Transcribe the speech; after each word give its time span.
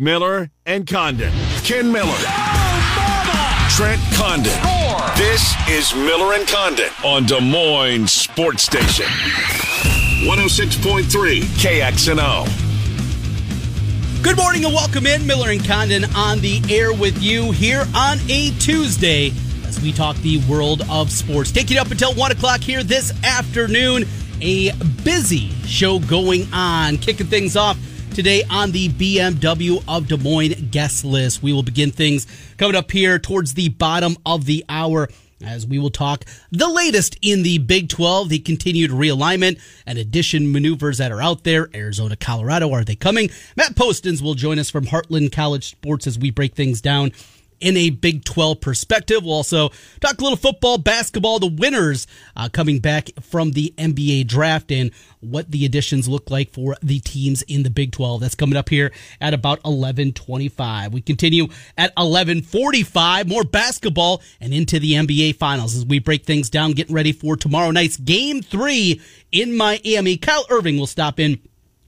Miller 0.00 0.50
and 0.66 0.86
Condon. 0.86 1.32
Ken 1.64 1.90
Miller. 1.90 2.18
Trent 3.70 4.00
Condon. 4.14 4.52
This 5.16 5.54
is 5.68 5.94
Miller 5.94 6.34
and 6.34 6.46
Condon 6.46 6.90
on 7.04 7.26
Des 7.26 7.40
Moines 7.40 8.10
Sports 8.10 8.62
Station. 8.62 9.06
106.3 10.26 11.42
KXNO. 11.42 12.46
Good 14.22 14.36
morning 14.36 14.64
and 14.64 14.72
welcome 14.74 15.06
in. 15.06 15.26
Miller 15.26 15.50
and 15.50 15.64
Condon 15.64 16.04
on 16.14 16.38
the 16.40 16.62
air 16.70 16.92
with 16.92 17.20
you 17.22 17.50
here 17.50 17.84
on 17.94 18.18
a 18.28 18.50
Tuesday 18.58 19.32
as 19.66 19.80
we 19.80 19.92
talk 19.92 20.16
the 20.18 20.38
world 20.48 20.82
of 20.90 21.10
sports. 21.10 21.50
Taking 21.50 21.78
up 21.78 21.90
until 21.90 22.14
1 22.14 22.32
o'clock 22.32 22.60
here 22.60 22.82
this 22.82 23.12
afternoon. 23.24 24.04
A 24.40 24.72
busy 25.04 25.50
show 25.66 25.98
going 25.98 26.46
on. 26.52 26.98
Kicking 26.98 27.26
things 27.26 27.56
off 27.56 27.76
today 28.14 28.42
on 28.50 28.72
the 28.72 28.88
BMW 28.90 29.82
of 29.88 30.06
Des 30.06 30.18
Moines 30.18 30.54
guest 30.70 31.04
list. 31.04 31.42
We 31.42 31.52
will 31.52 31.62
begin 31.62 31.90
things 31.90 32.26
coming 32.58 32.76
up 32.76 32.90
here 32.90 33.18
towards 33.18 33.54
the 33.54 33.70
bottom 33.70 34.16
of 34.26 34.44
the 34.44 34.64
hour 34.68 35.08
as 35.44 35.66
we 35.66 35.78
will 35.78 35.90
talk 35.90 36.24
the 36.50 36.68
latest 36.68 37.16
in 37.22 37.42
the 37.42 37.58
Big 37.58 37.88
12, 37.88 38.28
the 38.28 38.38
continued 38.38 38.90
realignment 38.90 39.60
and 39.86 39.98
addition 39.98 40.52
maneuvers 40.52 40.98
that 40.98 41.10
are 41.10 41.22
out 41.22 41.44
there. 41.44 41.68
Arizona, 41.74 42.16
Colorado, 42.16 42.72
are 42.72 42.84
they 42.84 42.94
coming? 42.94 43.30
Matt 43.56 43.74
Postins 43.74 44.22
will 44.22 44.34
join 44.34 44.58
us 44.58 44.70
from 44.70 44.86
Heartland 44.86 45.32
College 45.32 45.70
Sports 45.70 46.06
as 46.06 46.18
we 46.18 46.30
break 46.30 46.54
things 46.54 46.80
down 46.80 47.12
in 47.62 47.76
a 47.76 47.90
Big 47.90 48.24
12 48.24 48.60
perspective. 48.60 49.24
We'll 49.24 49.34
also 49.34 49.70
talk 50.00 50.20
a 50.20 50.22
little 50.22 50.36
football, 50.36 50.78
basketball, 50.78 51.38
the 51.38 51.46
winners 51.46 52.06
uh, 52.36 52.48
coming 52.52 52.80
back 52.80 53.10
from 53.22 53.52
the 53.52 53.72
NBA 53.78 54.26
draft 54.26 54.72
and 54.72 54.90
what 55.20 55.50
the 55.50 55.64
additions 55.64 56.08
look 56.08 56.30
like 56.30 56.52
for 56.52 56.76
the 56.82 56.98
teams 56.98 57.42
in 57.42 57.62
the 57.62 57.70
Big 57.70 57.92
12. 57.92 58.20
That's 58.20 58.34
coming 58.34 58.56
up 58.56 58.68
here 58.68 58.92
at 59.20 59.32
about 59.32 59.62
11:25. 59.62 60.92
We 60.92 61.00
continue 61.00 61.48
at 61.78 61.94
11:45 61.94 63.28
more 63.28 63.44
basketball 63.44 64.20
and 64.40 64.52
into 64.52 64.80
the 64.80 64.94
NBA 64.94 65.36
finals 65.36 65.76
as 65.76 65.86
we 65.86 66.00
break 66.00 66.24
things 66.24 66.50
down 66.50 66.72
getting 66.72 66.94
ready 66.94 67.12
for 67.12 67.36
tomorrow 67.36 67.70
night's 67.70 67.96
game 67.96 68.42
3 68.42 69.00
in 69.30 69.56
Miami. 69.56 70.16
Kyle 70.16 70.44
Irving 70.50 70.78
will 70.78 70.88
stop 70.88 71.20
in 71.20 71.40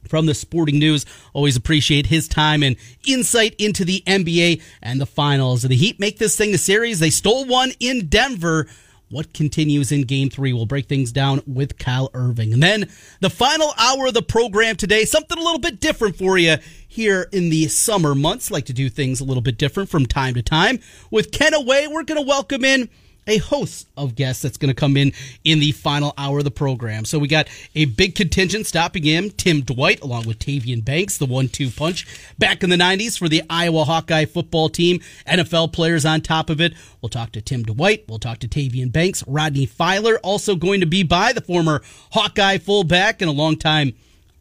from 0.09 0.27
the 0.27 0.35
sporting 0.35 0.79
news. 0.79 1.07
Always 1.33 1.57
appreciate 1.57 2.07
his 2.07 2.29
time 2.29 2.63
and 2.63 2.77
insight 3.07 3.55
into 3.59 3.85
the 3.85 4.03
NBA 4.07 4.63
and 4.83 5.01
the 5.01 5.07
finals. 5.07 5.63
The 5.63 5.77
Heat 5.77 6.01
make 6.01 6.19
this 6.19 6.37
thing 6.37 6.55
a 6.55 6.59
series. 6.59 7.01
They 7.01 7.11
stole 7.11 7.47
one 7.47 7.73
in 7.81 8.07
Denver. 8.07 8.67
What 9.11 9.33
continues 9.33 9.93
in 9.93 10.03
game 10.03 10.31
three? 10.31 10.53
We'll 10.53 10.67
break 10.67 10.89
things 10.89 11.13
down 11.13 11.41
with 11.47 11.79
Kyle 11.79 12.11
Irving. 12.15 12.53
And 12.53 12.63
then 12.63 12.91
the 13.21 13.31
final 13.31 13.73
hour 13.79 14.07
of 14.07 14.15
the 14.15 14.23
program 14.23 14.77
today, 14.77 15.05
something 15.05 15.39
a 15.39 15.43
little 15.43 15.61
bit 15.61 15.79
different 15.79 16.17
for 16.17 16.37
you 16.37 16.57
here 16.89 17.29
in 17.31 17.51
the 17.51 17.69
summer 17.69 18.15
months. 18.15 18.51
Like 18.51 18.65
to 18.67 18.73
do 18.73 18.89
things 18.89 19.21
a 19.21 19.25
little 19.25 19.43
bit 19.43 19.59
different 19.59 19.89
from 19.89 20.07
time 20.07 20.35
to 20.35 20.43
time. 20.43 20.81
With 21.11 21.31
Ken 21.31 21.55
away, 21.55 21.87
we're 21.87 22.03
going 22.03 22.21
to 22.21 22.27
welcome 22.27 22.65
in 22.65 22.89
a 23.27 23.39
host 23.39 23.89
of 23.97 24.15
guests 24.15 24.43
that's 24.43 24.57
going 24.57 24.69
to 24.69 24.75
come 24.75 24.97
in 24.97 25.13
in 25.45 25.59
the 25.59 25.73
final 25.73 26.15
hour 26.19 26.39
of 26.39 26.45
the 26.45 26.51
program. 26.51 27.05
So 27.05 27.19
we 27.19 27.29
got 27.29 27.49
a 27.75 27.87
big 27.87 28.15
contingent 28.15 28.67
stopping 28.67 29.07
in 29.07 29.31
Tim 29.31 29.63
Dwight 29.63 30.01
along 30.03 30.27
with 30.27 30.39
Tavian 30.39 30.85
Banks, 30.85 31.19
the 31.19 31.27
one-two 31.27 31.71
punch 31.71 32.07
back 32.39 32.63
in 32.63 32.71
the 32.71 32.77
90s 32.77 33.19
for 33.19 33.29
the 33.29 33.43
Iowa 33.49 33.85
Hawkeye 33.85 34.27
football 34.27 34.69
team. 34.69 35.01
NFL 35.27 35.73
players 35.73 36.05
on 36.05 36.21
top 36.21 36.51
of 36.51 36.61
it. 36.61 36.75
We'll 37.01 37.11
talk 37.11 37.33
to 37.33 37.41
Tim 37.41 37.63
Dwight. 37.63 38.05
We'll 38.09 38.19
talk 38.19 38.39
to 38.41 38.49
Tavian 38.49 38.93
Banks. 38.93 39.25
Rodney 39.27 39.67
Filer 39.67 40.19
also 40.23 40.57
going 40.57 40.81
to 40.81 40.87
be 40.87 41.03
by 41.03 41.33
the 41.33 41.41
former 41.41 41.83
Hawkeye 42.13 42.59
fullback 42.59 43.21
and 43.21 43.29
a 43.29 43.35
long 43.35 43.57
time 43.57 43.95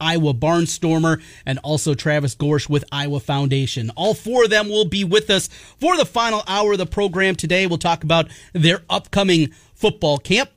Iowa 0.04 0.34
Barnstormer, 0.34 1.22
and 1.46 1.60
also 1.64 1.94
Travis 1.94 2.36
Gorsch 2.36 2.68
with 2.68 2.84
Iowa 2.92 3.22
Foundation. 3.22 3.90
All 3.96 4.14
four 4.14 4.44
of 4.44 4.50
them 4.50 4.68
will 4.68 4.86
be 4.86 5.04
with 5.04 5.30
us 5.30 5.48
for 5.80 5.96
the 5.96 6.06
final 6.06 6.44
hour 6.48 6.74
of 6.74 6.78
the 6.78 6.86
program 6.86 7.36
today. 7.36 7.66
We'll 7.66 7.78
talk 7.78 8.04
about 8.04 8.28
their 8.52 8.82
upcoming 8.90 9.52
football 9.74 10.18
camp. 10.18 10.50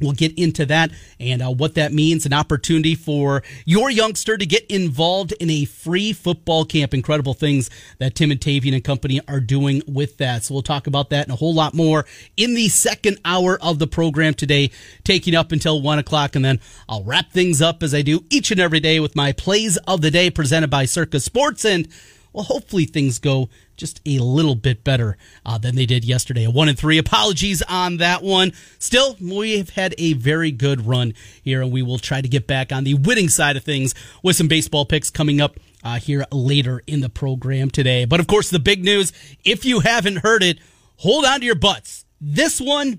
We'll 0.00 0.12
get 0.12 0.38
into 0.38 0.66
that 0.66 0.90
and 1.18 1.42
uh, 1.42 1.50
what 1.50 1.74
that 1.74 1.92
means. 1.92 2.26
An 2.26 2.32
opportunity 2.32 2.94
for 2.94 3.42
your 3.64 3.90
youngster 3.90 4.36
to 4.36 4.46
get 4.46 4.66
involved 4.66 5.32
in 5.40 5.48
a 5.48 5.64
free 5.64 6.12
football 6.12 6.64
camp. 6.64 6.92
Incredible 6.92 7.34
things 7.34 7.70
that 7.98 8.14
Tim 8.14 8.30
and 8.30 8.40
Tavian 8.40 8.74
and 8.74 8.84
company 8.84 9.20
are 9.26 9.40
doing 9.40 9.82
with 9.86 10.18
that. 10.18 10.44
So 10.44 10.54
we'll 10.54 10.62
talk 10.62 10.86
about 10.86 11.10
that 11.10 11.24
and 11.24 11.32
a 11.32 11.36
whole 11.36 11.54
lot 11.54 11.74
more 11.74 12.04
in 12.36 12.54
the 12.54 12.68
second 12.68 13.18
hour 13.24 13.58
of 13.62 13.78
the 13.78 13.86
program 13.86 14.34
today, 14.34 14.70
taking 15.04 15.34
up 15.34 15.52
until 15.52 15.80
one 15.80 15.98
o'clock. 15.98 16.36
And 16.36 16.44
then 16.44 16.60
I'll 16.88 17.04
wrap 17.04 17.30
things 17.32 17.62
up 17.62 17.82
as 17.82 17.94
I 17.94 18.02
do 18.02 18.24
each 18.30 18.50
and 18.50 18.60
every 18.60 18.80
day 18.80 19.00
with 19.00 19.16
my 19.16 19.32
plays 19.32 19.76
of 19.88 20.00
the 20.02 20.10
day 20.10 20.30
presented 20.30 20.68
by 20.68 20.84
Circa 20.84 21.20
Sports. 21.20 21.64
And 21.64 21.88
well, 22.36 22.44
hopefully 22.44 22.84
things 22.84 23.18
go 23.18 23.48
just 23.78 23.98
a 24.04 24.18
little 24.18 24.54
bit 24.54 24.84
better 24.84 25.16
uh, 25.46 25.56
than 25.56 25.74
they 25.74 25.86
did 25.86 26.04
yesterday. 26.04 26.44
A 26.44 26.50
one 26.50 26.68
and 26.68 26.78
three. 26.78 26.98
Apologies 26.98 27.62
on 27.62 27.96
that 27.96 28.22
one. 28.22 28.52
Still, 28.78 29.16
we 29.18 29.56
have 29.56 29.70
had 29.70 29.94
a 29.96 30.12
very 30.12 30.50
good 30.50 30.86
run 30.86 31.14
here, 31.42 31.62
and 31.62 31.72
we 31.72 31.80
will 31.82 31.98
try 31.98 32.20
to 32.20 32.28
get 32.28 32.46
back 32.46 32.72
on 32.72 32.84
the 32.84 32.92
winning 32.92 33.30
side 33.30 33.56
of 33.56 33.64
things 33.64 33.94
with 34.22 34.36
some 34.36 34.48
baseball 34.48 34.84
picks 34.84 35.08
coming 35.10 35.40
up. 35.40 35.58
Uh, 35.84 36.00
here 36.00 36.24
later 36.32 36.82
in 36.88 37.00
the 37.00 37.08
program 37.08 37.70
today. 37.70 38.06
But 38.06 38.18
of 38.18 38.26
course, 38.26 38.50
the 38.50 38.58
big 38.58 38.82
news, 38.82 39.12
if 39.44 39.64
you 39.64 39.78
haven't 39.78 40.16
heard 40.16 40.42
it, 40.42 40.58
hold 40.96 41.24
on 41.24 41.38
to 41.38 41.46
your 41.46 41.54
butts. 41.54 42.04
This 42.20 42.60
one 42.60 42.98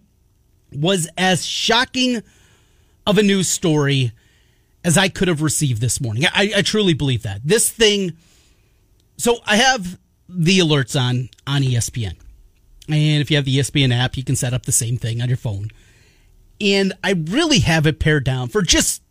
was 0.72 1.10
as 1.18 1.46
shocking 1.46 2.24
of 3.06 3.18
a 3.18 3.24
news 3.24 3.50
story 3.50 4.14
as 4.86 4.98
I 4.98 5.10
could 5.10 5.28
have 5.28 5.42
received 5.42 5.82
this 5.82 6.00
morning. 6.00 6.28
I, 6.28 6.54
I 6.58 6.62
truly 6.62 6.94
believe 6.94 7.24
that. 7.24 7.42
This 7.44 7.70
thing 7.70 8.16
so 9.18 9.38
I 9.46 9.58
have 9.58 10.00
the 10.30 10.60
alerts 10.60 11.00
on 11.00 11.30
on 11.46 11.62
ESPN. 11.62 12.16
And 12.90 13.22
if 13.22 13.30
you 13.30 13.38
have 13.38 13.46
the 13.46 13.58
ESPN 13.58 13.94
app, 13.94 14.16
you 14.16 14.24
can 14.24 14.36
set 14.36 14.54
up 14.54 14.66
the 14.66 14.72
same 14.72 14.98
thing 14.98 15.22
on 15.22 15.28
your 15.28 15.38
phone. 15.38 15.70
And 16.62 16.94
I 17.04 17.12
really 17.12 17.60
have 17.60 17.86
it 17.86 18.00
pared 18.00 18.24
down 18.24 18.48
for 18.48 18.62
just 18.62 19.02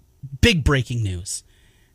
big 0.40 0.64
breaking 0.64 1.02
news. 1.02 1.44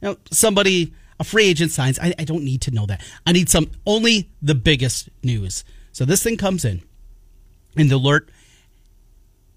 Now, 0.02 0.18
somebody, 0.32 0.94
a 1.20 1.24
free 1.24 1.46
agent 1.46 1.72
signs. 1.72 2.00
I, 2.00 2.14
I 2.18 2.24
don't 2.24 2.44
need 2.44 2.62
to 2.62 2.72
know 2.72 2.86
that. 2.86 3.02
I 3.26 3.32
need 3.32 3.50
some 3.50 3.72
only 3.86 4.30
the 4.42 4.56
biggest 4.56 5.10
news. 5.24 5.64
So 5.92 6.06
this 6.06 6.24
thing 6.24 6.38
comes 6.38 6.64
in, 6.64 6.82
and 7.76 7.90
the 7.90 7.96
alert 7.96 8.30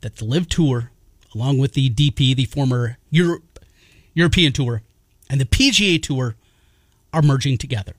that 0.01 0.17
the 0.17 0.25
LIV 0.25 0.49
Tour, 0.49 0.91
along 1.35 1.59
with 1.59 1.75
the 1.75 1.91
DP, 1.91 2.35
the 2.35 2.45
former 2.47 2.99
Europe, 3.11 3.61
European 4.15 4.53
Tour, 4.53 4.83
and 5.31 5.41
the 5.41 5.45
PGA 5.45 6.03
Tour, 6.03 6.37
are 7.13 7.23
merging 7.23 7.57
together. 7.57 7.95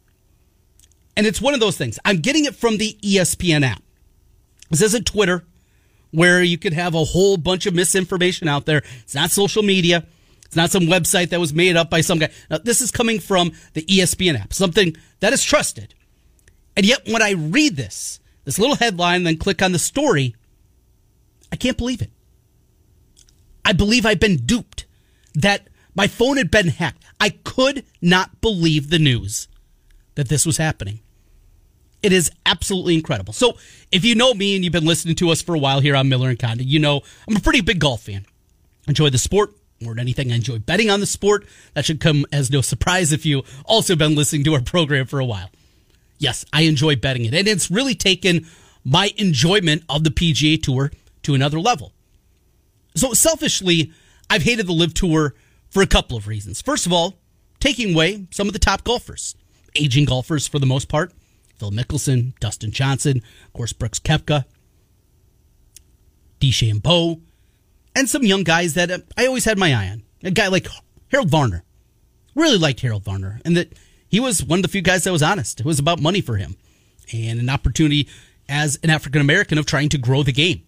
And 1.17 1.25
it's 1.25 1.41
one 1.41 1.53
of 1.53 1.59
those 1.59 1.77
things. 1.77 1.99
I'm 2.03 2.17
getting 2.17 2.45
it 2.45 2.55
from 2.55 2.77
the 2.77 2.97
ESPN 3.01 3.63
app. 3.63 3.81
This 4.69 4.81
isn't 4.81 5.05
Twitter, 5.05 5.45
where 6.11 6.41
you 6.41 6.57
could 6.57 6.73
have 6.73 6.95
a 6.95 7.03
whole 7.03 7.37
bunch 7.37 7.65
of 7.65 7.73
misinformation 7.73 8.47
out 8.47 8.65
there. 8.65 8.83
It's 9.03 9.15
not 9.15 9.31
social 9.31 9.63
media. 9.63 10.05
It's 10.45 10.55
not 10.55 10.71
some 10.71 10.83
website 10.83 11.29
that 11.29 11.39
was 11.39 11.53
made 11.53 11.75
up 11.75 11.89
by 11.89 12.01
some 12.01 12.19
guy. 12.19 12.29
Now, 12.49 12.57
this 12.57 12.81
is 12.81 12.91
coming 12.91 13.19
from 13.19 13.51
the 13.73 13.83
ESPN 13.83 14.39
app, 14.39 14.53
something 14.53 14.95
that 15.19 15.33
is 15.33 15.43
trusted. 15.43 15.93
And 16.77 16.85
yet, 16.85 17.01
when 17.07 17.21
I 17.21 17.31
read 17.31 17.75
this, 17.75 18.19
this 18.43 18.59
little 18.59 18.75
headline, 18.75 19.23
then 19.23 19.37
click 19.37 19.61
on 19.61 19.71
the 19.71 19.79
story, 19.79 20.35
I 21.51 21.55
can't 21.55 21.77
believe 21.77 22.01
it. 22.01 22.11
I 23.63 23.73
believe 23.73 24.05
I've 24.05 24.19
been 24.19 24.37
duped, 24.37 24.85
that 25.33 25.67
my 25.95 26.07
phone 26.07 26.37
had 26.37 26.51
been 26.51 26.67
hacked. 26.67 27.03
I 27.19 27.29
could 27.29 27.85
not 28.01 28.41
believe 28.41 28.89
the 28.89 28.99
news 28.99 29.47
that 30.15 30.29
this 30.29 30.45
was 30.45 30.57
happening. 30.57 30.99
It 32.05 32.13
is 32.13 32.29
absolutely 32.45 32.93
incredible. 32.93 33.33
So, 33.33 33.57
if 33.91 34.05
you 34.05 34.13
know 34.13 34.35
me 34.35 34.53
and 34.53 34.63
you've 34.63 34.71
been 34.71 34.85
listening 34.85 35.15
to 35.15 35.31
us 35.31 35.41
for 35.41 35.55
a 35.55 35.57
while 35.57 35.79
here 35.79 35.95
on 35.95 36.07
Miller 36.07 36.29
and 36.29 36.37
Condon, 36.37 36.67
you 36.67 36.77
know 36.77 37.01
I'm 37.27 37.35
a 37.35 37.39
pretty 37.39 37.61
big 37.61 37.79
golf 37.79 38.03
fan. 38.03 38.27
Enjoy 38.87 39.09
the 39.09 39.17
sport 39.17 39.55
more 39.81 39.95
than 39.95 40.01
anything. 40.01 40.31
I 40.31 40.35
enjoy 40.35 40.59
betting 40.59 40.91
on 40.91 40.99
the 40.99 41.07
sport. 41.07 41.47
That 41.73 41.83
should 41.83 41.99
come 41.99 42.23
as 42.31 42.51
no 42.51 42.61
surprise 42.61 43.11
if 43.11 43.25
you 43.25 43.41
also 43.65 43.95
been 43.95 44.13
listening 44.13 44.43
to 44.43 44.53
our 44.53 44.61
program 44.61 45.07
for 45.07 45.19
a 45.19 45.25
while. 45.25 45.49
Yes, 46.19 46.45
I 46.53 46.61
enjoy 46.61 46.95
betting 46.95 47.25
it, 47.25 47.33
and 47.33 47.47
it's 47.47 47.71
really 47.71 47.95
taken 47.95 48.45
my 48.83 49.11
enjoyment 49.17 49.81
of 49.89 50.03
the 50.03 50.11
PGA 50.11 50.61
Tour 50.61 50.91
to 51.23 51.33
another 51.33 51.59
level. 51.59 51.91
So, 52.95 53.13
selfishly, 53.13 53.91
I've 54.29 54.43
hated 54.43 54.67
the 54.67 54.73
LIV 54.73 54.93
Tour 54.93 55.33
for 55.71 55.81
a 55.81 55.87
couple 55.87 56.17
of 56.17 56.27
reasons. 56.27 56.61
First 56.61 56.85
of 56.85 56.93
all, 56.93 57.15
taking 57.59 57.95
away 57.95 58.27
some 58.29 58.45
of 58.45 58.53
the 58.53 58.59
top 58.59 58.83
golfers, 58.83 59.35
aging 59.75 60.05
golfers 60.05 60.47
for 60.47 60.59
the 60.59 60.67
most 60.67 60.87
part. 60.87 61.11
Phil 61.57 61.71
Mickelson, 61.71 62.37
Dustin 62.39 62.71
Johnson, 62.71 63.21
of 63.45 63.53
course, 63.53 63.73
Brooks 63.73 63.99
Koepka, 63.99 64.45
DeChambeau, 66.39 67.21
and 67.95 68.09
some 68.09 68.23
young 68.23 68.43
guys 68.43 68.73
that 68.73 68.91
uh, 68.91 68.99
I 69.17 69.25
always 69.25 69.45
had 69.45 69.57
my 69.57 69.73
eye 69.73 69.89
on. 69.89 70.03
A 70.23 70.31
guy 70.31 70.47
like 70.47 70.67
Harold 71.11 71.29
Varner. 71.29 71.63
Really 72.35 72.57
liked 72.57 72.81
Harold 72.81 73.03
Varner, 73.03 73.39
and 73.45 73.55
that 73.55 73.73
he 74.07 74.19
was 74.19 74.43
one 74.43 74.59
of 74.59 74.63
the 74.63 74.69
few 74.69 74.81
guys 74.81 75.05
that 75.05 75.11
was 75.11 75.23
honest. 75.23 75.61
It 75.61 75.65
was 75.65 75.79
about 75.79 76.01
money 76.01 76.21
for 76.21 76.35
him 76.35 76.57
and 77.13 77.39
an 77.39 77.49
opportunity 77.49 78.09
as 78.49 78.77
an 78.83 78.89
African 78.89 79.21
American 79.21 79.57
of 79.57 79.65
trying 79.65 79.89
to 79.89 79.97
grow 79.97 80.23
the 80.23 80.31
game. 80.31 80.63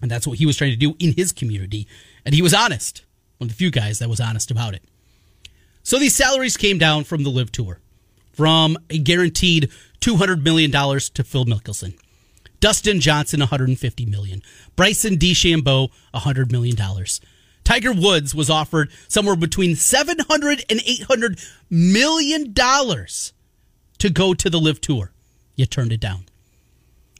And 0.00 0.10
that's 0.10 0.26
what 0.26 0.38
he 0.38 0.46
was 0.46 0.56
trying 0.56 0.72
to 0.72 0.76
do 0.76 0.96
in 0.98 1.12
his 1.12 1.32
community. 1.32 1.86
And 2.24 2.34
he 2.34 2.42
was 2.42 2.54
honest. 2.54 3.04
One 3.38 3.46
of 3.46 3.52
the 3.52 3.58
few 3.58 3.70
guys 3.70 3.98
that 3.98 4.08
was 4.08 4.20
honest 4.20 4.50
about 4.50 4.74
it. 4.74 4.82
So 5.82 5.98
these 5.98 6.14
salaries 6.14 6.56
came 6.56 6.78
down 6.78 7.04
from 7.04 7.24
the 7.24 7.30
LIV 7.30 7.52
Tour 7.52 7.80
from 8.32 8.78
a 8.88 8.98
guaranteed 8.98 9.70
$200 10.02 10.42
million 10.42 10.70
to 10.70 11.24
Phil 11.24 11.44
Mickelson. 11.46 11.96
Dustin 12.60 13.00
Johnson, 13.00 13.40
$150 13.40 14.08
million. 14.08 14.42
Bryson 14.76 15.16
DeChambeau, 15.16 15.90
$100 16.14 16.52
million. 16.52 16.76
Tiger 17.64 17.92
Woods 17.92 18.34
was 18.34 18.50
offered 18.50 18.90
somewhere 19.08 19.36
between 19.36 19.76
700 19.76 20.64
and 20.68 20.80
800 20.84 21.40
million 21.70 22.52
dollars 22.52 23.32
to 23.98 24.10
go 24.10 24.34
to 24.34 24.50
the 24.50 24.58
LIV 24.58 24.80
tour. 24.80 25.12
You 25.54 25.66
turned 25.66 25.92
it 25.92 26.00
down. 26.00 26.24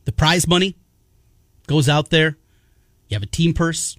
The 0.05 0.13
prize 0.13 0.49
money 0.49 0.77
goes 1.67 1.89
out 1.89 2.11
there. 2.11 2.37
You 3.09 3.15
have 3.15 3.23
a 3.23 3.27
team 3.27 3.55
purse. 3.55 3.97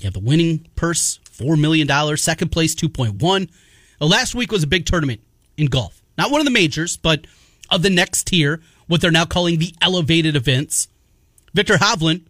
You 0.00 0.04
have 0.04 0.14
the 0.14 0.20
winning 0.20 0.66
purse, 0.76 1.18
$4 1.30 1.60
million. 1.60 2.16
Second 2.16 2.50
place, 2.50 2.74
2.1. 2.74 3.50
Well, 4.00 4.08
last 4.08 4.34
week 4.34 4.52
was 4.52 4.62
a 4.62 4.68
big 4.68 4.86
tournament 4.86 5.20
in 5.56 5.66
golf. 5.66 6.02
Not 6.16 6.30
one 6.30 6.40
of 6.40 6.44
the 6.44 6.50
majors, 6.52 6.96
but 6.96 7.26
of 7.70 7.82
the 7.82 7.90
next 7.90 8.26
tier, 8.28 8.60
what 8.86 9.00
they're 9.00 9.10
now 9.10 9.24
calling 9.24 9.58
the 9.58 9.74
elevated 9.80 10.36
events. 10.36 10.88
Viktor 11.54 11.74
Hovland 11.74 12.22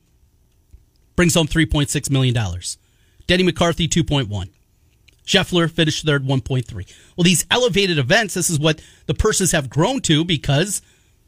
brings 1.16 1.34
home 1.34 1.48
$3.6 1.48 2.10
million. 2.10 2.36
Denny 3.26 3.42
McCarthy, 3.42 3.88
2.1. 3.88 4.50
Scheffler 5.26 5.70
finished 5.70 6.06
third, 6.06 6.24
1.3. 6.24 6.94
Well, 7.16 7.24
these 7.24 7.44
elevated 7.50 7.98
events, 7.98 8.34
this 8.34 8.48
is 8.48 8.58
what 8.58 8.80
the 9.06 9.14
purses 9.14 9.52
have 9.52 9.68
grown 9.68 10.00
to 10.02 10.24
because 10.24 10.80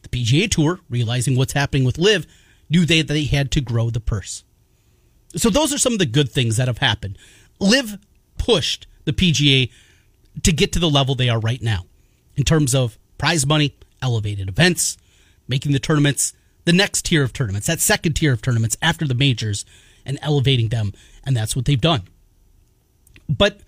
the 0.03 0.09
PGA 0.09 0.51
Tour, 0.51 0.81
realizing 0.89 1.37
what's 1.37 1.53
happening 1.53 1.85
with 1.85 1.99
LIV, 1.99 2.27
knew 2.71 2.87
they, 2.87 3.03
they 3.03 3.25
had 3.25 3.51
to 3.51 3.61
grow 3.61 3.91
the 3.91 4.01
purse. 4.01 4.45
So 5.37 5.51
those 5.51 5.73
are 5.75 5.79
some 5.79 5.93
of 5.93 5.99
the 5.99 6.07
good 6.07 6.31
things 6.31 6.57
that 6.57 6.69
have 6.69 6.79
happened. 6.79 7.19
LIV 7.59 7.99
pushed 8.39 8.87
the 9.05 9.12
PGA 9.12 9.71
to 10.43 10.53
get 10.53 10.73
to 10.73 10.79
the 10.79 10.89
level 10.89 11.15
they 11.15 11.29
are 11.29 11.41
right 11.41 11.61
now 11.61 11.85
in 12.37 12.45
terms 12.45 12.75
of 12.75 12.99
prize 13.19 13.47
money, 13.47 13.77
elevated 14.02 14.49
events, 14.49 14.97
making 15.49 15.73
the 15.73 15.79
tournaments 15.79 16.32
the 16.64 16.73
next 16.73 17.06
tier 17.06 17.23
of 17.23 17.32
tournaments, 17.32 17.67
that 17.67 17.81
second 17.81 18.14
tier 18.14 18.32
of 18.32 18.43
tournaments 18.43 18.76
after 18.82 19.06
the 19.06 19.14
majors, 19.14 19.64
and 20.05 20.19
elevating 20.23 20.69
them. 20.69 20.93
And 21.25 21.37
that's 21.37 21.56
what 21.56 21.64
they've 21.64 21.81
done. 21.81 22.02
But 23.29 23.61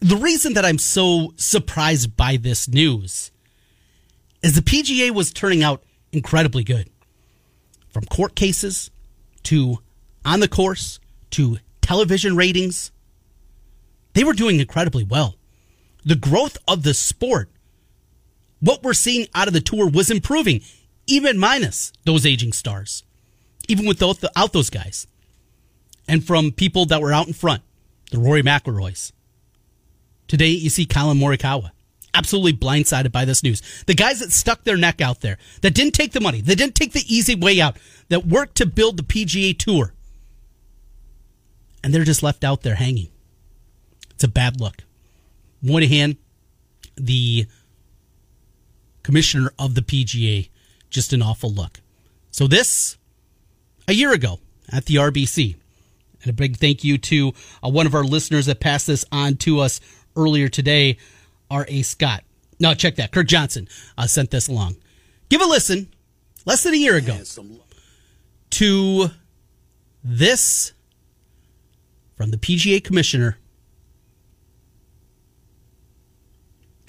the 0.00 0.16
reason 0.16 0.54
that 0.54 0.64
I'm 0.64 0.78
so 0.78 1.32
surprised 1.36 2.16
by 2.16 2.36
this 2.36 2.68
news 2.68 3.30
is 4.42 4.54
the 4.54 4.62
PGA 4.62 5.10
was 5.10 5.32
turning 5.32 5.62
out 5.62 5.82
incredibly 6.12 6.64
good. 6.64 6.90
From 7.88 8.04
court 8.04 8.34
cases 8.34 8.90
to 9.44 9.78
on 10.24 10.40
the 10.40 10.48
course 10.48 11.00
to 11.30 11.58
television 11.80 12.36
ratings, 12.36 12.90
they 14.14 14.24
were 14.24 14.32
doing 14.32 14.60
incredibly 14.60 15.04
well. 15.04 15.36
The 16.04 16.16
growth 16.16 16.58
of 16.68 16.82
the 16.82 16.94
sport, 16.94 17.50
what 18.60 18.82
we're 18.82 18.94
seeing 18.94 19.28
out 19.34 19.48
of 19.48 19.54
the 19.54 19.60
tour 19.60 19.88
was 19.88 20.10
improving, 20.10 20.62
even 21.06 21.38
minus 21.38 21.92
those 22.04 22.26
aging 22.26 22.52
stars, 22.52 23.04
even 23.68 23.86
without 23.86 24.52
those 24.52 24.70
guys. 24.70 25.06
And 26.08 26.24
from 26.24 26.52
people 26.52 26.86
that 26.86 27.02
were 27.02 27.12
out 27.12 27.26
in 27.26 27.32
front, 27.32 27.62
the 28.10 28.18
Rory 28.18 28.42
McIlroys, 28.42 29.12
Today, 30.28 30.48
you 30.48 30.70
see 30.70 30.86
Collin 30.86 31.18
Morikawa 31.18 31.70
absolutely 32.12 32.52
blindsided 32.52 33.12
by 33.12 33.24
this 33.24 33.42
news. 33.42 33.62
The 33.86 33.94
guys 33.94 34.20
that 34.20 34.32
stuck 34.32 34.64
their 34.64 34.76
neck 34.76 35.00
out 35.00 35.20
there, 35.20 35.38
that 35.60 35.74
didn't 35.74 35.94
take 35.94 36.12
the 36.12 36.20
money, 36.20 36.40
that 36.40 36.56
didn't 36.56 36.74
take 36.74 36.92
the 36.92 37.04
easy 37.06 37.34
way 37.34 37.60
out, 37.60 37.76
that 38.08 38.26
worked 38.26 38.56
to 38.56 38.66
build 38.66 38.96
the 38.96 39.02
PGA 39.02 39.56
Tour, 39.56 39.92
and 41.84 41.94
they're 41.94 42.04
just 42.04 42.22
left 42.22 42.42
out 42.42 42.62
there 42.62 42.74
hanging. 42.74 43.08
It's 44.10 44.24
a 44.24 44.28
bad 44.28 44.60
look. 44.60 44.82
Monahan, 45.62 46.16
the 46.96 47.46
commissioner 49.06 49.52
of 49.56 49.76
the 49.76 49.82
PGA, 49.82 50.48
just 50.90 51.12
an 51.12 51.22
awful 51.22 51.48
look. 51.48 51.80
So 52.32 52.48
this, 52.48 52.98
a 53.86 53.92
year 53.92 54.12
ago 54.12 54.40
at 54.72 54.86
the 54.86 54.96
RBC, 54.96 55.54
and 56.22 56.30
a 56.30 56.32
big 56.32 56.56
thank 56.56 56.82
you 56.82 56.98
to 56.98 57.32
uh, 57.62 57.68
one 57.68 57.86
of 57.86 57.94
our 57.94 58.02
listeners 58.02 58.46
that 58.46 58.58
passed 58.58 58.88
this 58.88 59.04
on 59.12 59.36
to 59.36 59.60
us 59.60 59.80
earlier 60.16 60.48
today, 60.48 60.98
R.A. 61.48 61.82
Scott. 61.82 62.24
No, 62.58 62.74
check 62.74 62.96
that. 62.96 63.12
Kirk 63.12 63.28
Johnson 63.28 63.68
uh, 63.96 64.08
sent 64.08 64.32
this 64.32 64.48
along. 64.48 64.74
Give 65.28 65.40
a 65.40 65.46
listen, 65.46 65.86
less 66.44 66.64
than 66.64 66.74
a 66.74 66.76
year 66.76 66.96
ago, 66.96 67.16
to 68.50 69.10
this 70.02 70.72
from 72.16 72.32
the 72.32 72.38
PGA 72.38 72.82
Commissioner, 72.82 73.38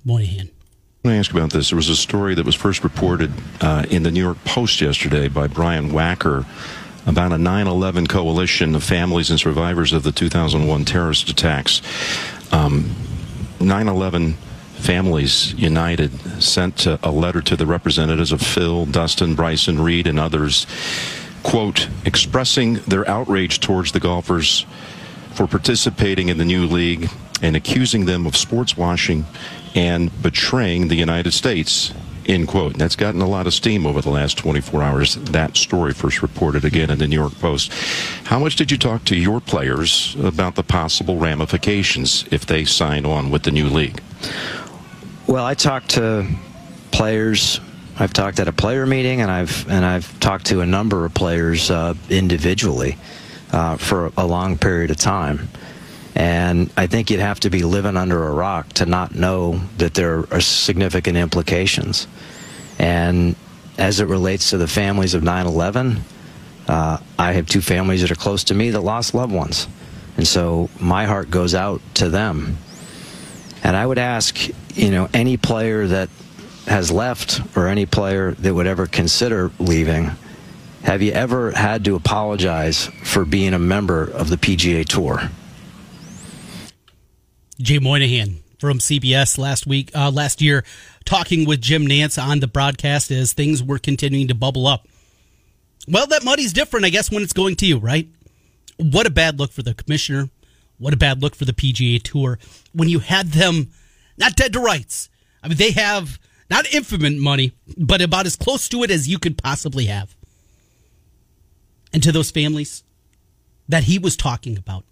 Monahan. 0.04 0.50
Let 1.08 1.14
me 1.14 1.20
ask 1.20 1.32
about 1.32 1.52
this. 1.52 1.70
There 1.70 1.78
was 1.78 1.88
a 1.88 1.96
story 1.96 2.36
that 2.36 2.46
was 2.46 2.54
first 2.54 2.84
reported 2.84 3.32
uh, 3.62 3.86
in 3.90 4.04
the 4.04 4.12
New 4.12 4.22
York 4.22 4.44
Post 4.44 4.82
yesterday 4.82 5.30
by 5.30 5.48
Brian 5.48 5.92
Wacker 5.92 6.46
about 7.06 7.32
a 7.32 7.38
9 7.38 7.66
11 7.66 8.08
coalition 8.08 8.76
of 8.76 8.84
families 8.84 9.30
and 9.30 9.40
survivors 9.40 9.94
of 9.94 10.04
the 10.04 10.12
2001 10.12 10.84
terrorist 10.84 11.30
attacks. 11.30 11.82
Um, 12.52 12.94
9 13.62 13.88
11 13.88 14.34
Families 14.34 15.54
United 15.54 16.44
sent 16.44 16.86
a 16.86 17.10
letter 17.10 17.42
to 17.42 17.56
the 17.56 17.66
representatives 17.66 18.34
of 18.34 18.42
Phil, 18.42 18.86
Dustin, 18.86 19.34
Bryson, 19.34 19.82
Reed, 19.82 20.08
and 20.08 20.20
others, 20.20 20.68
quote, 21.42 21.88
expressing 22.04 22.74
their 22.80 23.08
outrage 23.08 23.62
towards 23.62 23.94
the 23.94 24.02
golfers 24.02 24.66
for 25.36 25.48
participating 25.48 26.28
in 26.28 26.38
the 26.38 26.44
new 26.44 26.66
league 26.66 27.10
and 27.42 27.56
accusing 27.56 28.04
them 28.04 28.26
of 28.26 28.36
sports 28.36 28.76
washing 28.76 29.26
and 29.78 30.24
betraying 30.24 30.88
the 30.88 30.96
United 30.96 31.32
States 31.32 31.94
end 32.26 32.48
quote. 32.48 32.72
And 32.74 32.82
that's 32.82 32.96
gotten 32.96 33.22
a 33.22 33.28
lot 33.28 33.46
of 33.46 33.54
steam 33.54 33.86
over 33.86 34.02
the 34.02 34.10
last 34.10 34.36
24 34.38 34.82
hours. 34.82 35.16
That 35.16 35.56
story 35.56 35.94
first 35.94 36.24
reported 36.24 36.66
again 36.66 36.90
in 36.90 36.98
the 36.98 37.08
New 37.08 37.16
York 37.16 37.40
Post. 37.40 37.72
How 38.26 38.40
much 38.40 38.56
did 38.56 38.72
you 38.72 38.78
talk 38.78 39.06
to 39.06 39.16
your 39.16 39.40
players 39.40 40.16
about 40.16 40.56
the 40.56 40.64
possible 40.64 41.18
ramifications 41.18 42.26
if 42.32 42.44
they 42.46 42.66
sign 42.66 43.06
on 43.06 43.30
with 43.30 43.44
the 43.44 43.52
new 43.52 43.68
league? 43.68 44.02
Well, 45.28 45.46
I 45.46 45.54
talked 45.54 45.92
to 45.92 46.28
players. 46.92 47.62
I've 48.00 48.14
talked 48.14 48.40
at 48.40 48.48
a 48.48 48.54
player 48.54 48.88
meeting, 48.88 49.22
and 49.22 49.30
I've 49.30 49.70
and 49.70 49.86
I've 49.86 50.20
talked 50.20 50.48
to 50.48 50.62
a 50.62 50.66
number 50.66 51.06
of 51.06 51.14
players 51.14 51.70
uh, 51.70 51.94
individually 52.10 52.98
uh, 53.52 53.78
for 53.78 54.12
a 54.18 54.26
long 54.26 54.58
period 54.58 54.90
of 54.90 54.98
time. 54.98 55.50
And 56.18 56.72
I 56.76 56.88
think 56.88 57.12
you'd 57.12 57.20
have 57.20 57.42
to 57.42 57.52
be 57.52 57.62
living 57.62 57.96
under 57.96 58.28
a 58.28 58.32
rock 58.32 58.70
to 58.74 58.88
not 58.88 59.14
know 59.14 59.62
that 59.78 59.94
there 59.94 60.26
are 60.34 60.42
significant 60.42 61.16
implications. 61.16 62.08
And 62.80 63.36
as 63.78 64.00
it 64.00 64.08
relates 64.08 64.50
to 64.50 64.58
the 64.58 64.68
families 64.68 65.14
of 65.14 65.22
9 65.22 65.46
11, 65.46 66.02
uh, 66.68 66.98
I 67.20 67.34
have 67.34 67.46
two 67.46 67.62
families 67.62 68.02
that 68.02 68.10
are 68.10 68.16
close 68.16 68.46
to 68.46 68.56
me 68.56 68.72
that 68.72 68.82
lost 68.82 69.14
loved 69.14 69.32
ones. 69.32 69.68
And 70.18 70.28
so 70.28 70.72
my 70.80 71.06
heart 71.06 71.30
goes 71.30 71.54
out 71.54 71.82
to 71.94 72.10
them. 72.10 72.58
And 73.64 73.76
I 73.76 73.86
would 73.86 74.00
ask, 74.00 74.50
you 74.74 74.90
know, 74.90 75.10
any 75.14 75.38
player 75.38 75.86
that 75.86 76.10
has 76.66 76.90
left 76.90 77.42
or 77.56 77.68
any 77.68 77.86
player 77.86 78.32
that 78.32 78.56
would 78.56 78.66
ever 78.66 78.88
consider 78.88 79.52
leaving, 79.60 80.10
have 80.82 81.04
you 81.04 81.12
ever 81.12 81.52
had 81.52 81.86
to 81.86 81.94
apologize 81.94 82.88
for 83.04 83.24
being 83.24 83.54
a 83.54 83.60
member 83.60 84.02
of 84.02 84.32
the 84.32 84.38
PGA 84.38 84.84
Tour? 84.84 85.30
Jay 87.60 87.80
Monahan 87.80 88.44
from 88.60 88.80
CBS 88.80 89.38
last 89.38 89.68
week, 89.68 89.92
uh, 89.96 90.12
last 90.12 90.42
year, 90.42 90.64
talking 91.06 91.46
with 91.46 91.62
Jim 91.62 91.86
Nantz 91.88 92.22
on 92.22 92.40
the 92.40 92.48
broadcast 92.48 93.12
as 93.12 93.34
things 93.34 93.64
were 93.64 93.80
continuing 93.80 94.28
to 94.28 94.36
bubble 94.36 94.68
up. 94.68 94.88
Well, 95.88 96.08
that 96.08 96.24
money's 96.24 96.54
different, 96.54 96.86
I 96.86 96.90
guess, 96.90 97.12
when 97.12 97.24
it's 97.24 97.34
going 97.34 97.56
to 97.58 97.66
you, 97.66 97.78
right? 97.78 98.08
What 98.78 99.08
a 99.08 99.12
bad 99.12 99.40
look 99.40 99.52
for 99.52 99.64
the 99.64 99.74
commissioner. 99.74 100.30
What 100.78 100.94
a 100.94 100.98
bad 100.98 101.22
look 101.22 101.36
for 101.36 101.46
the 101.46 101.54
PGA 101.54 102.02
Tour 102.02 102.38
when 102.74 102.90
you 102.90 103.00
had 103.00 103.28
them 103.28 103.70
not 104.18 104.36
dead 104.36 104.54
to 104.54 104.60
rights. 104.60 105.10
I 105.42 105.48
mean, 105.48 105.58
they 105.58 105.72
have 105.72 106.20
not 106.50 106.72
infinite 106.74 107.18
money, 107.18 107.54
but 107.78 108.02
about 108.02 108.26
as 108.26 108.36
close 108.36 108.70
to 108.70 108.84
it 108.84 108.92
as 108.92 109.08
you 109.08 109.18
could 109.18 109.38
possibly 109.38 109.86
have. 109.86 110.16
And 111.94 112.04
to 112.04 112.12
those 112.12 112.32
families 112.32 112.84
that 113.70 113.86
he 113.86 113.98
was 113.98 114.16
talking 114.16 114.58
about, 114.58 114.84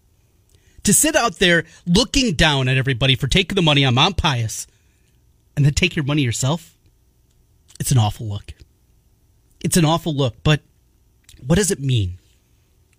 to 0.86 0.94
sit 0.94 1.16
out 1.16 1.36
there 1.36 1.66
looking 1.86 2.34
down 2.34 2.68
at 2.68 2.78
everybody 2.78 3.16
for 3.16 3.28
taking 3.28 3.56
the 3.56 3.62
money 3.62 3.84
on 3.84 3.96
Mount 3.96 4.18
Pius 4.18 4.68
and 5.56 5.66
then 5.66 5.74
take 5.74 5.96
your 5.96 6.06
money 6.06 6.22
yourself, 6.22 6.78
it's 7.80 7.92
an 7.92 7.98
awful 7.98 8.28
look. 8.28 8.54
It's 9.64 9.78
an 9.78 9.86
awful 9.86 10.14
look, 10.14 10.36
but 10.44 10.62
what 11.46 11.56
does 11.56 11.72
it 11.72 11.80
mean? 11.80 12.18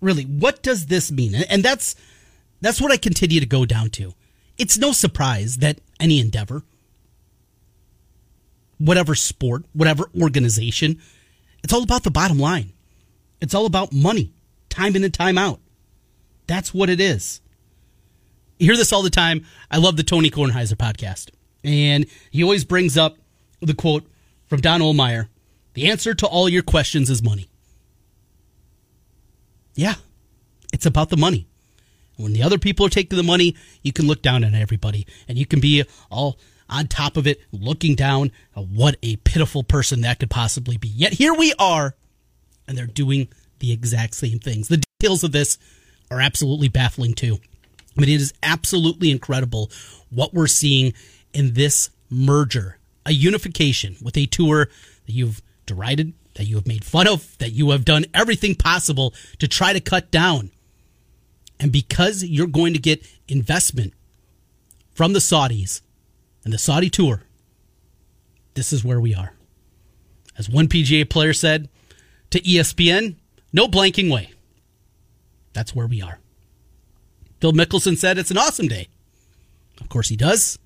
Really, 0.00 0.24
what 0.24 0.62
does 0.62 0.86
this 0.86 1.10
mean? 1.10 1.34
And 1.34 1.62
that's 1.62 1.96
that's 2.60 2.80
what 2.80 2.92
I 2.92 2.96
continue 2.96 3.40
to 3.40 3.46
go 3.46 3.64
down 3.64 3.90
to. 3.90 4.14
It's 4.58 4.78
no 4.78 4.92
surprise 4.92 5.58
that 5.58 5.80
any 6.00 6.18
endeavor, 6.18 6.62
whatever 8.78 9.14
sport, 9.14 9.64
whatever 9.72 10.10
organization, 10.20 11.00
it's 11.62 11.72
all 11.72 11.82
about 11.82 12.02
the 12.02 12.10
bottom 12.10 12.38
line. 12.38 12.72
It's 13.40 13.54
all 13.54 13.66
about 13.66 13.92
money, 13.92 14.32
time 14.68 14.96
in 14.96 15.04
and 15.04 15.12
time 15.12 15.38
out. 15.38 15.60
That's 16.46 16.72
what 16.72 16.90
it 16.90 17.00
is. 17.00 17.40
Hear 18.58 18.76
this 18.76 18.92
all 18.92 19.02
the 19.02 19.10
time. 19.10 19.44
I 19.70 19.78
love 19.78 19.96
the 19.96 20.02
Tony 20.02 20.30
Kornheiser 20.30 20.76
podcast. 20.76 21.30
And 21.62 22.06
he 22.30 22.42
always 22.42 22.64
brings 22.64 22.96
up 22.96 23.18
the 23.60 23.74
quote 23.74 24.06
from 24.46 24.60
Don 24.60 24.80
Ohlmeyer 24.80 25.28
The 25.74 25.90
answer 25.90 26.14
to 26.14 26.26
all 26.26 26.48
your 26.48 26.62
questions 26.62 27.10
is 27.10 27.22
money. 27.22 27.48
Yeah, 29.74 29.94
it's 30.72 30.86
about 30.86 31.10
the 31.10 31.16
money. 31.16 31.46
When 32.16 32.32
the 32.32 32.42
other 32.42 32.58
people 32.58 32.86
are 32.86 32.90
taking 32.90 33.18
the 33.18 33.22
money, 33.22 33.56
you 33.82 33.92
can 33.92 34.06
look 34.06 34.22
down 34.22 34.42
on 34.42 34.54
everybody 34.54 35.06
and 35.28 35.36
you 35.36 35.44
can 35.44 35.60
be 35.60 35.84
all 36.10 36.38
on 36.68 36.88
top 36.88 37.16
of 37.16 37.26
it, 37.26 37.40
looking 37.52 37.94
down. 37.94 38.32
What 38.54 38.96
a 39.02 39.16
pitiful 39.16 39.62
person 39.62 40.00
that 40.00 40.18
could 40.18 40.30
possibly 40.30 40.78
be. 40.78 40.88
Yet 40.88 41.12
here 41.12 41.34
we 41.34 41.52
are, 41.58 41.94
and 42.66 42.76
they're 42.76 42.86
doing 42.86 43.28
the 43.58 43.72
exact 43.72 44.14
same 44.14 44.38
things. 44.38 44.68
The 44.68 44.82
details 44.98 45.24
of 45.24 45.32
this 45.32 45.58
are 46.10 46.20
absolutely 46.20 46.68
baffling 46.68 47.14
too. 47.14 47.38
Mean, 47.96 48.10
it 48.10 48.20
is 48.20 48.34
absolutely 48.42 49.10
incredible 49.10 49.70
what 50.10 50.34
we're 50.34 50.46
seeing 50.46 50.92
in 51.32 51.54
this 51.54 51.90
merger, 52.10 52.78
a 53.04 53.12
unification 53.12 53.96
with 54.02 54.16
a 54.16 54.26
tour 54.26 54.68
that 55.06 55.12
you've 55.12 55.42
derided, 55.64 56.12
that 56.34 56.44
you 56.44 56.56
have 56.56 56.66
made 56.66 56.84
fun 56.84 57.08
of, 57.08 57.36
that 57.38 57.52
you 57.52 57.70
have 57.70 57.84
done 57.84 58.04
everything 58.14 58.54
possible 58.54 59.14
to 59.38 59.48
try 59.48 59.72
to 59.72 59.80
cut 59.80 60.10
down. 60.10 60.50
And 61.58 61.72
because 61.72 62.22
you're 62.22 62.46
going 62.46 62.74
to 62.74 62.78
get 62.78 63.06
investment 63.28 63.94
from 64.92 65.12
the 65.12 65.18
Saudis 65.18 65.80
and 66.44 66.52
the 66.52 66.58
Saudi 66.58 66.90
tour, 66.90 67.22
this 68.54 68.72
is 68.72 68.84
where 68.84 69.00
we 69.00 69.14
are. 69.14 69.32
As 70.38 70.50
one 70.50 70.68
PGA 70.68 71.08
player 71.08 71.32
said 71.32 71.68
to 72.30 72.40
ESPN, 72.40 73.16
no 73.52 73.68
blanking 73.68 74.12
way. 74.12 74.32
That's 75.54 75.74
where 75.74 75.86
we 75.86 76.02
are. 76.02 76.18
Phil 77.46 77.52
Mickelson 77.52 77.96
said 77.96 78.18
it's 78.18 78.32
an 78.32 78.38
awesome 78.38 78.66
day. 78.66 78.88
Of 79.80 79.88
course 79.88 80.08
he 80.08 80.16
does. 80.16 80.58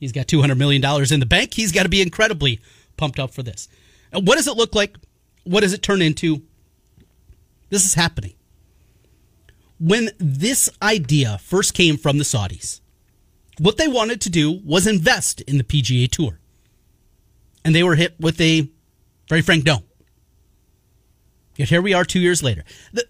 He's 0.00 0.12
got 0.12 0.26
$200 0.26 0.56
million 0.56 0.82
in 1.12 1.20
the 1.20 1.26
bank. 1.26 1.52
He's 1.52 1.72
got 1.72 1.82
to 1.82 1.90
be 1.90 2.00
incredibly 2.00 2.58
pumped 2.96 3.18
up 3.18 3.34
for 3.34 3.42
this. 3.42 3.68
And 4.12 4.26
what 4.26 4.36
does 4.36 4.46
it 4.46 4.56
look 4.56 4.74
like? 4.74 4.96
What 5.44 5.60
does 5.60 5.74
it 5.74 5.82
turn 5.82 6.00
into? 6.00 6.40
This 7.68 7.84
is 7.84 7.92
happening. 7.92 8.32
When 9.78 10.08
this 10.16 10.70
idea 10.80 11.36
first 11.36 11.74
came 11.74 11.98
from 11.98 12.16
the 12.16 12.24
Saudis, 12.24 12.80
what 13.58 13.76
they 13.76 13.86
wanted 13.86 14.22
to 14.22 14.30
do 14.30 14.62
was 14.64 14.86
invest 14.86 15.42
in 15.42 15.58
the 15.58 15.64
PGA 15.64 16.10
Tour. 16.10 16.40
And 17.62 17.74
they 17.74 17.82
were 17.82 17.96
hit 17.96 18.18
with 18.18 18.40
a 18.40 18.66
very 19.28 19.42
frank 19.42 19.66
no. 19.66 19.82
Yet 21.56 21.68
here 21.68 21.82
we 21.82 21.92
are 21.92 22.06
two 22.06 22.20
years 22.20 22.42
later. 22.42 22.64
The, 22.94 23.06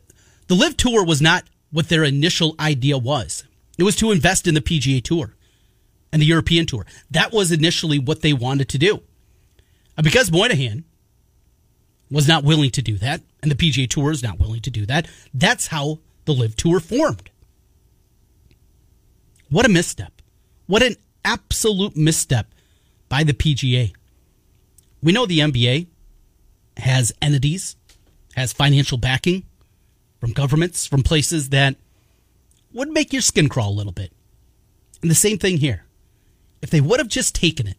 the 0.49 0.57
LIV 0.57 0.77
Tour 0.77 1.05
was 1.05 1.23
not 1.23 1.45
what 1.77 1.91
their 1.91 2.05
initial 2.05 2.55
idea 2.59 2.97
was. 2.97 3.45
It 3.77 3.83
was 3.83 3.97
to 3.97 4.11
invest 4.11 4.47
in 4.47 4.55
the 4.55 4.63
PGA 4.63 5.05
Tour 5.05 5.35
and 6.11 6.23
the 6.23 6.27
European 6.27 6.65
Tour. 6.65 6.87
That 7.11 7.35
was 7.35 7.53
initially 7.53 7.99
what 7.99 8.23
they 8.23 8.33
wanted 8.33 8.71
to 8.71 8.79
do. 8.79 9.03
And 9.95 10.03
because 10.03 10.33
Monahan 10.33 10.87
was 12.11 12.27
not 12.27 12.45
willing 12.45 12.71
to 12.71 12.81
do 12.81 12.97
that, 12.97 13.21
and 13.43 13.51
the 13.51 13.55
PGA 13.55 13.91
Tour 13.91 14.11
is 14.11 14.23
not 14.23 14.39
willing 14.39 14.63
to 14.63 14.71
do 14.71 14.87
that, 14.87 15.07
that's 15.35 15.67
how 15.67 15.99
the 16.25 16.33
LIV 16.33 16.57
Tour 16.57 16.81
formed. 16.81 17.29
What 19.51 19.67
a 19.67 19.69
misstep. 19.69 20.23
What 20.65 20.83
an 20.83 20.97
absolute 21.27 21.95
misstep 21.95 22.47
by 23.11 23.23
the 23.23 23.35
PGA. 23.35 23.93
We 25.03 25.13
know 25.13 25.27
the 25.27 25.41
NBA 25.41 25.89
has 26.79 27.13
entities, 27.21 27.77
has 28.35 28.55
financial 28.55 28.97
backing 28.97 29.45
from 30.21 30.33
governments, 30.33 30.87
from 30.87 31.03
places 31.03 31.51
that 31.51 31.77
would 32.73 32.91
make 32.91 33.13
your 33.13 33.23
skin 33.23 33.49
crawl 33.49 33.71
a 33.71 33.75
little 33.75 33.93
bit. 33.93 34.13
And 35.03 35.11
the 35.11 35.15
same 35.15 35.39
thing 35.39 35.59
here. 35.59 35.85
If 36.63 36.71
they 36.71 36.81
would 36.81 37.01
have 37.01 37.09
just 37.09 37.35
taken 37.35 37.67
it, 37.67 37.77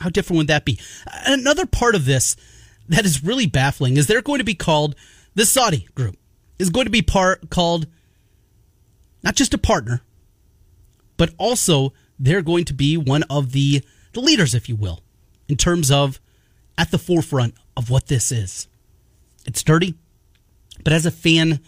how 0.00 0.08
different 0.08 0.38
would 0.38 0.46
that 0.48 0.64
be? 0.64 0.80
Another 1.26 1.66
part 1.66 1.94
of 1.94 2.04
this 2.04 2.36
that 2.88 3.04
is 3.04 3.22
really 3.22 3.46
baffling 3.46 3.96
is 3.96 4.06
they're 4.06 4.22
going 4.22 4.38
to 4.38 4.44
be 4.44 4.54
called 4.54 4.94
the 5.34 5.44
Saudi 5.46 5.88
group 5.94 6.16
is 6.58 6.70
going 6.70 6.86
to 6.86 6.90
be 6.90 7.02
part 7.02 7.50
called 7.50 7.86
not 9.22 9.34
just 9.34 9.54
a 9.54 9.58
partner, 9.58 10.02
but 11.16 11.30
also 11.38 11.92
they're 12.18 12.42
going 12.42 12.64
to 12.64 12.74
be 12.74 12.96
one 12.96 13.24
of 13.24 13.52
the 13.52 13.84
the 14.14 14.20
leaders, 14.20 14.54
if 14.54 14.68
you 14.68 14.74
will, 14.74 15.02
in 15.48 15.56
terms 15.56 15.90
of 15.90 16.20
at 16.76 16.90
the 16.90 16.98
forefront 16.98 17.54
of 17.76 17.90
what 17.90 18.06
this 18.06 18.32
is. 18.32 18.66
It's 19.46 19.62
dirty, 19.62 19.94
but 20.84 20.92
as 20.92 21.06
a 21.06 21.10
fan, 21.10 21.60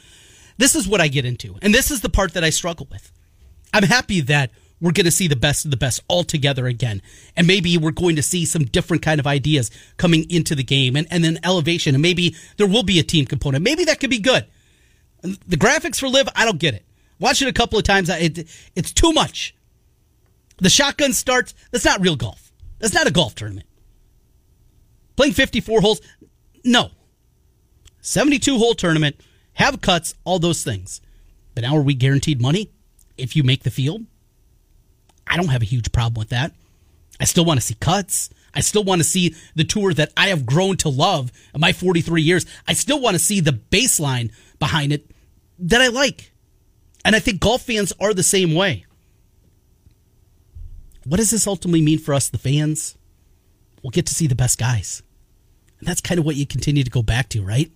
this 0.59 0.75
is 0.75 0.87
what 0.87 1.01
I 1.01 1.09
get 1.09 1.25
into. 1.25 1.57
And 1.63 1.75
this 1.75 1.91
is 1.91 2.01
the 2.01 2.09
part 2.09 2.35
that 2.35 2.45
I 2.45 2.51
struggle 2.51 2.87
with. 2.91 3.11
I'm 3.73 3.85
happy 3.85 4.21
that 4.23 4.51
we're 4.81 4.93
going 4.93 5.05
to 5.05 5.11
see 5.11 5.29
the 5.29 5.37
best 5.37 5.65
of 5.65 5.71
the 5.71 5.77
best 5.77 6.03
all 6.09 6.25
together 6.25 6.67
again. 6.67 7.03
And 7.37 7.47
maybe 7.47 7.77
we're 7.77 7.91
going 7.91 8.17
to 8.17 8.23
see 8.23 8.45
some 8.45 8.65
different 8.65 9.03
kind 9.03 9.21
of 9.21 9.27
ideas 9.27 9.71
coming 9.97 10.29
into 10.31 10.55
the 10.55 10.63
game 10.65 10.97
and, 10.97 11.07
and 11.11 11.23
then 11.23 11.39
elevation. 11.45 11.95
And 11.95 12.03
maybe 12.03 12.35
there 12.57 12.67
will 12.67 12.83
be 12.83 12.99
a 12.99 13.03
team 13.03 13.27
component. 13.27 13.63
Maybe 13.63 13.85
that 13.85 14.01
could 14.01 14.11
be 14.11 14.19
good. 14.19 14.47
The 15.23 15.57
graphics 15.57 16.01
for 16.01 16.09
LIV, 16.09 16.29
I 16.35 16.47
don't 16.47 16.59
get 16.59 16.75
it. 16.75 16.85
Watch 17.19 17.43
it 17.43 17.49
a 17.49 17.53
couple 17.53 17.79
of 17.79 17.85
times. 17.85 18.09
It, 18.09 18.49
it's 18.75 18.93
too 18.93 19.13
much. 19.13 19.55
The 20.59 20.71
shotgun 20.71 21.13
starts. 21.13 21.55
That's 21.71 21.85
not 21.85 22.01
real 22.01 22.17
golf. 22.17 22.51
That's 22.79 22.95
not 22.95 23.07
a 23.07 23.11
golf 23.11 23.35
tournament. 23.35 23.67
Playing 25.17 25.35
54 25.35 25.83
holes, 25.83 26.01
no. 26.65 26.91
72 28.01 28.59
hole 28.59 28.75
tournament, 28.75 29.17
have 29.55 29.81
cuts, 29.81 30.15
all 30.25 30.39
those 30.39 30.63
things. 30.65 31.01
But 31.55 31.63
now 31.63 31.77
are 31.77 31.83
we 31.83 31.95
guaranteed 31.95 32.41
money 32.41 32.71
if 33.19 33.37
you 33.37 33.43
make 33.43 33.63
the 33.63 33.71
field? 33.71 34.07
I 35.27 35.37
don't 35.37 35.49
have 35.49 35.63
a 35.63 35.67
huge 35.67 35.93
problem 35.93 36.19
with 36.19 36.31
that. 36.31 36.53
I 37.21 37.25
still 37.25 37.45
want 37.45 37.61
to 37.61 37.67
see 37.67 37.75
cuts. 37.75 38.31
I 38.55 38.61
still 38.61 38.83
want 38.83 39.01
to 39.01 39.05
see 39.05 39.35
the 39.55 39.65
tour 39.65 39.95
that 39.95 40.13
I 40.17 40.29
have 40.29 40.47
grown 40.47 40.77
to 40.79 40.89
love 40.89 41.31
in 41.55 41.61
my 41.61 41.73
43 41.73 42.23
years. 42.23 42.47
I 42.67 42.73
still 42.73 43.01
want 43.01 43.15
to 43.15 43.19
see 43.19 43.41
the 43.41 43.53
baseline 43.53 44.33
behind 44.59 44.93
it 44.93 45.11
that 45.59 45.81
I 45.81 45.89
like. 45.89 46.33
And 47.05 47.15
I 47.15 47.21
think 47.21 47.41
golf 47.41 47.63
fans 47.63 47.93
are 48.01 48.13
the 48.13 48.23
same 48.23 48.55
way. 48.55 48.87
What 51.05 51.19
does 51.19 51.31
this 51.31 51.47
ultimately 51.47 51.81
mean 51.81 51.99
for 51.99 52.15
us, 52.15 52.29
the 52.29 52.39
fans? 52.39 52.97
We'll 53.83 53.91
get 53.91 54.07
to 54.07 54.15
see 54.15 54.27
the 54.27 54.35
best 54.35 54.59
guys. 54.59 55.03
And 55.79 55.89
that's 55.89 56.01
kind 56.01 56.19
of 56.19 56.27
what 56.27 56.37
you 56.37 56.47
continue 56.47 56.85
to 56.85 56.91
go 56.91 57.03
back 57.03 57.29
to, 57.31 57.43
right? 57.43 57.71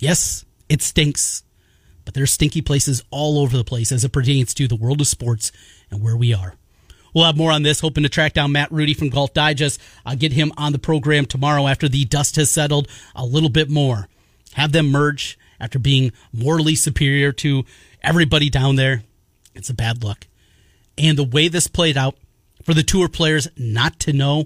Yes, 0.00 0.44
it 0.68 0.82
stinks, 0.82 1.44
but 2.04 2.14
there's 2.14 2.32
stinky 2.32 2.62
places 2.62 3.04
all 3.10 3.38
over 3.38 3.56
the 3.56 3.64
place 3.64 3.92
as 3.92 4.04
it 4.04 4.12
pertains 4.12 4.54
to 4.54 4.66
the 4.66 4.76
world 4.76 5.00
of 5.00 5.06
sports 5.06 5.52
and 5.90 6.02
where 6.02 6.16
we 6.16 6.34
are. 6.34 6.56
We'll 7.14 7.24
have 7.24 7.36
more 7.36 7.52
on 7.52 7.62
this, 7.62 7.80
hoping 7.80 8.04
to 8.04 8.08
track 8.08 8.34
down 8.34 8.52
Matt 8.52 8.70
Rudy 8.72 8.94
from 8.94 9.10
Golf 9.10 9.34
Digest. 9.34 9.80
I'll 10.06 10.16
get 10.16 10.32
him 10.32 10.52
on 10.56 10.72
the 10.72 10.78
program 10.78 11.26
tomorrow 11.26 11.66
after 11.66 11.88
the 11.88 12.04
dust 12.04 12.36
has 12.36 12.50
settled 12.50 12.88
a 13.14 13.24
little 13.24 13.48
bit 13.48 13.68
more. 13.68 14.08
Have 14.54 14.72
them 14.72 14.90
merge 14.90 15.38
after 15.58 15.78
being 15.78 16.12
morally 16.32 16.74
superior 16.74 17.32
to 17.32 17.64
everybody 18.02 18.48
down 18.48 18.76
there. 18.76 19.02
It's 19.54 19.70
a 19.70 19.74
bad 19.74 20.02
look. 20.02 20.26
And 20.96 21.18
the 21.18 21.24
way 21.24 21.48
this 21.48 21.66
played 21.66 21.96
out 21.96 22.16
for 22.64 22.74
the 22.74 22.82
tour 22.82 23.08
players 23.08 23.48
not 23.56 23.98
to 24.00 24.12
know, 24.12 24.44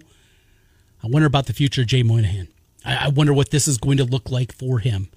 I 1.02 1.08
wonder 1.08 1.26
about 1.26 1.46
the 1.46 1.52
future 1.52 1.82
of 1.82 1.88
Jay 1.88 2.02
Monahan. 2.02 2.48
I 2.84 3.08
wonder 3.08 3.32
what 3.32 3.50
this 3.50 3.66
is 3.66 3.78
going 3.78 3.96
to 3.98 4.04
look 4.04 4.30
like 4.30 4.52
for 4.52 4.78
him. 4.78 5.08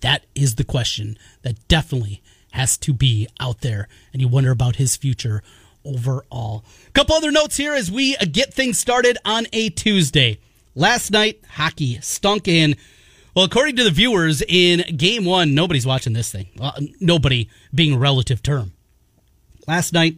That 0.00 0.24
is 0.34 0.56
the 0.56 0.64
question 0.64 1.18
that 1.42 1.68
definitely 1.68 2.22
has 2.52 2.76
to 2.78 2.92
be 2.92 3.28
out 3.38 3.60
there. 3.60 3.88
And 4.12 4.20
you 4.20 4.28
wonder 4.28 4.50
about 4.50 4.76
his 4.76 4.96
future 4.96 5.42
overall. 5.84 6.64
Couple 6.92 7.14
other 7.14 7.30
notes 7.30 7.56
here 7.56 7.74
as 7.74 7.90
we 7.90 8.16
uh, 8.16 8.24
get 8.30 8.52
things 8.52 8.78
started 8.78 9.18
on 9.24 9.46
a 9.52 9.68
Tuesday. 9.70 10.38
Last 10.74 11.10
night, 11.10 11.40
hockey 11.48 11.98
stunk 12.00 12.48
in. 12.48 12.76
Well, 13.34 13.44
according 13.44 13.76
to 13.76 13.84
the 13.84 13.90
viewers 13.90 14.42
in 14.42 14.96
game 14.96 15.24
one, 15.24 15.54
nobody's 15.54 15.86
watching 15.86 16.14
this 16.14 16.32
thing. 16.32 16.48
Well, 16.58 16.74
nobody 17.00 17.48
being 17.74 17.92
a 17.92 17.98
relative 17.98 18.42
term. 18.42 18.72
Last 19.68 19.92
night, 19.92 20.16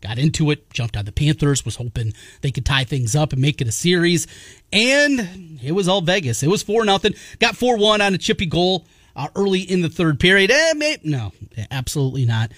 got 0.00 0.18
into 0.18 0.50
it, 0.50 0.70
jumped 0.70 0.96
on 0.96 1.04
the 1.04 1.12
Panthers, 1.12 1.64
was 1.64 1.76
hoping 1.76 2.14
they 2.40 2.50
could 2.50 2.64
tie 2.64 2.84
things 2.84 3.14
up 3.14 3.32
and 3.32 3.42
make 3.42 3.60
it 3.60 3.68
a 3.68 3.72
series. 3.72 4.26
And 4.72 5.58
it 5.62 5.72
was 5.72 5.88
all 5.88 6.00
Vegas. 6.00 6.42
It 6.42 6.48
was 6.48 6.62
4 6.62 6.84
nothing. 6.84 7.14
Got 7.40 7.56
4 7.56 7.76
1 7.76 8.00
on 8.00 8.14
a 8.14 8.18
chippy 8.18 8.46
goal 8.46 8.86
uh, 9.16 9.28
early 9.34 9.60
in 9.60 9.80
the 9.80 9.88
third 9.88 10.20
period. 10.20 10.50
Eh, 10.50 10.74
maybe, 10.76 11.08
no, 11.08 11.32
absolutely 11.70 12.24
not. 12.24 12.52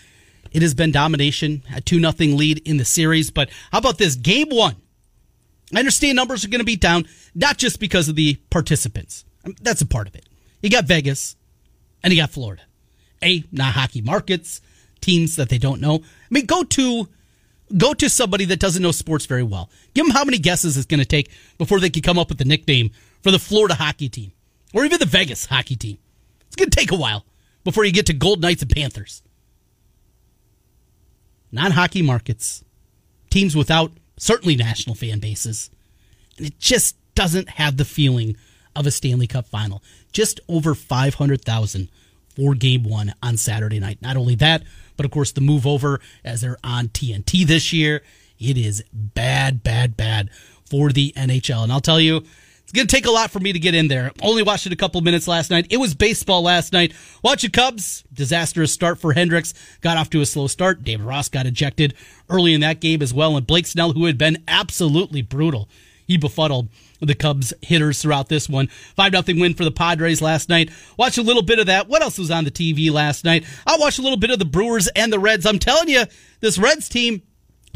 It 0.53 0.63
has 0.63 0.75
been 0.75 0.91
domination, 0.93 1.63
a 1.75 1.81
2 1.81 2.01
nothing 2.01 2.37
lead 2.37 2.59
in 2.67 2.77
the 2.77 2.85
series. 2.85 3.31
But 3.31 3.49
how 3.71 3.79
about 3.79 3.99
this? 3.99 4.17
Game 4.17 4.49
one. 4.51 4.77
I 5.75 5.79
understand 5.79 6.17
numbers 6.17 6.45
are 6.45 6.49
going 6.49 6.61
to 6.61 6.65
be 6.65 6.77
down, 6.77 7.07
not 7.35 7.59
just 7.59 7.79
because 7.79 8.09
of 8.09 8.17
the 8.17 8.37
participants. 8.51 9.25
I 9.45 9.49
mean, 9.49 9.57
that's 9.61 9.83
a 9.83 9.87
part 9.87 10.09
of 10.09 10.15
it. 10.15 10.27
You 10.63 10.71
got 10.71 10.85
Vegas 10.85 11.37
and 12.03 12.13
you 12.13 12.21
got 12.21 12.31
Florida. 12.31 12.63
A, 13.23 13.45
not 13.53 13.75
hockey 13.75 14.01
markets, 14.01 14.61
teams 15.01 15.37
that 15.37 15.49
they 15.51 15.59
don't 15.59 15.81
know. 15.81 15.97
I 15.97 16.01
mean, 16.31 16.47
go 16.47 16.63
to 16.63 17.09
go 17.77 17.93
to 17.93 18.09
somebody 18.09 18.47
that 18.47 18.61
doesn't 18.61 18.83
know 18.83 18.93
sports 18.93 19.27
very 19.27 19.43
well. 19.43 19.69
Give 19.93 20.07
them 20.07 20.15
how 20.15 20.25
many 20.25 20.39
guesses 20.39 20.77
it's 20.79 20.87
going 20.87 21.01
to 21.01 21.07
take 21.07 21.31
before 21.59 21.81
they 21.81 21.91
can 21.91 22.01
come 22.01 22.19
up 22.19 22.31
with 22.31 22.39
the 22.39 22.47
nickname 22.47 22.91
for 23.23 23.31
the 23.31 23.39
Florida 23.39 23.75
hockey 23.75 24.09
team 24.09 24.33
or 24.73 24.87
even 24.87 24.99
the 24.99 25.07
Vegas 25.07 25.47
hockey 25.47 25.77
team. 25.77 25.99
Going 26.59 26.71
to 26.71 26.77
take 26.77 26.91
a 26.91 26.97
while 26.97 27.25
before 27.63 27.85
you 27.85 27.93
get 27.93 28.07
to 28.07 28.13
Gold 28.13 28.41
Knights 28.41 28.63
and 28.63 28.71
Panthers. 28.75 29.23
Non 31.53 31.71
hockey 31.71 32.03
markets, 32.03 32.65
teams 33.31 33.55
without 33.57 33.93
certainly 34.17 34.57
national 34.57 34.97
fan 34.97 35.21
bases. 35.21 35.71
and 36.37 36.47
it 36.47 36.59
just 36.59 36.97
doesn't 37.15 37.51
have 37.51 37.77
the 37.77 37.85
feeling 37.85 38.37
of 38.75 38.87
a 38.87 38.91
Stanley 38.91 39.27
Cup 39.27 39.47
final. 39.47 39.83
Just 40.13 40.41
over 40.49 40.75
500,000 40.75 41.89
for 42.35 42.55
game 42.55 42.83
one 42.83 43.15
on 43.23 43.37
Saturday 43.37 43.79
night. 43.79 44.03
Not 44.03 44.17
only 44.17 44.35
that, 44.37 44.63
but 44.97 45.07
of 45.07 45.13
course 45.13 45.33
the 45.33 45.41
move 45.41 45.67
over 45.67 46.01
as 46.25 46.41
they're 46.41 46.59
on 46.65 46.89
TNT 46.89 47.47
this 47.47 47.73
year. 47.73 48.03
It 48.39 48.59
is 48.59 48.83
bad, 48.93 49.63
bad, 49.63 49.97
bad 49.97 50.31
for 50.65 50.91
the 50.91 51.13
NHL. 51.17 51.63
And 51.63 51.73
I'll 51.73 51.81
tell 51.81 52.01
you, 52.01 52.25
it's 52.69 52.75
going 52.75 52.87
to 52.87 52.95
take 52.95 53.07
a 53.07 53.11
lot 53.11 53.31
for 53.31 53.41
me 53.41 53.55
to 53.55 53.59
get 53.59 53.75
in 53.75 53.89
there. 53.89 54.13
Only 54.21 54.43
watched 54.43 54.67
it 54.67 54.75
a 54.75 54.77
couple 54.77 55.01
minutes 55.01 55.27
last 55.27 55.51
night. 55.51 55.69
It 55.71 55.79
was 55.79 55.95
baseball 55.95 56.43
last 56.43 56.71
night. 56.71 56.93
Watching 57.25 57.51
Cubs, 57.51 58.05
disastrous 58.13 58.75
start 58.75 58.99
for 58.99 59.15
Hendricks. 59.15 59.55
Got 59.81 59.97
off 59.97 60.11
to 60.11 60.21
a 60.21 60.27
slow 60.27 60.49
start. 60.49 60.85
David 60.85 61.07
Ross 61.07 61.31
got 61.31 61.47
ejected 61.47 61.95
early 62.29 62.53
in 62.53 62.61
that 62.61 62.81
game 62.81 63.01
as 63.01 63.15
well. 63.15 63.39
And 63.39 63.47
Blake 63.47 63.67
Snell, 63.67 63.95
who 63.95 64.05
had 64.05 64.19
been 64.19 64.45
absolutely 64.47 65.23
brutal, 65.23 65.67
he 66.07 66.19
befuddled 66.19 66.69
the 67.01 67.15
Cubs 67.15 67.55
hitters 67.63 68.03
throughout 68.03 68.29
this 68.29 68.51
one. 68.51 68.67
5 68.97 69.13
nothing 69.13 69.41
win 69.41 69.55
for 69.55 69.65
the 69.65 69.71
Padres 69.71 70.21
last 70.21 70.51
night. 70.51 70.71
Watch 70.99 71.17
a 71.17 71.23
little 71.23 71.41
bit 71.41 71.59
of 71.59 71.69
that. 71.69 71.89
What 71.89 72.03
else 72.03 72.19
was 72.19 72.31
on 72.31 72.45
the 72.45 72.51
TV 72.51 72.93
last 72.93 73.25
night? 73.25 73.47
I 73.67 73.79
watched 73.79 73.99
a 73.99 74.03
little 74.03 74.19
bit 74.19 74.31
of 74.31 74.39
the 74.39 74.45
Brewers 74.45 74.89
and 74.89 75.11
the 75.11 75.19
Reds. 75.19 75.47
I'm 75.47 75.59
telling 75.59 75.89
you, 75.89 76.05
this 76.41 76.59
Reds 76.59 76.91
team 76.91 77.23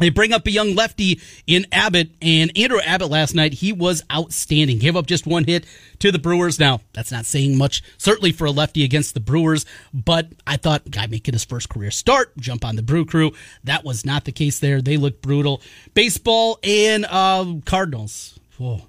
they 0.03 0.09
bring 0.09 0.33
up 0.33 0.45
a 0.45 0.51
young 0.51 0.75
lefty 0.75 1.21
in 1.47 1.65
Abbott, 1.71 2.11
and 2.21 2.55
Andrew 2.57 2.81
Abbott 2.81 3.09
last 3.09 3.33
night, 3.33 3.53
he 3.53 3.71
was 3.71 4.03
outstanding. 4.11 4.79
Gave 4.79 4.97
up 4.97 5.05
just 5.05 5.25
one 5.25 5.45
hit 5.45 5.65
to 5.99 6.11
the 6.11 6.19
Brewers. 6.19 6.59
Now, 6.59 6.81
that's 6.91 7.11
not 7.11 7.25
saying 7.25 7.57
much, 7.57 7.81
certainly 7.97 8.33
for 8.33 8.45
a 8.45 8.51
lefty 8.51 8.83
against 8.83 9.13
the 9.13 9.21
Brewers, 9.21 9.65
but 9.93 10.27
I 10.45 10.57
thought, 10.57 10.91
guy 10.91 11.07
making 11.07 11.33
his 11.33 11.45
first 11.45 11.69
career 11.69 11.89
start, 11.89 12.35
jump 12.37 12.65
on 12.65 12.75
the 12.75 12.83
Brew 12.83 13.05
Crew. 13.05 13.31
That 13.63 13.85
was 13.85 14.05
not 14.05 14.25
the 14.25 14.33
case 14.33 14.59
there. 14.59 14.81
They 14.81 14.97
looked 14.97 15.21
brutal. 15.21 15.61
Baseball 15.93 16.59
and 16.63 17.05
uh, 17.09 17.45
Cardinals. 17.65 18.37
Whoa. 18.57 18.81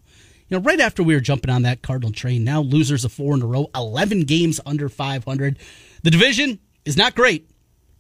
You 0.49 0.59
know, 0.59 0.61
right 0.61 0.81
after 0.81 1.03
we 1.03 1.15
were 1.15 1.21
jumping 1.21 1.51
on 1.51 1.63
that 1.63 1.81
Cardinal 1.81 2.13
train, 2.13 2.45
now 2.45 2.61
losers 2.61 3.05
of 3.05 3.13
four 3.13 3.35
in 3.35 3.43
a 3.43 3.47
row, 3.47 3.71
11 3.75 4.25
games 4.25 4.61
under 4.67 4.89
500. 4.89 5.59
The 6.03 6.11
division 6.11 6.59
is 6.85 6.97
not 6.97 7.15
great, 7.15 7.49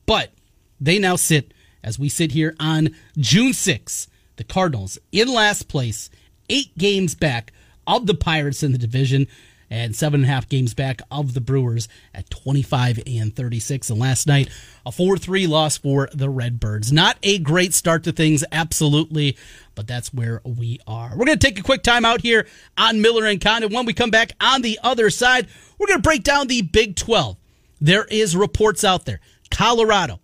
but 0.04 0.32
they 0.80 0.98
now 0.98 1.16
sit 1.16 1.53
as 1.84 1.98
we 1.98 2.08
sit 2.08 2.32
here 2.32 2.56
on 2.58 2.96
June 3.16 3.52
6th, 3.52 4.08
the 4.36 4.44
Cardinals 4.44 4.98
in 5.12 5.32
last 5.32 5.68
place, 5.68 6.10
eight 6.48 6.76
games 6.76 7.14
back 7.14 7.52
of 7.86 8.06
the 8.06 8.14
Pirates 8.14 8.62
in 8.62 8.72
the 8.72 8.78
division, 8.78 9.28
and 9.70 9.96
seven 9.96 10.20
and 10.20 10.30
a 10.30 10.32
half 10.32 10.48
games 10.48 10.74
back 10.74 11.02
of 11.10 11.34
the 11.34 11.40
Brewers 11.40 11.88
at 12.14 12.30
25 12.30 13.00
and 13.06 13.34
36. 13.34 13.90
And 13.90 13.98
last 13.98 14.26
night, 14.26 14.48
a 14.86 14.92
4 14.92 15.18
3 15.18 15.46
loss 15.46 15.76
for 15.76 16.08
the 16.12 16.30
Redbirds. 16.30 16.92
Not 16.92 17.18
a 17.22 17.38
great 17.38 17.74
start 17.74 18.04
to 18.04 18.12
things, 18.12 18.44
absolutely, 18.52 19.36
but 19.74 19.86
that's 19.86 20.12
where 20.12 20.40
we 20.44 20.78
are. 20.86 21.10
We're 21.16 21.26
going 21.26 21.38
to 21.38 21.46
take 21.46 21.58
a 21.58 21.62
quick 21.62 21.82
time 21.82 22.04
out 22.04 22.20
here 22.20 22.46
on 22.78 23.02
Miller 23.02 23.26
and 23.26 23.40
Condon. 23.40 23.72
When 23.72 23.86
we 23.86 23.94
come 23.94 24.10
back 24.10 24.32
on 24.40 24.62
the 24.62 24.78
other 24.82 25.10
side, 25.10 25.48
we're 25.78 25.88
going 25.88 25.98
to 25.98 26.08
break 26.08 26.22
down 26.22 26.46
the 26.46 26.62
Big 26.62 26.96
12. 26.96 27.36
There 27.80 28.04
is 28.04 28.36
reports 28.36 28.84
out 28.84 29.04
there. 29.06 29.20
Colorado, 29.50 30.20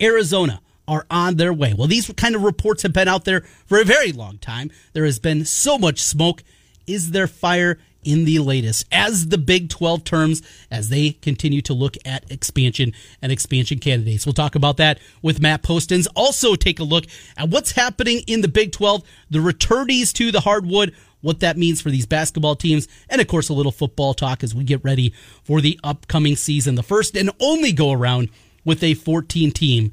Arizona, 0.00 0.60
are 0.90 1.06
on 1.08 1.36
their 1.36 1.52
way. 1.52 1.72
Well, 1.72 1.86
these 1.86 2.10
kind 2.16 2.34
of 2.34 2.42
reports 2.42 2.82
have 2.82 2.92
been 2.92 3.06
out 3.06 3.24
there 3.24 3.42
for 3.64 3.80
a 3.80 3.84
very 3.84 4.10
long 4.10 4.38
time. 4.38 4.72
There 4.92 5.04
has 5.04 5.20
been 5.20 5.44
so 5.44 5.78
much 5.78 6.00
smoke. 6.00 6.42
Is 6.84 7.12
there 7.12 7.28
fire 7.28 7.78
in 8.02 8.24
the 8.24 8.40
latest 8.40 8.86
as 8.90 9.28
the 9.28 9.38
Big 9.38 9.68
12 9.68 10.02
terms 10.02 10.42
as 10.70 10.88
they 10.88 11.10
continue 11.10 11.60
to 11.62 11.74
look 11.74 11.96
at 12.04 12.28
expansion 12.30 12.92
and 13.20 13.30
expansion 13.30 13.78
candidates. 13.78 14.24
We'll 14.24 14.32
talk 14.32 14.54
about 14.54 14.78
that 14.78 14.98
with 15.20 15.40
Matt 15.40 15.62
Postins. 15.62 16.08
Also 16.16 16.54
take 16.54 16.80
a 16.80 16.84
look 16.84 17.04
at 17.36 17.50
what's 17.50 17.72
happening 17.72 18.22
in 18.26 18.40
the 18.40 18.48
Big 18.48 18.72
12, 18.72 19.02
the 19.28 19.38
returnees 19.38 20.12
to 20.14 20.32
the 20.32 20.40
hardwood, 20.40 20.94
what 21.20 21.40
that 21.40 21.58
means 21.58 21.82
for 21.82 21.90
these 21.90 22.06
basketball 22.06 22.56
teams, 22.56 22.88
and 23.10 23.20
of 23.20 23.28
course 23.28 23.50
a 23.50 23.54
little 23.54 23.70
football 23.70 24.14
talk 24.14 24.42
as 24.42 24.54
we 24.54 24.64
get 24.64 24.82
ready 24.82 25.12
for 25.44 25.60
the 25.60 25.78
upcoming 25.84 26.36
season, 26.36 26.74
the 26.74 26.82
first 26.82 27.14
and 27.16 27.30
only 27.38 27.72
go 27.72 27.92
around 27.92 28.30
with 28.64 28.82
a 28.82 28.94
14 28.94 29.50
team 29.52 29.92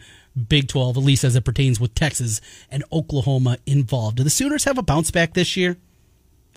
Big 0.49 0.67
12, 0.67 0.97
at 0.97 1.03
least 1.03 1.23
as 1.23 1.35
it 1.35 1.45
pertains 1.45 1.79
with 1.79 1.95
Texas 1.95 2.41
and 2.69 2.83
Oklahoma 2.91 3.57
involved. 3.65 4.17
Do 4.17 4.23
the 4.23 4.29
Sooners 4.29 4.65
have 4.65 4.77
a 4.77 4.83
bounce 4.83 5.11
back 5.11 5.33
this 5.33 5.57
year? 5.57 5.77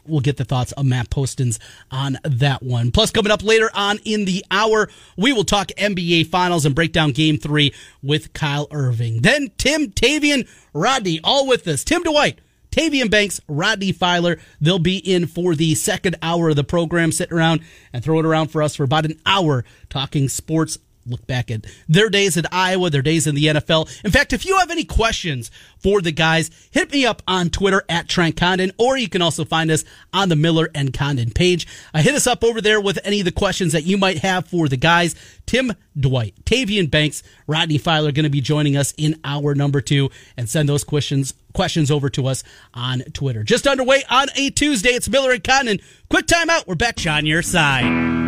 We'll 0.06 0.20
get 0.20 0.38
the 0.38 0.44
thoughts 0.44 0.72
of 0.72 0.86
Matt 0.86 1.10
Postins 1.10 1.58
on 1.90 2.18
that 2.24 2.62
one. 2.62 2.90
Plus, 2.90 3.10
coming 3.10 3.30
up 3.30 3.44
later 3.44 3.70
on 3.74 3.98
in 4.04 4.24
the 4.24 4.44
hour, 4.50 4.88
we 5.16 5.32
will 5.32 5.44
talk 5.44 5.68
NBA 5.78 6.26
Finals 6.26 6.64
and 6.64 6.74
break 6.74 6.92
down 6.92 7.12
Game 7.12 7.38
3 7.38 7.72
with 8.02 8.32
Kyle 8.32 8.66
Irving. 8.70 9.22
Then 9.22 9.50
Tim, 9.58 9.90
Tavian, 9.92 10.48
Rodney, 10.72 11.20
all 11.22 11.46
with 11.46 11.66
us. 11.68 11.84
Tim 11.84 12.02
Dwight, 12.02 12.40
Tavian 12.70 13.10
Banks, 13.10 13.40
Rodney 13.46 13.92
Filer. 13.92 14.38
They'll 14.60 14.78
be 14.78 14.98
in 14.98 15.26
for 15.26 15.54
the 15.54 15.74
second 15.74 16.16
hour 16.22 16.50
of 16.50 16.56
the 16.56 16.64
program, 16.64 17.12
sitting 17.12 17.36
around 17.36 17.60
and 17.92 18.02
throwing 18.02 18.24
it 18.24 18.28
around 18.28 18.48
for 18.48 18.62
us 18.62 18.76
for 18.76 18.84
about 18.84 19.04
an 19.04 19.20
hour 19.26 19.64
talking 19.90 20.28
sports 20.28 20.78
look 21.06 21.26
back 21.26 21.50
at 21.50 21.66
their 21.88 22.08
days 22.08 22.36
at 22.36 22.52
Iowa, 22.52 22.90
their 22.90 23.02
days 23.02 23.26
in 23.26 23.34
the 23.34 23.46
NFL. 23.46 24.04
In 24.04 24.10
fact, 24.10 24.32
if 24.32 24.44
you 24.44 24.56
have 24.58 24.70
any 24.70 24.84
questions 24.84 25.50
for 25.78 26.00
the 26.00 26.12
guys, 26.12 26.50
hit 26.70 26.92
me 26.92 27.06
up 27.06 27.22
on 27.26 27.50
Twitter 27.50 27.82
at 27.88 28.08
Trent 28.08 28.36
Condon, 28.36 28.72
or 28.78 28.96
you 28.96 29.08
can 29.08 29.22
also 29.22 29.44
find 29.44 29.70
us 29.70 29.84
on 30.12 30.28
the 30.28 30.36
Miller 30.36 30.70
and 30.74 30.92
Condon 30.92 31.30
page. 31.30 31.66
Uh, 31.94 32.02
hit 32.02 32.14
us 32.14 32.26
up 32.26 32.44
over 32.44 32.60
there 32.60 32.80
with 32.80 32.98
any 33.04 33.20
of 33.20 33.24
the 33.24 33.32
questions 33.32 33.72
that 33.72 33.84
you 33.84 33.96
might 33.96 34.18
have 34.18 34.46
for 34.46 34.68
the 34.68 34.76
guys. 34.76 35.14
Tim 35.46 35.72
Dwight, 35.98 36.34
Tavian 36.44 36.90
Banks, 36.90 37.22
Rodney 37.46 37.78
Filer 37.78 38.10
are 38.10 38.12
going 38.12 38.24
to 38.24 38.30
be 38.30 38.40
joining 38.40 38.76
us 38.76 38.94
in 38.96 39.18
hour 39.24 39.54
number 39.54 39.80
two 39.80 40.10
and 40.36 40.48
send 40.48 40.68
those 40.68 40.84
questions 40.84 41.34
questions 41.52 41.90
over 41.90 42.08
to 42.10 42.28
us 42.28 42.44
on 42.74 43.00
Twitter. 43.12 43.42
Just 43.42 43.66
underway 43.66 44.04
on 44.08 44.28
a 44.36 44.50
Tuesday. 44.50 44.90
It's 44.90 45.08
Miller 45.08 45.32
and 45.32 45.42
Condon. 45.42 45.80
Quick 46.08 46.26
time 46.26 46.48
out. 46.48 46.68
We're 46.68 46.76
back 46.76 47.04
on 47.06 47.26
your 47.26 47.42
side. 47.42 48.19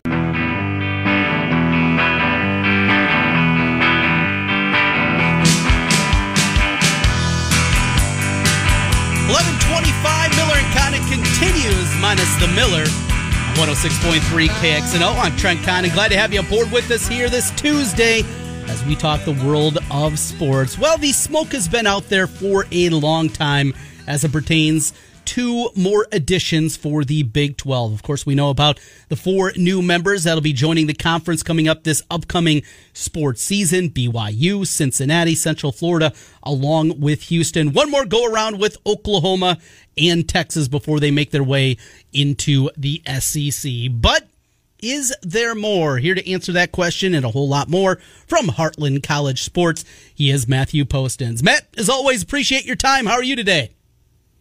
Continues 11.12 11.94
minus 12.00 12.34
the 12.36 12.48
Miller. 12.48 12.84
106.3 13.60 14.48
KXNO. 14.48 15.14
I'm 15.18 15.36
Trent 15.36 15.62
Condon. 15.62 15.92
Glad 15.92 16.08
to 16.08 16.16
have 16.16 16.32
you 16.32 16.40
aboard 16.40 16.72
with 16.72 16.90
us 16.90 17.06
here 17.06 17.28
this 17.28 17.50
Tuesday 17.50 18.22
as 18.68 18.82
we 18.86 18.96
talk 18.96 19.22
the 19.26 19.38
world 19.46 19.76
of 19.90 20.18
sports. 20.18 20.78
Well, 20.78 20.96
the 20.96 21.12
smoke 21.12 21.48
has 21.48 21.68
been 21.68 21.86
out 21.86 22.08
there 22.08 22.26
for 22.26 22.64
a 22.72 22.88
long 22.88 23.28
time 23.28 23.74
as 24.06 24.24
it 24.24 24.32
pertains 24.32 24.94
two 25.24 25.70
more 25.76 26.06
additions 26.12 26.76
for 26.76 27.04
the 27.04 27.22
Big 27.22 27.56
12. 27.56 27.92
Of 27.92 28.02
course, 28.02 28.26
we 28.26 28.34
know 28.34 28.50
about 28.50 28.80
the 29.08 29.16
four 29.16 29.52
new 29.56 29.82
members 29.82 30.24
that'll 30.24 30.40
be 30.40 30.52
joining 30.52 30.86
the 30.86 30.94
conference 30.94 31.42
coming 31.42 31.68
up 31.68 31.84
this 31.84 32.02
upcoming 32.10 32.62
sports 32.92 33.42
season 33.42 33.90
BYU, 33.90 34.66
Cincinnati, 34.66 35.34
Central 35.34 35.72
Florida, 35.72 36.12
along 36.42 37.00
with 37.00 37.22
Houston. 37.24 37.72
One 37.72 37.90
more 37.90 38.04
go 38.04 38.30
around 38.30 38.58
with 38.58 38.76
Oklahoma 38.86 39.58
and 39.96 40.28
Texas 40.28 40.68
before 40.68 41.00
they 41.00 41.10
make 41.10 41.30
their 41.30 41.44
way 41.44 41.76
into 42.12 42.70
the 42.76 43.02
SEC. 43.18 43.70
But 43.90 44.28
is 44.82 45.14
there 45.22 45.54
more? 45.54 45.98
Here 45.98 46.14
to 46.14 46.30
answer 46.30 46.52
that 46.52 46.72
question 46.72 47.14
and 47.14 47.24
a 47.24 47.30
whole 47.30 47.48
lot 47.48 47.68
more 47.68 48.00
from 48.26 48.48
Heartland 48.48 49.04
College 49.04 49.42
Sports, 49.42 49.84
he 50.12 50.30
is 50.30 50.48
Matthew 50.48 50.84
Postins. 50.84 51.42
Matt, 51.42 51.68
as 51.78 51.88
always, 51.88 52.22
appreciate 52.22 52.64
your 52.64 52.76
time. 52.76 53.06
How 53.06 53.14
are 53.14 53.22
you 53.22 53.36
today? 53.36 53.70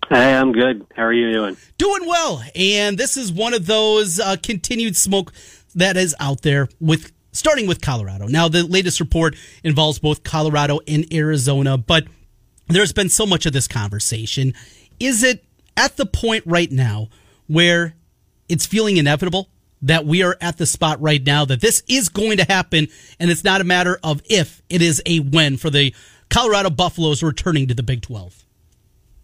Hey, 0.10 0.36
I'm 0.36 0.52
good. 0.52 0.86
How 0.96 1.04
are 1.04 1.14
you 1.14 1.32
doing? 1.32 1.58
Doing 1.78 2.06
well. 2.06 2.44
And 2.56 2.98
this 2.98 3.16
is 3.18 3.32
one 3.32 3.54
of 3.54 3.66
those 3.66 4.20
uh, 4.20 4.36
continued 4.42 4.96
smoke 4.96 5.32
that 5.76 5.96
is 5.96 6.16
out 6.20 6.42
there 6.42 6.68
with 6.80 7.12
starting 7.32 7.68
with 7.68 7.82
Colorado. 7.82 8.28
Now, 8.28 8.48
the 8.48 8.64
latest 8.64 9.00
report 9.00 9.36
involves 9.64 10.00
both 10.00 10.24
Colorado 10.24 10.80
and 10.88 11.12
Arizona, 11.14 11.78
but 11.78 12.06
there's 12.68 12.94
been 12.94 13.10
so 13.10 13.26
much 13.26 13.46
of 13.46 13.54
this 13.54 13.68
conversation. 13.68 14.54
Is 15.00 15.24
it 15.24 15.44
at 15.78 15.98
the 15.98 16.06
point 16.06 16.44
right 16.46 16.72
now 16.72 17.10
where 17.48 17.96
it's 18.50 18.66
feeling 18.66 18.98
inevitable 18.98 19.50
that 19.82 20.06
we 20.06 20.24
are 20.24 20.38
at 20.42 20.58
the 20.58 20.66
spot 20.66 21.02
right 21.02 21.26
now 21.26 21.46
that 21.46 21.62
this 21.62 21.82
is 21.88 22.10
going 22.10 22.38
to 22.38 22.44
happen 22.44 22.88
and 23.20 23.32
it's 23.32 23.44
not 23.44 23.62
a 23.62 23.64
matter 23.64 24.00
of 24.04 24.22
if, 24.30 24.62
it 24.70 24.82
is 24.82 25.02
a 25.06 25.20
when 25.20 25.58
for 25.58 25.70
the 25.70 25.94
Colorado 26.30 26.70
Buffaloes 26.70 27.24
returning 27.24 27.68
to 27.68 27.74
the 27.74 27.84
Big 27.84 28.02
12? 28.02 28.46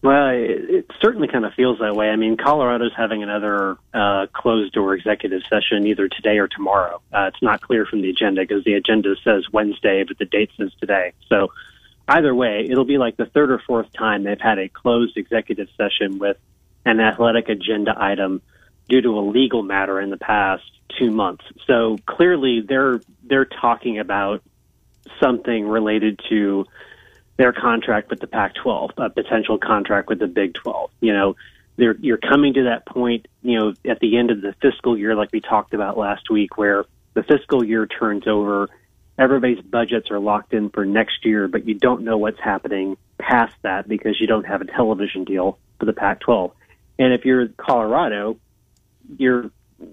Well, 0.08 0.30
it, 0.30 0.70
it 0.70 0.92
certainly 1.02 1.28
kind 1.28 1.44
of 1.44 1.54
feels 1.54 1.80
that 1.80 1.94
way. 1.94 2.08
I 2.08 2.16
mean, 2.16 2.38
Colorado's 2.38 2.94
having 2.96 3.24
another 3.24 3.76
uh, 3.94 4.28
closed 4.32 4.72
door 4.72 4.94
executive 4.94 5.42
session 5.50 5.86
either 5.86 6.08
today 6.08 6.38
or 6.38 6.48
tomorrow. 6.48 7.02
Uh, 7.12 7.30
it's 7.34 7.42
not 7.42 7.60
clear 7.60 7.86
from 7.86 8.02
the 8.02 8.10
agenda 8.10 8.40
because 8.40 8.64
the 8.64 8.76
agenda 8.76 9.18
says 9.22 9.44
Wednesday, 9.52 10.06
but 10.08 10.18
the 10.18 10.24
date 10.24 10.50
says 10.56 10.72
today. 10.80 11.12
So 11.28 11.52
either 12.08 12.34
way, 12.34 12.66
it'll 12.70 12.86
be 12.86 12.98
like 12.98 13.18
the 13.18 13.26
third 13.26 13.52
or 13.52 13.60
fourth 13.60 13.92
time 13.92 14.24
they've 14.24 14.40
had 14.40 14.60
a 14.60 14.70
closed 14.70 15.18
executive 15.18 15.68
session 15.76 16.20
with 16.20 16.38
an 16.86 17.02
athletic 17.02 17.50
agenda 17.50 17.94
item 17.98 18.42
due 18.88 19.02
to 19.02 19.10
a 19.10 19.24
legal 19.30 19.62
matter 19.62 20.00
in 20.00 20.10
the 20.10 20.16
past 20.16 20.64
two 20.98 21.12
months. 21.12 21.44
So 21.66 21.98
clearly 22.06 22.62
they're 22.62 23.02
they're 23.24 23.44
talking 23.44 24.00
about 24.00 24.42
something 25.20 25.68
related 25.68 26.22
to 26.30 26.66
their 27.38 27.54
contract 27.54 28.10
with 28.10 28.20
the 28.20 28.28
Pac-12, 28.28 28.92
a 28.98 29.10
potential 29.10 29.58
contract 29.58 30.10
with 30.10 30.20
the 30.20 30.28
Big 30.28 30.56
12. 30.56 30.90
You 31.00 31.14
know, 31.14 31.36
They're, 31.78 31.96
you're 32.00 32.18
coming 32.18 32.56
to 32.56 32.64
that 32.64 32.86
point, 32.86 33.28
you 33.44 33.60
know, 33.60 33.74
at 33.86 34.00
the 34.00 34.18
end 34.18 34.32
of 34.32 34.42
the 34.42 34.54
fiscal 34.62 34.98
year, 34.98 35.16
like 35.16 35.32
we 35.32 35.40
talked 35.40 35.74
about 35.74 35.98
last 35.98 36.30
week, 36.30 36.58
where 36.58 36.86
the 37.14 37.24
fiscal 37.24 37.64
year 37.64 37.86
turns 37.86 38.28
over. 38.28 38.70
Everybody's 39.20 39.62
budgets 39.62 40.12
are 40.12 40.20
locked 40.20 40.54
in 40.54 40.70
for 40.70 40.86
next 40.86 41.26
year, 41.26 41.48
but 41.48 41.68
you 41.68 41.76
don't 41.76 42.04
know 42.04 42.18
what's 42.18 42.40
happening 42.40 42.98
past 43.18 43.56
that 43.64 43.88
because 43.88 44.20
you 44.20 44.28
don't 44.28 44.46
have 44.46 44.62
a 44.62 44.66
television 44.66 45.24
deal 45.24 45.58
for 45.80 45.86
the 45.86 45.94
Pac 45.94 46.20
12. 46.20 46.52
And 47.00 47.14
if 47.14 47.26
you're 47.26 47.48
Colorado, 47.50 48.38
you're 49.18 49.52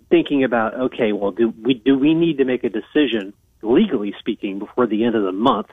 thinking 0.09 0.44
about, 0.44 0.74
okay, 0.74 1.12
well, 1.12 1.30
do 1.30 1.52
we, 1.62 1.74
do 1.74 1.98
we 1.98 2.14
need 2.14 2.38
to 2.38 2.44
make 2.44 2.64
a 2.64 2.70
decision, 2.70 3.35
legally 3.62 4.14
speaking, 4.18 4.59
before 4.59 4.87
the 4.87 5.04
end 5.04 5.14
of 5.14 5.22
the 5.22 5.33
month 5.33 5.68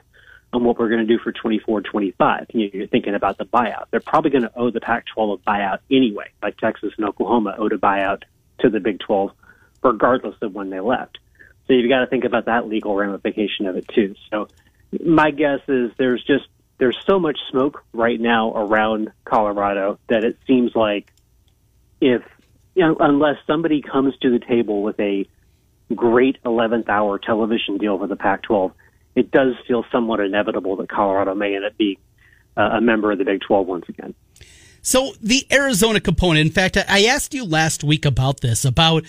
on 0.52 0.64
what 0.64 0.78
we're 0.78 0.88
going 0.88 1.06
to 1.06 1.06
do 1.06 1.18
for 1.18 1.32
24 1.32 1.80
25. 1.82 2.46
You're 2.52 2.86
thinking 2.86 3.14
about 3.14 3.38
the 3.38 3.44
buyout. 3.44 3.86
They're 3.90 4.00
probably 4.00 4.30
going 4.30 4.42
to 4.42 4.52
owe 4.56 4.70
the 4.70 4.80
Pac 4.80 5.06
12 5.14 5.40
a 5.40 5.50
buyout 5.50 5.78
anyway, 5.90 6.30
like 6.42 6.58
Texas 6.58 6.92
and 6.96 7.06
Oklahoma 7.06 7.54
owed 7.58 7.72
a 7.72 7.78
buyout 7.78 8.22
to 8.60 8.68
the 8.68 8.80
Big 8.80 9.00
12, 9.00 9.30
regardless 9.82 10.36
of 10.42 10.54
when 10.54 10.70
they 10.70 10.80
left. 10.80 11.18
So 11.66 11.72
you've 11.72 11.88
got 11.88 12.00
to 12.00 12.06
think 12.06 12.24
about 12.24 12.46
that 12.46 12.68
legal 12.68 12.94
ramification 12.94 13.66
of 13.66 13.76
it 13.76 13.88
too. 13.88 14.14
So 14.30 14.48
my 15.04 15.30
guess 15.30 15.60
is 15.68 15.90
there's 15.96 16.22
just 16.24 16.44
there's 16.78 16.98
so 17.06 17.18
much 17.18 17.38
smoke 17.50 17.84
right 17.92 18.20
now 18.20 18.52
around 18.54 19.12
Colorado 19.24 19.98
that 20.08 20.24
it 20.24 20.36
seems 20.46 20.74
like 20.74 21.12
if 22.00 22.22
you 22.74 22.84
know, 22.84 22.96
unless 22.98 23.36
somebody 23.46 23.82
comes 23.82 24.16
to 24.18 24.30
the 24.30 24.38
table 24.38 24.82
with 24.82 24.98
a 24.98 25.26
great 25.94 26.42
11th 26.42 26.88
hour 26.88 27.18
television 27.18 27.78
deal 27.78 27.98
for 27.98 28.06
the 28.06 28.16
Pac 28.16 28.42
12, 28.42 28.72
it 29.14 29.30
does 29.30 29.54
feel 29.66 29.84
somewhat 29.92 30.20
inevitable 30.20 30.76
that 30.76 30.88
Colorado 30.88 31.34
may 31.34 31.54
end 31.54 31.64
up 31.64 31.76
being 31.76 31.96
uh, 32.56 32.70
a 32.74 32.80
member 32.80 33.12
of 33.12 33.18
the 33.18 33.24
Big 33.24 33.40
12 33.40 33.66
once 33.66 33.88
again. 33.88 34.14
So 34.82 35.12
the 35.20 35.46
Arizona 35.52 36.00
component, 36.00 36.46
in 36.46 36.52
fact, 36.52 36.76
I 36.76 37.04
asked 37.04 37.34
you 37.34 37.44
last 37.44 37.84
week 37.84 38.04
about 38.04 38.40
this, 38.40 38.64
about 38.64 39.04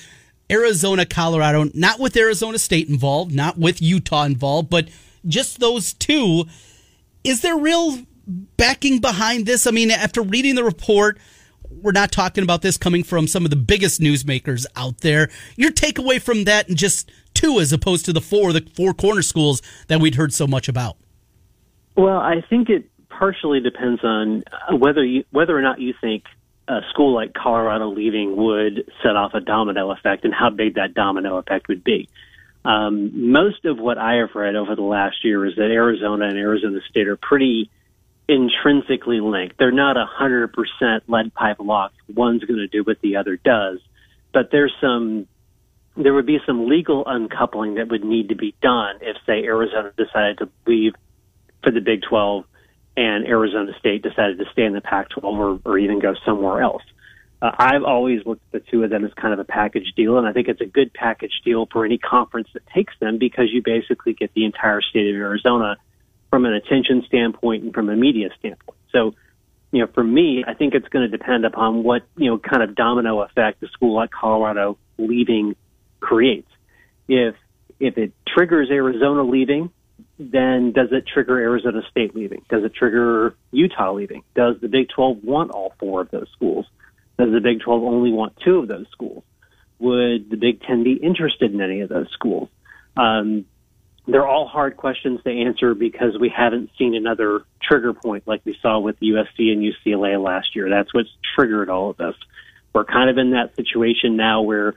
Arizona, 0.52 1.06
Colorado, 1.06 1.70
not 1.74 2.00
with 2.00 2.16
Arizona 2.16 2.60
State 2.60 2.89
involved, 2.89 3.34
not 3.34 3.58
with 3.58 3.82
Utah 3.82 4.24
involved, 4.24 4.70
but 4.70 4.89
just 5.26 5.60
those 5.60 5.94
two. 5.94 6.46
Is 7.24 7.42
there 7.42 7.58
real 7.58 8.00
backing 8.28 9.00
behind 9.00 9.46
this? 9.46 9.66
I 9.66 9.72
mean, 9.72 9.89
after 9.89 10.22
reading 10.22 10.56
the 10.56 10.63
report, 10.63 11.18
we're 11.70 11.92
not 11.92 12.12
talking 12.12 12.44
about 12.44 12.62
this 12.62 12.78
coming 12.78 13.04
from 13.04 13.28
some 13.28 13.44
of 13.44 13.50
the 13.50 13.56
biggest 13.56 14.00
newsmakers 14.00 14.66
out 14.76 15.00
there. 15.00 15.30
Your 15.56 15.72
takeaway 15.72 16.22
from 16.22 16.44
that 16.44 16.68
and 16.68 16.78
just 16.78 17.10
two 17.34 17.60
as 17.60 17.74
opposed 17.74 18.06
to 18.06 18.13
the 18.13 18.22
four, 18.22 18.54
the 18.54 18.67
four 18.76 18.93
corner 18.93 19.22
schools 19.22 19.62
that 19.88 20.00
we'd 20.00 20.15
heard 20.15 20.34
so 20.34 20.48
much 20.48 20.67
about? 20.67 20.98
Well, 21.96 22.17
I 22.17 22.41
think 22.50 22.69
it 22.69 22.89
partially 23.10 23.60
depends 23.60 24.04
on 24.04 24.43
whether 24.72 25.04
you, 25.04 25.24
whether 25.32 25.58
or 25.58 25.62
not 25.62 25.80
you 25.80 25.93
think 26.00 26.24
a 26.67 26.80
school 26.89 27.13
like 27.13 27.34
Colorado 27.34 27.89
leaving 27.89 28.36
would 28.36 28.89
set 29.04 29.15
off 29.15 29.34
a 29.34 29.41
domino 29.41 29.91
effect 29.91 30.26
and 30.26 30.34
how 30.34 30.50
big 30.50 30.76
that 30.76 30.93
domino 30.93 31.38
effect 31.38 31.67
would 31.67 31.84
be. 31.84 32.10
Um, 32.65 33.32
most 33.32 33.65
of 33.65 33.78
what 33.78 33.98
I 33.98 34.15
have 34.15 34.30
read 34.36 34.56
over 34.56 34.76
the 34.76 34.82
last 34.82 35.24
year 35.24 35.46
is 35.46 35.56
that 35.58 35.69
Arizona 35.69 36.28
and 36.28 36.38
Arizona 36.38 36.80
State 36.89 37.08
are 37.08 37.17
pretty 37.17 37.69
intrinsically 38.28 39.19
linked. 39.19 39.58
They're 39.58 39.72
not 39.72 39.98
a 39.98 40.06
hundred 40.06 40.54
percent 40.54 41.10
lead 41.10 41.34
pipe 41.34 41.58
locked. 41.60 41.98
One's 42.08 42.43
going 42.46 42.60
to 42.60 42.67
do 42.67 42.84
what 42.84 43.02
the 43.02 43.17
other 43.17 43.38
does, 43.38 43.80
but 44.34 44.50
there's 44.52 44.74
some. 44.80 45.28
There 45.96 46.14
would 46.14 46.26
be 46.26 46.40
some 46.46 46.68
legal 46.68 47.04
uncoupling 47.06 47.76
that 47.76 47.90
would 47.90 48.04
need 48.04 48.30
to 48.30 48.36
be 48.36 48.56
done 48.62 48.98
if, 49.02 49.18
say, 49.26 49.44
Arizona 49.44 49.92
decided 49.96 50.40
to 50.40 50.50
leave 50.66 50.94
for 51.64 51.72
the 51.72 51.82
Big 51.82 52.02
12 52.10 52.46
and 52.96 53.26
Arizona 53.26 53.72
State 53.80 54.04
decided 54.04 54.38
to 54.40 54.46
stay 54.52 54.64
in 54.64 54.74
the 54.74 54.82
Pac 54.82 55.10
12 55.10 55.40
or, 55.40 55.60
or 55.66 55.78
even 55.78 56.00
go 56.00 56.14
somewhere 56.26 56.62
else. 56.62 56.84
Uh, 57.42 57.52
I've 57.58 57.84
always 57.84 58.26
looked 58.26 58.42
at 58.54 58.64
the 58.64 58.72
two 58.72 58.84
of 58.84 58.90
them 58.90 59.04
as 59.04 59.12
kind 59.16 59.34
of 59.34 59.40
a 59.40 59.44
package 59.44 59.94
deal, 59.96 60.18
and 60.18 60.28
I 60.28 60.32
think 60.32 60.48
it's 60.48 60.62
a 60.62 60.66
good 60.66 60.94
package 60.94 61.42
deal 61.44 61.68
for 61.72 61.86
any 61.86 61.98
conference 61.98 62.48
that 62.54 62.66
takes 62.68 62.94
them 63.00 63.18
because 63.18 63.52
you 63.52 63.62
basically 63.64 64.14
get 64.14 64.34
the 64.34 64.46
entire 64.46 64.82
state 64.82 65.14
of 65.14 65.20
Arizona 65.20 65.76
from 66.30 66.46
an 66.46 66.54
attention 66.54 67.04
standpoint 67.08 67.64
and 67.64 67.74
from 67.74 67.90
a 67.90 67.96
media 67.96 68.30
standpoint. 68.40 68.78
So, 68.92 69.16
you 69.72 69.82
know, 69.82 69.88
for 69.94 70.04
me, 70.04 70.44
I 70.48 70.54
think 70.54 70.74
it's 70.74 70.88
going 70.88 71.10
to 71.10 71.18
depend 71.18 71.46
upon 71.46 71.84
what, 71.84 72.04
you 72.16 72.30
know, 72.30 72.38
kind 72.38 72.64
of 72.64 72.76
domino 72.76 73.22
effect 73.22 73.62
a 73.64 73.68
school 73.70 73.96
like 73.96 74.12
Colorado 74.12 74.78
leaving 74.98 75.56
creates. 76.04 76.50
If, 77.08 77.36
if 77.80 77.98
it 77.98 78.13
triggers 78.28 78.70
Arizona 78.70 79.24
leaving, 79.24 79.72
then 80.20 80.74
does 80.74 80.89
it 80.92 81.06
trigger 81.12 81.39
Arizona 81.39 81.82
State 81.89 82.16
leaving? 82.16 82.44
Does 82.50 82.63
it 82.63 82.74
trigger 82.76 83.36
Utah 83.52 83.94
leaving? 83.94 84.24
Does 84.36 84.56
the 84.62 84.68
Big 84.68 84.89
12 84.89 85.24
want 85.24 85.52
all 85.52 85.74
four 85.80 86.02
of 86.02 86.12
those 86.12 86.28
schools? 86.34 86.66
Does 87.18 87.32
the 87.32 87.39
Big 87.39 87.62
12 87.62 87.84
only 87.84 88.12
want 88.12 88.38
two 88.44 88.60
of 88.60 88.68
those 88.68 88.86
schools? 88.92 89.24
Would 89.80 90.30
the 90.30 90.38
Big 90.38 90.62
10 90.62 90.84
be 90.84 90.94
interested 90.94 91.54
in 91.54 91.62
any 91.62 91.82
of 91.82 91.89
those 91.89 92.10
schools? 92.12 92.50
Um, 92.96 93.46
they're 94.06 94.28
all 94.28 94.48
hard 94.48 94.76
questions 94.78 95.22
to 95.24 95.32
answer 95.32 95.74
because 95.74 96.18
we 96.20 96.30
haven't 96.30 96.72
seen 96.78 96.94
another 96.96 97.44
trigger 97.62 97.94
point 97.94 98.28
like 98.28 98.42
we 98.44 98.58
saw 98.62 98.80
with 98.80 99.00
USC 99.00 99.52
and 99.52 99.63
UCLA 99.63 100.22
last 100.22 100.56
year. 100.56 100.70
That's 100.70 100.94
what's 100.94 101.10
triggered 101.36 101.70
all 101.70 101.92
of 101.92 101.98
this. 101.98 102.16
We're 102.74 102.86
kind 102.86 103.10
of 103.10 103.18
in 103.18 103.32
that 103.32 103.56
situation 103.56 104.18
now 104.18 104.42
where 104.42 104.74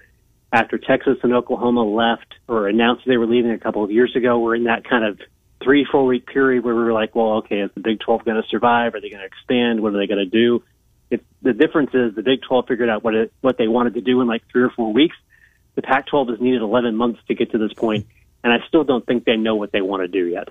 after 0.56 0.78
Texas 0.78 1.18
and 1.22 1.34
Oklahoma 1.34 1.84
left 1.84 2.34
or 2.48 2.66
announced 2.66 3.02
they 3.06 3.18
were 3.18 3.26
leaving 3.26 3.50
a 3.50 3.58
couple 3.58 3.84
of 3.84 3.90
years 3.90 4.16
ago, 4.16 4.38
we're 4.38 4.54
in 4.54 4.64
that 4.64 4.88
kind 4.88 5.04
of 5.04 5.20
three, 5.62 5.84
four 5.90 6.06
week 6.06 6.26
period 6.26 6.64
where 6.64 6.74
we 6.74 6.82
were 6.82 6.94
like, 6.94 7.14
well, 7.14 7.34
okay, 7.38 7.60
is 7.60 7.70
the 7.74 7.80
Big 7.80 8.00
12 8.00 8.24
going 8.24 8.42
to 8.42 8.48
survive? 8.48 8.94
Are 8.94 9.00
they 9.00 9.10
going 9.10 9.20
to 9.20 9.26
expand? 9.26 9.82
What 9.82 9.94
are 9.94 9.98
they 9.98 10.06
going 10.06 10.24
to 10.24 10.30
do? 10.30 10.62
If 11.10 11.20
the 11.42 11.52
difference 11.52 11.90
is 11.92 12.14
the 12.14 12.22
Big 12.22 12.40
12 12.42 12.68
figured 12.68 12.88
out 12.88 13.04
what 13.04 13.14
it, 13.14 13.32
what 13.42 13.58
they 13.58 13.68
wanted 13.68 13.94
to 13.94 14.00
do 14.00 14.22
in 14.22 14.26
like 14.26 14.42
three 14.50 14.62
or 14.62 14.70
four 14.70 14.92
weeks. 14.94 15.16
The 15.74 15.82
Pac 15.82 16.06
12 16.06 16.28
has 16.28 16.40
needed 16.40 16.62
11 16.62 16.96
months 16.96 17.20
to 17.28 17.34
get 17.34 17.50
to 17.50 17.58
this 17.58 17.74
point 17.74 18.06
and 18.46 18.52
I 18.52 18.64
still 18.68 18.84
don't 18.84 19.04
think 19.04 19.24
they 19.24 19.36
know 19.36 19.56
what 19.56 19.72
they 19.72 19.80
want 19.80 20.02
to 20.02 20.08
do 20.08 20.24
yet. 20.24 20.48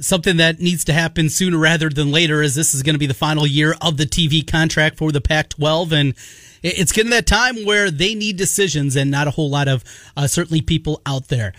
Something 0.00 0.38
that 0.38 0.60
needs 0.60 0.84
to 0.84 0.92
happen 0.92 1.28
sooner 1.28 1.56
rather 1.56 1.88
than 1.88 2.10
later, 2.10 2.42
as 2.42 2.54
this 2.54 2.74
is 2.74 2.82
going 2.82 2.94
to 2.94 2.98
be 2.98 3.06
the 3.06 3.14
final 3.14 3.46
year 3.46 3.76
of 3.80 3.96
the 3.96 4.06
TV 4.06 4.44
contract 4.46 4.98
for 4.98 5.12
the 5.12 5.20
Pac 5.20 5.50
12. 5.50 5.92
And 5.92 6.14
it's 6.62 6.92
getting 6.92 7.10
that 7.10 7.26
time 7.26 7.64
where 7.64 7.90
they 7.90 8.14
need 8.14 8.36
decisions 8.36 8.96
and 8.96 9.10
not 9.10 9.28
a 9.28 9.32
whole 9.32 9.50
lot 9.50 9.68
of 9.68 9.84
uh, 10.16 10.26
certainly 10.26 10.60
people 10.60 11.00
out 11.06 11.28
there. 11.28 11.52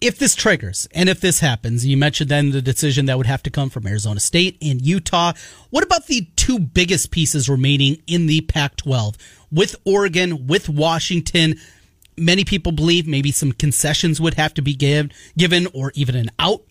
If 0.00 0.18
this 0.18 0.34
triggers 0.34 0.88
and 0.92 1.08
if 1.08 1.20
this 1.20 1.40
happens, 1.40 1.84
you 1.84 1.96
mentioned 1.96 2.30
then 2.30 2.50
the 2.50 2.62
decision 2.62 3.06
that 3.06 3.16
would 3.16 3.26
have 3.26 3.42
to 3.44 3.50
come 3.50 3.70
from 3.70 3.86
Arizona 3.86 4.20
State 4.20 4.58
and 4.62 4.80
Utah. 4.80 5.32
What 5.70 5.84
about 5.84 6.06
the 6.06 6.28
two 6.36 6.58
biggest 6.58 7.10
pieces 7.10 7.48
remaining 7.48 8.02
in 8.06 8.26
the 8.26 8.42
Pac 8.42 8.76
12 8.76 9.16
with 9.50 9.76
Oregon, 9.84 10.46
with 10.46 10.68
Washington? 10.68 11.56
many 12.16 12.44
people 12.44 12.72
believe 12.72 13.06
maybe 13.06 13.30
some 13.30 13.52
concessions 13.52 14.20
would 14.20 14.34
have 14.34 14.54
to 14.54 14.62
be 14.62 14.74
give, 14.74 15.10
given 15.36 15.66
or 15.74 15.92
even 15.94 16.14
an 16.14 16.30
out 16.38 16.62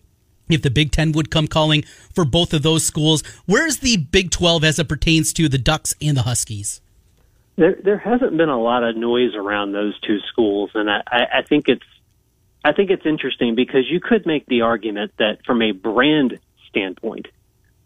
if 0.48 0.62
the 0.62 0.70
Big 0.70 0.92
Ten 0.92 1.12
would 1.12 1.30
come 1.30 1.46
calling 1.46 1.84
for 2.14 2.24
both 2.24 2.52
of 2.52 2.62
those 2.62 2.84
schools. 2.84 3.22
Where's 3.46 3.78
the 3.78 3.96
Big 3.96 4.30
12 4.30 4.64
as 4.64 4.78
it 4.78 4.88
pertains 4.88 5.32
to 5.34 5.48
the 5.48 5.58
Ducks 5.58 5.94
and 6.00 6.16
the 6.16 6.22
Huskies? 6.22 6.80
There, 7.56 7.76
there 7.82 7.98
hasn't 7.98 8.36
been 8.36 8.50
a 8.50 8.60
lot 8.60 8.84
of 8.84 8.96
noise 8.96 9.34
around 9.34 9.72
those 9.72 9.98
two 10.00 10.18
schools, 10.28 10.70
and 10.74 10.90
I, 10.90 11.02
I 11.10 11.42
think 11.42 11.68
it's 11.68 11.84
I 12.64 12.72
think 12.72 12.90
it's 12.90 13.06
interesting 13.06 13.54
because 13.54 13.88
you 13.88 14.00
could 14.00 14.26
make 14.26 14.44
the 14.46 14.62
argument 14.62 15.12
that 15.18 15.38
from 15.46 15.62
a 15.62 15.70
brand 15.70 16.40
standpoint 16.68 17.28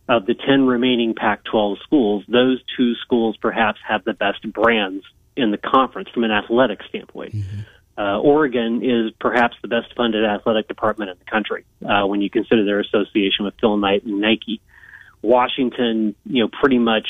of 0.08 0.24
the 0.24 0.34
10 0.34 0.66
remaining 0.66 1.14
Pac 1.14 1.44
12 1.44 1.78
schools, 1.82 2.24
those 2.28 2.62
two 2.76 2.94
schools 2.96 3.36
perhaps 3.36 3.78
have 3.86 4.04
the 4.04 4.14
best 4.14 4.50
brands 4.52 5.04
in 5.36 5.50
the 5.50 5.58
conference 5.58 6.08
from 6.08 6.24
an 6.24 6.30
athletic 6.30 6.82
standpoint. 6.88 7.34
Mm-hmm. 7.34 7.60
Uh, 7.98 8.18
Oregon 8.18 8.82
is 8.82 9.12
perhaps 9.20 9.56
the 9.60 9.68
best 9.68 9.94
funded 9.94 10.24
athletic 10.24 10.68
department 10.68 11.10
in 11.10 11.18
the 11.18 11.30
country 11.30 11.64
uh, 11.86 12.06
when 12.06 12.22
you 12.22 12.30
consider 12.30 12.64
their 12.64 12.80
association 12.80 13.44
with 13.44 13.54
Phil 13.60 13.76
Knight 13.76 14.04
and 14.04 14.20
Nike. 14.20 14.60
Washington, 15.22 16.14
you 16.24 16.42
know, 16.42 16.48
pretty 16.48 16.78
much 16.78 17.06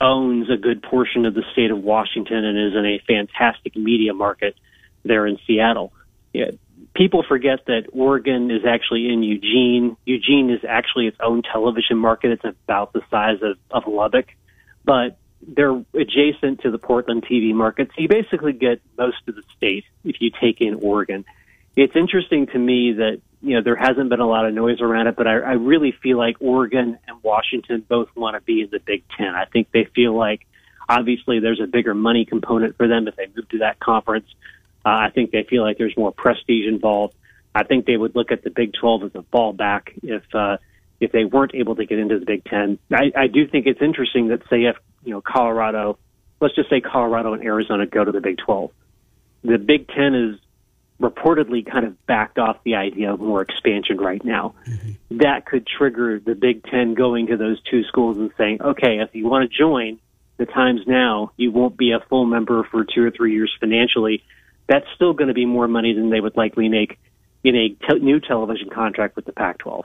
owns 0.00 0.48
a 0.50 0.56
good 0.56 0.82
portion 0.82 1.26
of 1.26 1.34
the 1.34 1.42
state 1.52 1.70
of 1.70 1.82
Washington 1.82 2.44
and 2.44 2.58
is 2.58 2.76
in 2.76 2.86
a 2.86 2.98
fantastic 3.06 3.76
media 3.76 4.14
market 4.14 4.56
there 5.04 5.26
in 5.26 5.38
Seattle. 5.46 5.92
Yeah, 6.32 6.52
people 6.94 7.22
forget 7.22 7.66
that 7.66 7.88
Oregon 7.92 8.50
is 8.50 8.64
actually 8.64 9.08
in 9.08 9.22
Eugene. 9.22 9.96
Eugene 10.04 10.50
is 10.50 10.60
actually 10.66 11.06
its 11.06 11.18
own 11.20 11.42
television 11.42 11.98
market. 11.98 12.32
It's 12.32 12.44
about 12.44 12.92
the 12.92 13.02
size 13.10 13.38
of, 13.42 13.58
of 13.70 13.86
Lubbock, 13.86 14.26
but 14.84 15.18
they're 15.46 15.82
adjacent 15.94 16.60
to 16.62 16.70
the 16.70 16.78
Portland 16.78 17.24
TV 17.24 17.54
market. 17.54 17.88
So 17.94 18.02
you 18.02 18.08
basically 18.08 18.52
get 18.52 18.80
most 18.96 19.16
of 19.26 19.34
the 19.34 19.42
state 19.56 19.84
if 20.04 20.20
you 20.20 20.30
take 20.30 20.60
in 20.60 20.74
Oregon. 20.74 21.24
It's 21.76 21.96
interesting 21.96 22.46
to 22.48 22.58
me 22.58 22.92
that, 22.94 23.20
you 23.42 23.56
know, 23.56 23.62
there 23.62 23.76
hasn't 23.76 24.08
been 24.08 24.20
a 24.20 24.26
lot 24.26 24.46
of 24.46 24.54
noise 24.54 24.80
around 24.80 25.08
it, 25.08 25.16
but 25.16 25.26
I, 25.26 25.32
I 25.32 25.52
really 25.52 25.92
feel 25.92 26.18
like 26.18 26.36
Oregon 26.40 26.98
and 27.06 27.22
Washington 27.22 27.84
both 27.86 28.08
want 28.14 28.36
to 28.36 28.40
be 28.40 28.62
in 28.62 28.70
the 28.70 28.78
Big 28.78 29.02
Ten. 29.16 29.34
I 29.34 29.44
think 29.44 29.70
they 29.72 29.84
feel 29.84 30.14
like 30.14 30.46
obviously 30.88 31.40
there's 31.40 31.60
a 31.60 31.66
bigger 31.66 31.94
money 31.94 32.24
component 32.24 32.76
for 32.76 32.86
them 32.86 33.08
if 33.08 33.16
they 33.16 33.26
move 33.34 33.48
to 33.50 33.58
that 33.58 33.80
conference. 33.80 34.26
Uh, 34.84 34.90
I 34.90 35.10
think 35.10 35.30
they 35.30 35.42
feel 35.42 35.62
like 35.62 35.78
there's 35.78 35.96
more 35.96 36.12
prestige 36.12 36.66
involved. 36.66 37.14
I 37.54 37.64
think 37.64 37.86
they 37.86 37.96
would 37.96 38.14
look 38.14 38.32
at 38.32 38.42
the 38.42 38.50
Big 38.50 38.72
12 38.74 39.04
as 39.04 39.14
a 39.14 39.22
fallback 39.22 39.92
if, 40.02 40.22
uh, 40.34 40.58
if 41.04 41.12
they 41.12 41.24
weren't 41.24 41.54
able 41.54 41.76
to 41.76 41.86
get 41.86 41.98
into 41.98 42.18
the 42.18 42.26
Big 42.26 42.44
Ten. 42.44 42.78
I, 42.92 43.12
I 43.16 43.26
do 43.26 43.46
think 43.46 43.66
it's 43.66 43.80
interesting 43.80 44.28
that 44.28 44.42
say 44.50 44.64
if 44.64 44.76
you 45.04 45.12
know 45.12 45.20
Colorado 45.20 45.98
let's 46.44 46.54
just 46.54 46.68
say 46.70 46.80
Colorado 46.80 47.32
and 47.32 47.42
Arizona 47.42 47.86
go 47.86 48.04
to 48.04 48.12
the 48.12 48.20
Big 48.20 48.38
12. 48.38 48.70
The 49.44 49.58
Big 49.58 49.88
10 49.88 50.14
is 50.14 50.40
reportedly 51.00 51.68
kind 51.68 51.86
of 51.86 52.06
backed 52.06 52.38
off 52.38 52.58
the 52.64 52.76
idea 52.76 53.12
of 53.12 53.20
more 53.20 53.40
expansion 53.40 53.96
right 53.98 54.22
now. 54.24 54.54
Mm-hmm. 54.66 55.18
That 55.18 55.46
could 55.46 55.66
trigger 55.66 56.20
the 56.20 56.34
Big 56.34 56.64
Ten 56.64 56.94
going 56.94 57.28
to 57.28 57.36
those 57.36 57.60
two 57.62 57.82
schools 57.84 58.18
and 58.18 58.30
saying, 58.36 58.62
okay, 58.62 58.98
if 58.98 59.14
you 59.14 59.26
want 59.26 59.50
to 59.50 59.56
join, 59.56 59.98
the 60.36 60.46
times 60.46 60.82
now, 60.86 61.32
you 61.36 61.50
won't 61.50 61.76
be 61.76 61.92
a 61.92 62.00
full 62.08 62.26
member 62.26 62.64
for 62.64 62.84
two 62.84 63.04
or 63.04 63.10
three 63.10 63.32
years 63.32 63.54
financially. 63.58 64.22
That's 64.66 64.86
still 64.94 65.12
going 65.12 65.28
to 65.28 65.34
be 65.34 65.46
more 65.46 65.68
money 65.68 65.94
than 65.94 66.10
they 66.10 66.20
would 66.20 66.36
likely 66.36 66.68
make 66.68 66.98
in 67.42 67.56
a 67.56 67.68
te- 67.68 68.00
new 68.00 68.20
television 68.20 68.68
contract 68.68 69.16
with 69.16 69.24
the 69.24 69.32
Pac 69.32 69.58
12. 69.58 69.84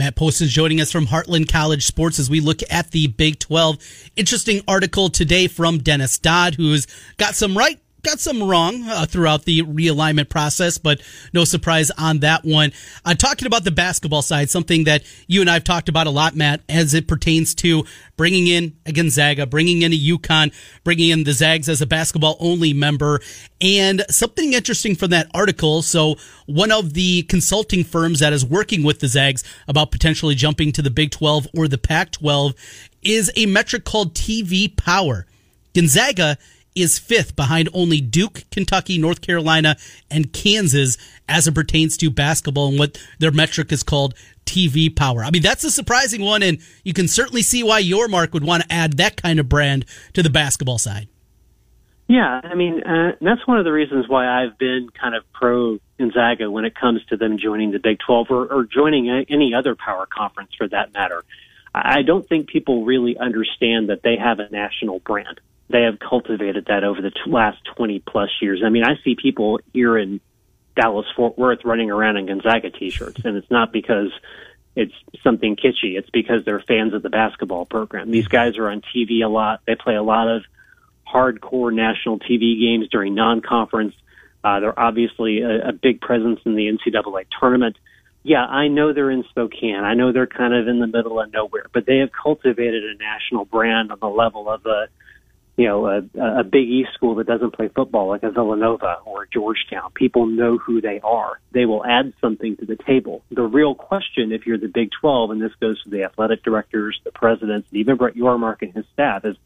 Matt 0.00 0.16
Postins 0.16 0.48
joining 0.48 0.80
us 0.80 0.90
from 0.90 1.06
Heartland 1.06 1.52
College 1.52 1.84
Sports 1.84 2.18
as 2.18 2.30
we 2.30 2.40
look 2.40 2.60
at 2.70 2.90
the 2.90 3.08
Big 3.08 3.38
12. 3.38 3.76
Interesting 4.16 4.62
article 4.66 5.10
today 5.10 5.46
from 5.46 5.76
Dennis 5.76 6.16
Dodd, 6.16 6.54
who's 6.54 6.86
got 7.18 7.34
some 7.34 7.54
right 7.54 7.78
got 8.02 8.20
some 8.20 8.42
wrong 8.42 8.84
uh, 8.88 9.06
throughout 9.06 9.44
the 9.44 9.62
realignment 9.62 10.28
process, 10.28 10.78
but 10.78 11.00
no 11.32 11.44
surprise 11.44 11.90
on 11.92 12.20
that 12.20 12.44
one. 12.44 12.72
Uh, 13.04 13.14
talking 13.14 13.46
about 13.46 13.64
the 13.64 13.70
basketball 13.70 14.22
side, 14.22 14.50
something 14.50 14.84
that 14.84 15.02
you 15.26 15.40
and 15.40 15.50
I 15.50 15.54
have 15.54 15.64
talked 15.64 15.88
about 15.88 16.06
a 16.06 16.10
lot, 16.10 16.34
Matt, 16.34 16.60
as 16.68 16.94
it 16.94 17.08
pertains 17.08 17.54
to 17.56 17.84
bringing 18.16 18.46
in 18.46 18.76
a 18.84 18.92
Gonzaga, 18.92 19.46
bringing 19.46 19.82
in 19.82 19.92
a 19.92 19.98
UConn, 19.98 20.52
bringing 20.84 21.10
in 21.10 21.24
the 21.24 21.32
Zags 21.32 21.68
as 21.68 21.80
a 21.80 21.86
basketball 21.86 22.36
only 22.38 22.72
member, 22.72 23.20
and 23.60 24.04
something 24.10 24.52
interesting 24.52 24.94
from 24.94 25.10
that 25.10 25.30
article. 25.34 25.82
So 25.82 26.16
one 26.46 26.70
of 26.72 26.94
the 26.94 27.22
consulting 27.24 27.84
firms 27.84 28.20
that 28.20 28.32
is 28.32 28.44
working 28.44 28.82
with 28.82 29.00
the 29.00 29.08
Zags 29.08 29.44
about 29.68 29.90
potentially 29.90 30.34
jumping 30.34 30.72
to 30.72 30.82
the 30.82 30.90
Big 30.90 31.10
12 31.10 31.48
or 31.56 31.68
the 31.68 31.78
Pac 31.78 32.12
12 32.12 32.54
is 33.02 33.32
a 33.36 33.46
metric 33.46 33.84
called 33.84 34.14
TV 34.14 34.74
power. 34.76 35.26
Gonzaga 35.74 36.36
is 36.80 36.98
fifth 36.98 37.36
behind 37.36 37.68
only 37.72 38.00
Duke, 38.00 38.44
Kentucky, 38.50 38.98
North 38.98 39.20
Carolina, 39.20 39.76
and 40.10 40.32
Kansas 40.32 40.96
as 41.28 41.46
it 41.46 41.54
pertains 41.54 41.96
to 41.98 42.10
basketball 42.10 42.68
and 42.68 42.78
what 42.78 42.98
their 43.18 43.30
metric 43.30 43.72
is 43.72 43.82
called 43.82 44.14
TV 44.44 44.94
power. 44.94 45.22
I 45.24 45.30
mean, 45.30 45.42
that's 45.42 45.64
a 45.64 45.70
surprising 45.70 46.22
one, 46.22 46.42
and 46.42 46.58
you 46.84 46.92
can 46.92 47.08
certainly 47.08 47.42
see 47.42 47.62
why 47.62 47.82
Yormark 47.82 48.32
would 48.32 48.44
want 48.44 48.64
to 48.64 48.72
add 48.72 48.96
that 48.96 49.20
kind 49.20 49.38
of 49.38 49.48
brand 49.48 49.84
to 50.14 50.22
the 50.22 50.30
basketball 50.30 50.78
side. 50.78 51.08
Yeah, 52.08 52.40
I 52.42 52.56
mean, 52.56 52.82
uh, 52.82 53.12
that's 53.20 53.46
one 53.46 53.58
of 53.58 53.64
the 53.64 53.70
reasons 53.70 54.08
why 54.08 54.26
I've 54.26 54.58
been 54.58 54.88
kind 55.00 55.14
of 55.14 55.22
pro 55.32 55.78
Gonzaga 55.96 56.50
when 56.50 56.64
it 56.64 56.74
comes 56.74 57.04
to 57.10 57.16
them 57.16 57.38
joining 57.38 57.70
the 57.70 57.78
Big 57.78 58.00
12 58.04 58.26
or, 58.30 58.46
or 58.46 58.64
joining 58.64 59.08
any 59.28 59.54
other 59.54 59.76
power 59.76 60.06
conference 60.06 60.50
for 60.58 60.66
that 60.66 60.92
matter. 60.92 61.22
I 61.72 62.02
don't 62.02 62.28
think 62.28 62.48
people 62.48 62.84
really 62.84 63.16
understand 63.16 63.90
that 63.90 64.02
they 64.02 64.16
have 64.16 64.40
a 64.40 64.48
national 64.48 64.98
brand 64.98 65.40
they 65.70 65.82
have 65.82 65.98
cultivated 65.98 66.66
that 66.66 66.84
over 66.84 67.00
the 67.00 67.10
t- 67.10 67.30
last 67.30 67.58
20 67.76 68.00
plus 68.00 68.30
years. 68.42 68.62
I 68.64 68.70
mean, 68.70 68.84
I 68.84 68.96
see 69.04 69.14
people 69.14 69.60
here 69.72 69.96
in 69.96 70.20
Dallas 70.74 71.06
Fort 71.14 71.38
Worth 71.38 71.64
running 71.64 71.90
around 71.90 72.16
in 72.16 72.26
Gonzaga 72.26 72.70
t-shirts, 72.70 73.24
and 73.24 73.36
it's 73.36 73.50
not 73.50 73.72
because 73.72 74.10
it's 74.74 74.94
something 75.22 75.56
kitschy. 75.56 75.98
It's 75.98 76.10
because 76.10 76.44
they're 76.44 76.60
fans 76.60 76.94
of 76.94 77.02
the 77.02 77.10
basketball 77.10 77.66
program. 77.66 78.10
These 78.10 78.28
guys 78.28 78.56
are 78.58 78.68
on 78.68 78.82
TV 78.94 79.24
a 79.24 79.28
lot. 79.28 79.60
They 79.66 79.74
play 79.74 79.94
a 79.94 80.02
lot 80.02 80.28
of 80.28 80.44
hardcore 81.06 81.72
national 81.72 82.18
TV 82.18 82.60
games 82.60 82.88
during 82.88 83.14
non-conference. 83.14 83.94
Uh, 84.42 84.60
they're 84.60 84.78
obviously 84.78 85.42
a, 85.42 85.68
a 85.68 85.72
big 85.72 86.00
presence 86.00 86.40
in 86.44 86.54
the 86.54 86.66
NCAA 86.66 87.26
tournament. 87.38 87.76
Yeah, 88.22 88.44
I 88.44 88.68
know 88.68 88.92
they're 88.92 89.10
in 89.10 89.24
Spokane. 89.30 89.82
I 89.82 89.94
know 89.94 90.12
they're 90.12 90.26
kind 90.26 90.54
of 90.54 90.68
in 90.68 90.78
the 90.78 90.86
middle 90.86 91.20
of 91.20 91.32
nowhere, 91.32 91.66
but 91.72 91.86
they 91.86 91.98
have 91.98 92.10
cultivated 92.12 92.84
a 92.84 92.94
national 92.96 93.44
brand 93.44 93.92
on 93.92 93.98
the 93.98 94.08
level 94.08 94.48
of 94.48 94.64
a 94.66 94.88
you 95.60 95.66
know, 95.66 95.84
a, 95.84 96.38
a 96.38 96.42
Big 96.42 96.66
East 96.70 96.94
school 96.94 97.16
that 97.16 97.26
doesn't 97.26 97.52
play 97.52 97.68
football 97.68 98.08
like 98.08 98.22
a 98.22 98.30
Villanova 98.30 98.96
or 99.04 99.26
Georgetown. 99.26 99.90
People 99.92 100.24
know 100.24 100.56
who 100.56 100.80
they 100.80 101.00
are. 101.04 101.38
They 101.52 101.66
will 101.66 101.84
add 101.84 102.14
something 102.18 102.56
to 102.56 102.64
the 102.64 102.76
table. 102.76 103.22
The 103.30 103.42
real 103.42 103.74
question, 103.74 104.32
if 104.32 104.46
you're 104.46 104.56
the 104.56 104.68
Big 104.68 104.88
12, 105.02 105.32
and 105.32 105.42
this 105.42 105.52
goes 105.60 105.82
to 105.82 105.90
the 105.90 106.04
athletic 106.04 106.42
directors, 106.42 106.98
the 107.04 107.12
presidents, 107.12 107.68
and 107.70 107.78
even 107.78 107.98
Brett 107.98 108.14
Yormark 108.14 108.62
and 108.62 108.72
his 108.72 108.86
staff, 108.94 109.26
is 109.26 109.36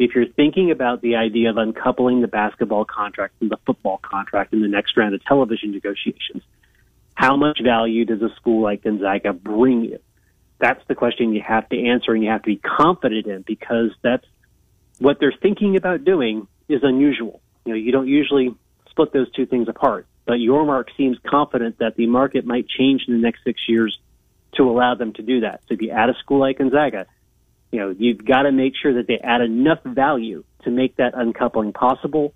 if 0.00 0.16
you're 0.16 0.26
thinking 0.26 0.72
about 0.72 1.00
the 1.00 1.14
idea 1.14 1.50
of 1.50 1.56
uncoupling 1.56 2.22
the 2.22 2.26
basketball 2.26 2.84
contract 2.84 3.38
from 3.38 3.48
the 3.48 3.58
football 3.64 4.00
contract 4.02 4.52
in 4.52 4.62
the 4.62 4.68
next 4.68 4.96
round 4.96 5.14
of 5.14 5.24
television 5.24 5.70
negotiations, 5.70 6.42
how 7.14 7.36
much 7.36 7.60
value 7.62 8.04
does 8.04 8.20
a 8.20 8.34
school 8.34 8.64
like 8.64 8.82
Gonzaga 8.82 9.32
bring 9.32 9.84
you? 9.84 10.00
That's 10.58 10.84
the 10.88 10.96
question 10.96 11.32
you 11.32 11.42
have 11.46 11.68
to 11.68 11.86
answer 11.88 12.14
and 12.14 12.24
you 12.24 12.30
have 12.30 12.42
to 12.42 12.50
be 12.50 12.56
confident 12.56 13.26
in 13.26 13.42
because 13.42 13.90
that's 14.02 14.26
what 14.98 15.18
they're 15.20 15.34
thinking 15.40 15.76
about 15.76 16.04
doing 16.04 16.46
is 16.68 16.80
unusual. 16.82 17.40
You 17.64 17.72
know, 17.72 17.78
you 17.78 17.92
don't 17.92 18.08
usually 18.08 18.54
split 18.90 19.12
those 19.12 19.30
two 19.32 19.46
things 19.46 19.68
apart. 19.68 20.06
But 20.24 20.34
Yormark 20.34 20.86
seems 20.96 21.18
confident 21.26 21.78
that 21.78 21.96
the 21.96 22.06
market 22.06 22.46
might 22.46 22.68
change 22.68 23.02
in 23.08 23.14
the 23.14 23.20
next 23.20 23.42
six 23.44 23.60
years 23.68 23.98
to 24.54 24.68
allow 24.70 24.94
them 24.94 25.12
to 25.14 25.22
do 25.22 25.40
that. 25.40 25.62
So 25.68 25.74
if 25.74 25.82
you 25.82 25.90
add 25.90 26.10
a 26.10 26.14
school 26.14 26.38
like 26.38 26.58
Gonzaga, 26.58 27.06
you 27.72 27.80
know, 27.80 27.94
you've 27.96 28.24
got 28.24 28.42
to 28.42 28.52
make 28.52 28.74
sure 28.80 28.94
that 28.94 29.06
they 29.06 29.18
add 29.18 29.40
enough 29.40 29.82
value 29.82 30.44
to 30.64 30.70
make 30.70 30.96
that 30.96 31.14
uncoupling 31.14 31.72
possible 31.72 32.34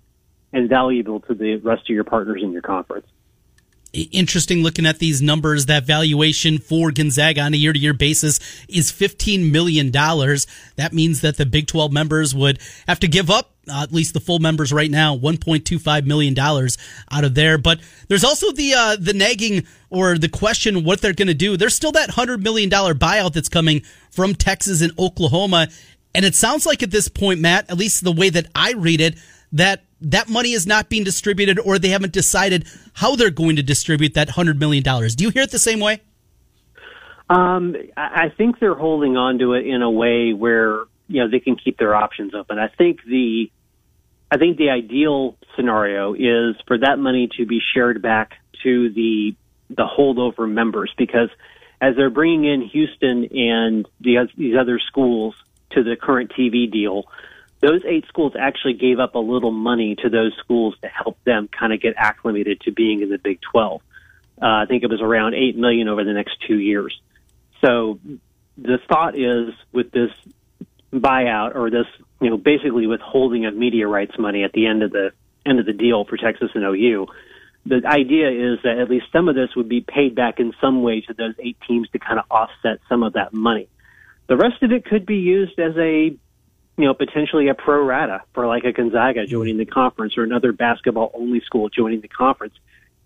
and 0.51 0.67
valuable 0.67 1.19
to 1.21 1.33
the 1.33 1.57
rest 1.57 1.83
of 1.83 1.93
your 1.93 2.03
partners 2.03 2.41
in 2.43 2.51
your 2.51 2.61
conference 2.61 3.07
interesting 4.03 4.63
looking 4.63 4.85
at 4.85 4.99
these 4.99 5.21
numbers. 5.21 5.65
That 5.65 5.85
valuation 5.85 6.57
for 6.57 6.91
Gonzaga 6.91 7.41
on 7.41 7.53
a 7.53 7.57
year 7.57 7.73
to 7.73 7.79
year 7.79 7.93
basis 7.93 8.39
is 8.67 8.91
$15 8.91 9.51
million. 9.51 9.91
That 9.91 10.89
means 10.93 11.21
that 11.21 11.37
the 11.37 11.45
Big 11.45 11.67
12 11.67 11.91
members 11.91 12.33
would 12.33 12.59
have 12.87 12.99
to 13.01 13.07
give 13.07 13.29
up 13.29 13.51
uh, 13.69 13.83
at 13.83 13.91
least 13.91 14.13
the 14.13 14.19
full 14.19 14.39
members 14.39 14.71
right 14.71 14.89
now, 14.89 15.17
$1.25 15.17 16.05
million 16.05 16.37
out 16.39 17.23
of 17.23 17.35
there. 17.35 17.57
But 17.57 17.79
there's 18.07 18.23
also 18.23 18.51
the, 18.51 18.73
uh, 18.73 18.95
the 18.97 19.13
nagging 19.13 19.65
or 19.89 20.17
the 20.17 20.29
question 20.29 20.83
what 20.83 21.01
they're 21.01 21.13
going 21.13 21.27
to 21.27 21.33
do. 21.33 21.57
There's 21.57 21.75
still 21.75 21.91
that 21.93 22.11
$100 22.11 22.41
million 22.41 22.69
buyout 22.69 23.33
that's 23.33 23.49
coming 23.49 23.81
from 24.11 24.35
Texas 24.35 24.81
and 24.81 24.97
Oklahoma. 24.97 25.67
And 26.15 26.25
it 26.25 26.35
sounds 26.35 26.65
like 26.65 26.81
at 26.81 26.91
this 26.91 27.09
point, 27.09 27.41
Matt, 27.41 27.69
at 27.69 27.77
least 27.77 28.03
the 28.03 28.11
way 28.11 28.29
that 28.29 28.47
I 28.55 28.73
read 28.73 29.01
it, 29.01 29.17
that 29.51 29.83
that 30.01 30.29
money 30.29 30.51
is 30.51 30.67
not 30.67 30.89
being 30.89 31.03
distributed 31.03 31.59
or 31.59 31.79
they 31.79 31.89
haven't 31.89 32.13
decided 32.13 32.67
how 32.93 33.15
they're 33.15 33.29
going 33.29 33.55
to 33.55 33.63
distribute 33.63 34.13
that 34.13 34.29
$100 34.29 34.57
million. 34.57 34.83
Do 34.83 35.23
you 35.23 35.29
hear 35.29 35.43
it 35.43 35.51
the 35.51 35.59
same 35.59 35.79
way? 35.79 36.01
Um, 37.29 37.75
I 37.97 38.29
think 38.37 38.59
they're 38.59 38.75
holding 38.75 39.17
on 39.17 39.39
to 39.39 39.53
it 39.53 39.65
in 39.65 39.81
a 39.81 39.91
way 39.91 40.33
where, 40.33 40.83
you 41.07 41.21
know, 41.21 41.29
they 41.29 41.39
can 41.39 41.57
keep 41.57 41.77
their 41.77 41.93
options 41.93 42.33
open. 42.33 42.57
I 42.57 42.69
think 42.69 43.03
the, 43.03 43.51
I 44.31 44.37
think 44.37 44.57
the 44.57 44.69
ideal 44.69 45.35
scenario 45.55 46.13
is 46.13 46.55
for 46.67 46.77
that 46.77 46.99
money 46.99 47.29
to 47.37 47.45
be 47.45 47.59
shared 47.73 48.01
back 48.01 48.35
to 48.63 48.89
the, 48.91 49.35
the 49.69 49.85
holdover 49.85 50.49
members 50.49 50.93
because 50.97 51.29
as 51.81 51.95
they're 51.95 52.09
bringing 52.09 52.45
in 52.45 52.61
Houston 52.61 53.25
and 53.25 53.87
the, 53.99 54.29
these 54.37 54.55
other 54.59 54.79
schools 54.79 55.35
to 55.71 55.83
the 55.83 55.95
current 55.95 56.31
TV 56.37 56.71
deal, 56.71 57.05
those 57.59 57.81
eight 57.85 58.05
schools 58.07 58.33
actually 58.39 58.73
gave 58.73 58.99
up 58.99 59.15
a 59.15 59.19
little 59.19 59.51
money 59.51 59.95
to 59.95 60.09
those 60.09 60.33
schools 60.39 60.75
to 60.81 60.87
help 60.87 61.17
them 61.23 61.47
kind 61.47 61.73
of 61.73 61.81
get 61.81 61.95
acclimated 61.97 62.61
to 62.61 62.71
being 62.71 63.01
in 63.01 63.09
the 63.09 63.17
Big 63.17 63.39
12. 63.51 63.81
Uh, 64.39 64.45
I 64.45 64.65
think 64.67 64.83
it 64.83 64.89
was 64.89 65.01
around 65.01 65.33
eight 65.33 65.57
million 65.57 65.87
over 65.87 66.03
the 66.03 66.13
next 66.13 66.37
two 66.47 66.59
years. 66.59 66.99
So 67.61 67.99
the 68.57 68.77
thought 68.87 69.17
is 69.17 69.53
with 69.71 69.91
this 69.91 70.11
buyout 70.93 71.55
or 71.55 71.71
this, 71.71 71.87
you 72.21 72.29
know, 72.29 72.37
basically 72.37 72.85
withholding 72.85 73.45
of 73.45 73.55
media 73.55 73.87
rights 73.87 74.17
money 74.19 74.43
at 74.43 74.53
the 74.53 74.67
end 74.67 74.83
of 74.83 74.91
the 74.91 75.11
end 75.45 75.59
of 75.59 75.65
the 75.65 75.73
deal 75.73 76.05
for 76.05 76.17
Texas 76.17 76.51
and 76.53 76.63
OU. 76.63 77.07
The 77.65 77.81
idea 77.85 78.29
is 78.29 78.59
that 78.63 78.77
at 78.77 78.89
least 78.89 79.07
some 79.11 79.27
of 79.27 79.35
this 79.35 79.55
would 79.55 79.67
be 79.67 79.81
paid 79.81 80.15
back 80.15 80.39
in 80.39 80.53
some 80.61 80.83
way 80.83 81.01
to 81.01 81.13
those 81.13 81.33
eight 81.39 81.57
teams 81.67 81.89
to 81.89 81.99
kind 81.99 82.19
of 82.19 82.25
offset 82.29 82.79
some 82.87 83.03
of 83.03 83.13
that 83.13 83.33
money. 83.33 83.67
The 84.27 84.37
rest 84.37 84.61
of 84.61 84.71
it 84.71 84.85
could 84.85 85.05
be 85.05 85.17
used 85.17 85.57
as 85.59 85.75
a 85.77 86.15
you 86.77 86.85
know, 86.85 86.93
potentially 86.93 87.47
a 87.47 87.55
pro 87.55 87.83
rata 87.83 88.21
for 88.33 88.45
like 88.45 88.63
a 88.63 88.71
Gonzaga 88.71 89.25
joining 89.25 89.57
the 89.57 89.65
conference 89.65 90.17
or 90.17 90.23
another 90.23 90.51
basketball 90.51 91.11
only 91.15 91.41
school 91.41 91.69
joining 91.69 92.01
the 92.01 92.07
conference 92.07 92.53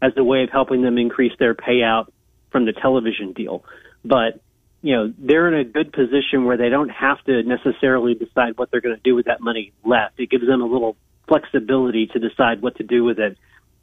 as 0.02 0.12
a 0.18 0.24
way 0.24 0.44
of 0.44 0.50
helping 0.50 0.82
them 0.82 0.98
increase 0.98 1.32
their 1.40 1.56
payout 1.56 2.12
from 2.52 2.66
the 2.66 2.74
television 2.74 3.32
deal. 3.32 3.64
But, 4.04 4.42
you 4.82 4.96
know, 4.96 5.14
they're 5.18 5.48
in 5.48 5.54
a 5.54 5.64
good 5.64 5.94
position 5.94 6.44
where 6.44 6.58
they 6.58 6.68
don't 6.68 6.90
have 6.90 7.24
to 7.26 7.44
necessarily 7.44 8.14
decide 8.14 8.58
what 8.58 8.72
they're 8.72 8.82
going 8.82 8.96
to 8.96 9.02
do 9.02 9.16
with 9.16 9.28
that 9.28 9.40
money 9.40 9.72
left. 9.86 10.20
It 10.20 10.30
gives 10.30 10.46
them 10.46 10.62
a 10.62 10.66
little 10.66 10.98
flexibility 11.30 12.08
to 12.08 12.20
decide 12.20 12.62
what 12.62 12.76
to 12.78 12.84
do 12.84 13.06
with 13.06 13.20
it 13.20 13.38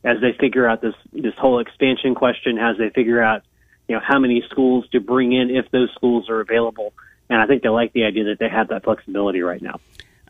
as 0.04 0.20
they 0.20 0.32
figure 0.38 0.68
out 0.68 0.82
this, 0.82 0.94
this 1.12 1.34
whole 1.38 1.60
expansion 1.60 2.14
question, 2.14 2.58
as 2.58 2.76
they 2.76 2.90
figure 2.90 3.22
out, 3.22 3.42
you 3.88 3.94
know, 3.94 4.02
how 4.06 4.18
many 4.18 4.44
schools 4.50 4.86
to 4.90 5.00
bring 5.00 5.32
in 5.32 5.48
if 5.50 5.70
those 5.70 5.90
schools 5.94 6.28
are 6.28 6.40
available 6.40 6.92
and 7.28 7.40
I 7.40 7.46
think 7.46 7.62
they 7.62 7.68
like 7.68 7.92
the 7.92 8.04
idea 8.04 8.24
that 8.24 8.38
they 8.38 8.48
have 8.48 8.68
that 8.68 8.84
flexibility 8.84 9.42
right 9.42 9.60
now. 9.60 9.80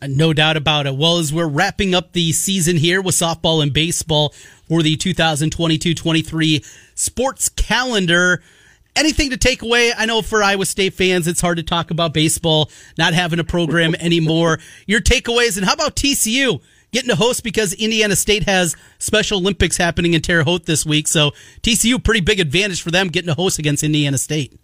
Uh, 0.00 0.06
no 0.08 0.32
doubt 0.32 0.56
about 0.56 0.86
it. 0.86 0.96
Well, 0.96 1.18
as 1.18 1.32
we're 1.32 1.48
wrapping 1.48 1.94
up 1.94 2.12
the 2.12 2.32
season 2.32 2.76
here 2.76 3.02
with 3.02 3.14
softball 3.14 3.62
and 3.62 3.72
baseball 3.72 4.32
for 4.68 4.82
the 4.82 4.96
2022 4.96 5.94
23 5.94 6.64
sports 6.94 7.48
calendar, 7.48 8.42
anything 8.94 9.30
to 9.30 9.36
take 9.36 9.62
away? 9.62 9.92
I 9.96 10.06
know 10.06 10.22
for 10.22 10.42
Iowa 10.42 10.66
State 10.66 10.94
fans, 10.94 11.26
it's 11.26 11.40
hard 11.40 11.56
to 11.56 11.62
talk 11.62 11.90
about 11.90 12.14
baseball, 12.14 12.70
not 12.96 13.14
having 13.14 13.38
a 13.38 13.44
program 13.44 13.94
anymore. 14.00 14.58
Your 14.86 15.00
takeaways, 15.00 15.56
and 15.56 15.66
how 15.66 15.74
about 15.74 15.96
TCU? 15.96 16.60
Getting 16.90 17.10
to 17.10 17.16
host 17.16 17.44
because 17.44 17.74
Indiana 17.74 18.16
State 18.16 18.44
has 18.44 18.74
Special 18.98 19.40
Olympics 19.40 19.76
happening 19.76 20.14
in 20.14 20.22
Terre 20.22 20.42
Haute 20.42 20.64
this 20.64 20.86
week. 20.86 21.06
So 21.06 21.32
TCU, 21.60 22.02
pretty 22.02 22.20
big 22.20 22.40
advantage 22.40 22.80
for 22.80 22.90
them 22.90 23.08
getting 23.08 23.28
to 23.28 23.34
host 23.34 23.58
against 23.58 23.82
Indiana 23.82 24.16
State. 24.16 24.58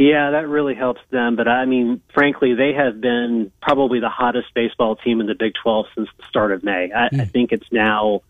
Yeah, 0.00 0.30
that 0.30 0.48
really 0.48 0.74
helps 0.74 1.02
them. 1.10 1.36
But 1.36 1.46
I 1.46 1.66
mean, 1.66 2.00
frankly, 2.14 2.54
they 2.54 2.72
have 2.72 3.02
been 3.02 3.52
probably 3.60 4.00
the 4.00 4.08
hottest 4.08 4.48
baseball 4.54 4.96
team 4.96 5.20
in 5.20 5.26
the 5.26 5.34
Big 5.34 5.52
12 5.62 5.86
since 5.94 6.08
the 6.16 6.24
start 6.26 6.52
of 6.52 6.64
May. 6.64 6.90
I, 6.90 7.10
mm. 7.14 7.20
I 7.20 7.26
think 7.26 7.52
it's 7.52 7.70
now 7.70 8.22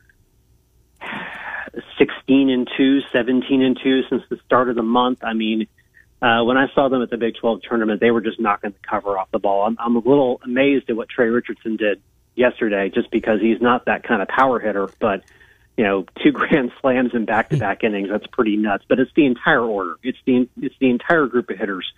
16 1.96 2.50
and 2.50 2.68
2, 2.76 3.02
17 3.12 3.62
and 3.62 3.78
2 3.80 4.02
since 4.10 4.24
the 4.28 4.38
start 4.44 4.68
of 4.68 4.74
the 4.74 4.82
month. 4.82 5.20
I 5.22 5.32
mean, 5.32 5.68
uh, 6.20 6.42
when 6.42 6.56
I 6.56 6.66
saw 6.74 6.88
them 6.88 7.02
at 7.02 7.10
the 7.10 7.16
Big 7.16 7.36
12 7.36 7.60
tournament, 7.62 8.00
they 8.00 8.10
were 8.10 8.20
just 8.20 8.40
knocking 8.40 8.70
the 8.70 8.88
cover 8.88 9.16
off 9.16 9.30
the 9.30 9.38
ball. 9.38 9.64
I'm, 9.64 9.76
I'm 9.78 9.94
a 9.94 10.00
little 10.00 10.40
amazed 10.42 10.90
at 10.90 10.96
what 10.96 11.08
Tre 11.08 11.26
Richardson 11.26 11.76
did 11.76 12.02
yesterday, 12.34 12.88
just 12.88 13.12
because 13.12 13.40
he's 13.40 13.60
not 13.60 13.84
that 13.84 14.02
kind 14.02 14.20
of 14.20 14.26
power 14.26 14.58
hitter. 14.58 14.88
But 14.98 15.22
you 15.76 15.84
know, 15.84 16.04
two 16.22 16.32
grand 16.32 16.72
slams 16.80 17.14
in 17.14 17.24
back-to-back 17.24 17.84
innings. 17.84 18.08
That's 18.10 18.26
pretty 18.26 18.56
nuts. 18.56 18.84
But 18.88 18.98
it's 18.98 19.12
the 19.14 19.26
entire 19.26 19.62
order. 19.62 19.96
It's 20.02 20.18
the 20.26 20.48
it's 20.60 20.74
the 20.80 20.90
entire 20.90 21.26
group 21.26 21.50
of 21.50 21.58
hitters 21.58 21.90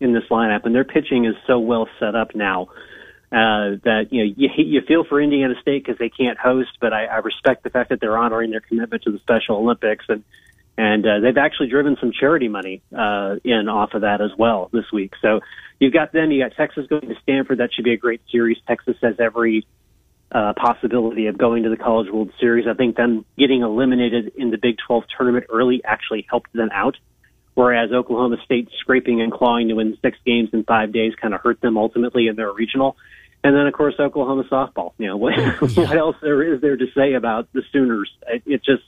in 0.00 0.12
this 0.12 0.24
lineup, 0.30 0.64
and 0.64 0.74
their 0.74 0.84
pitching 0.84 1.24
is 1.24 1.34
so 1.46 1.58
well 1.58 1.88
set 2.00 2.14
up 2.14 2.34
now 2.34 2.68
uh, 3.32 3.80
that 3.84 4.08
you 4.10 4.24
know 4.24 4.34
you, 4.36 4.48
you 4.56 4.80
feel 4.82 5.04
for 5.04 5.20
Indiana 5.20 5.54
State 5.62 5.84
because 5.84 5.98
they 5.98 6.10
can't 6.10 6.38
host, 6.38 6.70
but 6.80 6.92
I, 6.92 7.06
I 7.06 7.16
respect 7.18 7.62
the 7.62 7.70
fact 7.70 7.88
that 7.90 8.00
they're 8.00 8.18
honoring 8.18 8.50
their 8.50 8.60
commitment 8.60 9.04
to 9.04 9.12
the 9.12 9.18
Special 9.20 9.56
Olympics 9.56 10.04
and 10.08 10.22
and 10.76 11.06
uh, 11.06 11.20
they've 11.20 11.36
actually 11.36 11.68
driven 11.68 11.96
some 12.00 12.12
charity 12.12 12.48
money 12.48 12.82
uh, 12.96 13.36
in 13.44 13.68
off 13.68 13.94
of 13.94 14.02
that 14.02 14.20
as 14.20 14.30
well 14.38 14.70
this 14.72 14.90
week. 14.92 15.12
So 15.20 15.40
you've 15.78 15.92
got 15.92 16.12
them. 16.12 16.30
You 16.30 16.42
got 16.42 16.56
Texas 16.56 16.86
going 16.86 17.08
to 17.08 17.14
Stanford. 17.22 17.58
That 17.58 17.72
should 17.74 17.84
be 17.84 17.92
a 17.92 17.98
great 17.98 18.22
series. 18.30 18.58
Texas 18.66 18.96
has 19.02 19.20
every 19.20 19.66
uh, 20.32 20.54
possibility 20.56 21.26
of 21.26 21.36
going 21.36 21.64
to 21.64 21.68
the 21.68 21.76
College 21.76 22.10
World 22.10 22.30
Series. 22.40 22.66
I 22.66 22.74
think 22.74 22.96
them 22.96 23.24
getting 23.36 23.62
eliminated 23.62 24.32
in 24.36 24.50
the 24.50 24.58
Big 24.58 24.76
12 24.86 25.04
tournament 25.16 25.46
early 25.50 25.82
actually 25.84 26.26
helped 26.28 26.52
them 26.52 26.70
out, 26.72 26.96
whereas 27.54 27.92
Oklahoma 27.92 28.38
State 28.44 28.68
scraping 28.80 29.20
and 29.20 29.30
clawing 29.30 29.68
to 29.68 29.74
win 29.74 29.96
six 30.00 30.16
games 30.24 30.50
in 30.52 30.64
five 30.64 30.92
days 30.92 31.14
kind 31.20 31.34
of 31.34 31.40
hurt 31.40 31.60
them 31.60 31.76
ultimately 31.76 32.28
in 32.28 32.36
their 32.36 32.52
regional. 32.52 32.96
And 33.44 33.54
then, 33.54 33.66
of 33.66 33.74
course, 33.74 33.94
Oklahoma 33.98 34.44
softball. 34.44 34.92
You 34.98 35.08
know, 35.08 35.16
what, 35.16 35.34
what 35.76 35.96
else 35.96 36.16
there 36.22 36.54
is 36.54 36.60
there 36.60 36.76
to 36.76 36.86
say 36.94 37.14
about 37.14 37.52
the 37.52 37.62
Sooners? 37.72 38.10
It, 38.28 38.42
it 38.46 38.64
just 38.64 38.84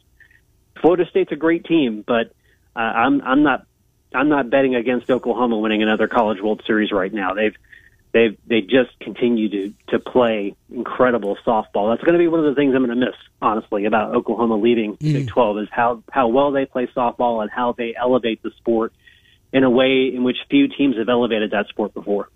Florida 0.81 1.05
State's 1.11 1.33
a 1.33 1.37
great 1.37 1.65
team, 1.65 2.05
but 2.07 2.33
uh, 2.77 2.79
I'm 2.79 3.21
I'm 3.23 3.43
not 3.43 3.67
I'm 4.15 4.29
not 4.29 4.49
betting 4.51 4.77
against 4.77 5.11
Oklahoma 5.11 5.59
winning 5.59 5.83
another 5.83 6.09
College 6.09 6.41
World 6.41 6.63
Series 6.67 6.93
right 6.93 7.13
now. 7.13 7.35
They've 7.35 7.57
they 8.15 8.39
they 8.47 8.61
just 8.61 8.99
continue 9.01 9.49
to 9.51 9.75
to 9.89 9.99
play 9.99 10.55
incredible 10.71 11.37
softball. 11.45 11.93
That's 11.93 12.03
going 12.03 12.15
to 12.15 12.19
be 12.19 12.29
one 12.29 12.39
of 12.39 12.47
the 12.47 12.55
things 12.55 12.73
I'm 12.75 12.87
going 12.87 12.99
to 12.99 13.07
miss, 13.07 13.17
honestly, 13.43 13.85
about 13.87 14.15
Oklahoma 14.15 14.57
leaving 14.57 14.97
mm. 14.97 15.13
Big 15.13 15.29
12 15.29 15.59
is 15.59 15.69
how 15.71 16.03
how 16.11 16.29
well 16.29 16.53
they 16.53 16.65
play 16.65 16.87
softball 16.97 17.43
and 17.43 17.51
how 17.51 17.73
they 17.73 17.95
elevate 18.01 18.41
the 18.43 18.53
sport 18.59 18.95
in 19.53 19.65
a 19.65 19.71
way 19.71 20.13
in 20.15 20.23
which 20.23 20.37
few 20.49 20.69
teams 20.69 20.97
have 20.97 21.09
elevated 21.09 21.51
that 21.51 21.67
sport 21.69 21.93
before. 21.93 22.31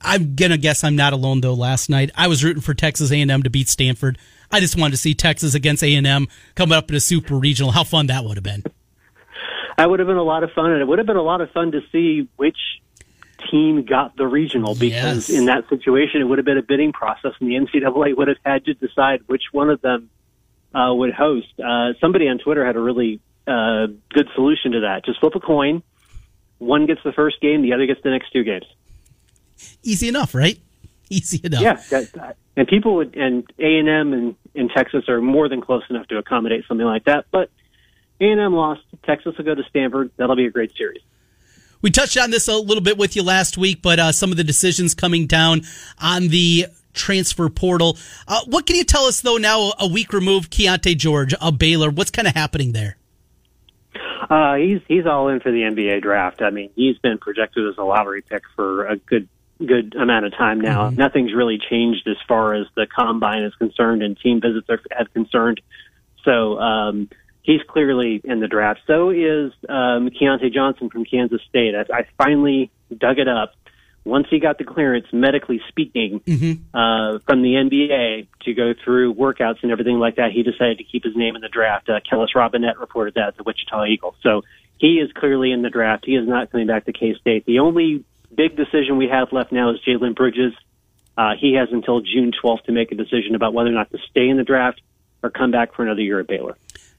I'm 0.00 0.34
gonna 0.34 0.56
guess 0.56 0.82
I'm 0.82 0.96
not 0.96 1.12
alone 1.12 1.42
though. 1.42 1.54
Last 1.54 1.90
night 1.90 2.10
I 2.16 2.26
was 2.26 2.42
rooting 2.42 2.62
for 2.62 2.72
Texas 2.72 3.12
A&M 3.12 3.42
to 3.42 3.50
beat 3.50 3.68
Stanford. 3.68 4.18
I 4.50 4.60
just 4.60 4.78
wanted 4.78 4.92
to 4.92 4.96
see 4.96 5.14
Texas 5.14 5.54
against 5.54 5.82
A&M 5.82 6.28
coming 6.54 6.76
up 6.76 6.88
in 6.88 6.96
a 6.96 7.00
super 7.00 7.34
regional. 7.34 7.72
How 7.72 7.84
fun 7.84 8.06
that 8.06 8.24
would 8.24 8.38
have 8.38 8.44
been! 8.44 8.64
That 9.76 9.90
would 9.90 9.98
have 9.98 10.06
been 10.06 10.16
a 10.16 10.22
lot 10.22 10.44
of 10.44 10.52
fun, 10.52 10.70
and 10.70 10.80
it 10.80 10.84
would 10.86 10.98
have 10.98 11.06
been 11.06 11.16
a 11.16 11.22
lot 11.22 11.40
of 11.40 11.50
fun 11.50 11.72
to 11.72 11.80
see 11.90 12.28
which 12.36 12.56
team 13.50 13.84
got 13.84 14.16
the 14.16 14.26
regional 14.26 14.74
because 14.74 15.28
yes. 15.28 15.38
in 15.38 15.46
that 15.46 15.68
situation 15.68 16.20
it 16.20 16.24
would 16.24 16.38
have 16.38 16.44
been 16.44 16.58
a 16.58 16.62
bidding 16.62 16.92
process, 16.92 17.32
and 17.40 17.50
the 17.50 17.54
NCAA 17.54 18.16
would 18.16 18.28
have 18.28 18.38
had 18.44 18.64
to 18.66 18.74
decide 18.74 19.20
which 19.26 19.42
one 19.52 19.70
of 19.70 19.80
them 19.80 20.10
uh, 20.74 20.92
would 20.92 21.12
host. 21.12 21.48
Uh, 21.58 21.92
somebody 22.00 22.28
on 22.28 22.38
Twitter 22.38 22.64
had 22.64 22.76
a 22.76 22.80
really 22.80 23.20
uh, 23.46 23.86
good 24.10 24.28
solution 24.34 24.72
to 24.72 24.80
that. 24.80 25.04
Just 25.04 25.20
flip 25.20 25.34
a 25.34 25.40
coin. 25.40 25.82
One 26.58 26.86
gets 26.86 27.02
the 27.04 27.12
first 27.12 27.40
game, 27.40 27.62
the 27.62 27.72
other 27.72 27.86
gets 27.86 28.00
the 28.02 28.10
next 28.10 28.32
two 28.32 28.44
games. 28.44 28.66
Easy 29.82 30.08
enough, 30.08 30.34
right? 30.34 30.58
Easy 31.10 31.40
enough. 31.44 31.60
Yeah, 31.60 31.80
that, 31.90 32.36
and 32.56 32.66
people 32.66 32.96
would, 32.96 33.14
and 33.16 33.44
A 33.58 33.78
and 33.78 33.88
M 33.88 34.12
and 34.12 34.36
in 34.54 34.68
Texas 34.68 35.08
are 35.08 35.20
more 35.20 35.48
than 35.48 35.60
close 35.60 35.82
enough 35.90 36.06
to 36.08 36.18
accommodate 36.18 36.64
something 36.66 36.86
like 36.86 37.04
that. 37.04 37.26
But 37.30 37.50
A 38.20 38.24
and 38.24 38.40
M 38.40 38.54
lost. 38.54 38.82
Texas 39.04 39.36
will 39.36 39.44
go 39.44 39.54
to 39.54 39.62
Stanford. 39.68 40.10
That'll 40.16 40.36
be 40.36 40.46
a 40.46 40.50
great 40.50 40.72
series. 40.76 41.02
We 41.84 41.90
touched 41.90 42.16
on 42.16 42.30
this 42.30 42.48
a 42.48 42.56
little 42.56 42.82
bit 42.82 42.96
with 42.96 43.14
you 43.14 43.22
last 43.22 43.58
week, 43.58 43.82
but 43.82 43.98
uh, 43.98 44.10
some 44.10 44.30
of 44.30 44.38
the 44.38 44.42
decisions 44.42 44.94
coming 44.94 45.26
down 45.26 45.64
on 45.98 46.28
the 46.28 46.68
transfer 46.94 47.50
portal. 47.50 47.98
Uh, 48.26 48.40
what 48.46 48.64
can 48.64 48.76
you 48.76 48.84
tell 48.84 49.04
us 49.04 49.20
though? 49.20 49.36
Now 49.36 49.74
a 49.78 49.86
week 49.86 50.14
removed, 50.14 50.50
Keyonte 50.50 50.96
George 50.96 51.34
of 51.34 51.58
Baylor. 51.58 51.90
What's 51.90 52.10
kind 52.10 52.26
of 52.26 52.34
happening 52.34 52.72
there? 52.72 52.96
Uh, 54.30 54.54
he's 54.54 54.80
he's 54.88 55.04
all 55.04 55.28
in 55.28 55.40
for 55.40 55.52
the 55.52 55.58
NBA 55.58 56.00
draft. 56.00 56.40
I 56.40 56.48
mean, 56.48 56.70
he's 56.74 56.96
been 56.96 57.18
projected 57.18 57.68
as 57.68 57.76
a 57.76 57.82
lottery 57.82 58.22
pick 58.22 58.44
for 58.56 58.86
a 58.86 58.96
good 58.96 59.28
good 59.58 59.94
amount 59.94 60.24
of 60.24 60.32
time 60.32 60.62
now. 60.62 60.88
Mm-hmm. 60.88 60.96
Nothing's 60.96 61.34
really 61.34 61.58
changed 61.58 62.08
as 62.08 62.16
far 62.26 62.54
as 62.54 62.66
the 62.76 62.86
combine 62.86 63.42
is 63.42 63.54
concerned 63.56 64.02
and 64.02 64.18
team 64.18 64.40
visits 64.40 64.70
are 64.70 64.80
concerned. 65.12 65.60
So 66.24 66.58
um, 66.58 67.10
he's 67.44 67.62
clearly 67.68 68.20
in 68.24 68.40
the 68.40 68.48
draft. 68.48 68.80
So 68.88 69.10
is 69.10 69.52
um, 69.68 70.10
Keyontae 70.10 70.52
Johnson 70.52 70.90
from 70.90 71.04
Kansas 71.04 71.40
State. 71.48 71.74
I, 71.76 71.98
I 71.98 72.06
finally 72.18 72.72
dug 72.96 73.18
it 73.18 73.28
up. 73.28 73.54
Once 74.04 74.26
he 74.28 74.38
got 74.38 74.58
the 74.58 74.64
clearance, 74.64 75.06
medically 75.12 75.62
speaking, 75.68 76.20
mm-hmm. 76.20 76.76
uh, 76.76 77.20
from 77.20 77.40
the 77.40 77.54
NBA 77.54 78.26
to 78.42 78.52
go 78.52 78.74
through 78.84 79.14
workouts 79.14 79.62
and 79.62 79.72
everything 79.72 79.98
like 79.98 80.16
that, 80.16 80.30
he 80.32 80.42
decided 80.42 80.76
to 80.78 80.84
keep 80.84 81.04
his 81.04 81.16
name 81.16 81.36
in 81.36 81.40
the 81.40 81.48
draft. 81.48 81.88
Uh, 81.88 82.00
Kellis 82.00 82.34
Robinett 82.34 82.78
reported 82.78 83.14
that 83.14 83.28
at 83.28 83.36
the 83.38 83.44
Wichita 83.44 83.86
Eagles. 83.86 84.16
So 84.22 84.42
he 84.76 84.96
is 84.96 85.10
clearly 85.12 85.52
in 85.52 85.62
the 85.62 85.70
draft. 85.70 86.04
He 86.04 86.16
is 86.16 86.28
not 86.28 86.50
coming 86.50 86.66
back 86.66 86.84
to 86.84 86.92
K 86.92 87.14
State. 87.14 87.46
The 87.46 87.60
only 87.60 88.04
big 88.34 88.56
decision 88.56 88.98
we 88.98 89.08
have 89.08 89.32
left 89.32 89.52
now 89.52 89.70
is 89.70 89.80
Jalen 89.86 90.14
Bridges. 90.14 90.52
Uh, 91.16 91.32
he 91.38 91.54
has 91.54 91.68
until 91.72 92.00
June 92.00 92.32
12th 92.32 92.64
to 92.64 92.72
make 92.72 92.92
a 92.92 92.96
decision 92.96 93.34
about 93.34 93.54
whether 93.54 93.70
or 93.70 93.72
not 93.72 93.90
to 93.92 93.98
stay 94.10 94.28
in 94.28 94.36
the 94.36 94.44
draft 94.44 94.82
or 95.22 95.30
come 95.30 95.50
back 95.50 95.74
for 95.74 95.82
another 95.82 96.02
year 96.02 96.20
at 96.20 96.26
Baylor. 96.26 96.56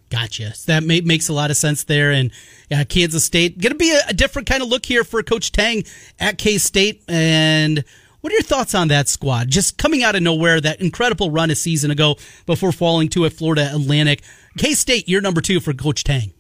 Gotcha. 0.09 0.53
So 0.53 0.71
that 0.71 0.83
may, 0.83 1.01
makes 1.01 1.29
a 1.29 1.33
lot 1.33 1.51
of 1.51 1.57
sense 1.57 1.83
there. 1.83 2.11
And 2.11 2.31
yeah, 2.69 2.83
Kansas 2.83 3.23
State 3.23 3.59
going 3.59 3.71
to 3.71 3.77
be 3.77 3.91
a, 3.91 4.01
a, 4.09 4.13
different 4.13 4.47
kind 4.47 4.61
of 4.61 4.69
look 4.69 4.85
here 4.85 5.03
for 5.03 5.21
Coach 5.23 5.51
Tang 5.51 5.83
at 6.19 6.37
K 6.37 6.57
State. 6.57 7.03
And 7.07 7.83
what 8.21 8.31
are 8.31 8.35
your 8.35 8.43
thoughts 8.43 8.75
on 8.75 8.87
that 8.89 9.07
squad? 9.07 9.49
Just 9.49 9.77
coming 9.77 10.03
out 10.03 10.15
of 10.15 10.21
nowhere, 10.21 10.61
that 10.61 10.79
incredible 10.81 11.31
run 11.31 11.51
a 11.51 11.55
season 11.55 11.91
ago 11.91 12.15
before 12.45 12.71
falling 12.71 13.09
to 13.09 13.25
a 13.25 13.29
Florida 13.29 13.69
Atlantic. 13.73 14.21
K 14.57 14.73
State, 14.73 15.09
you're 15.09 15.21
number 15.21 15.41
two 15.41 15.59
for 15.59 15.73
Coach 15.73 16.03
Tang. 16.03 16.33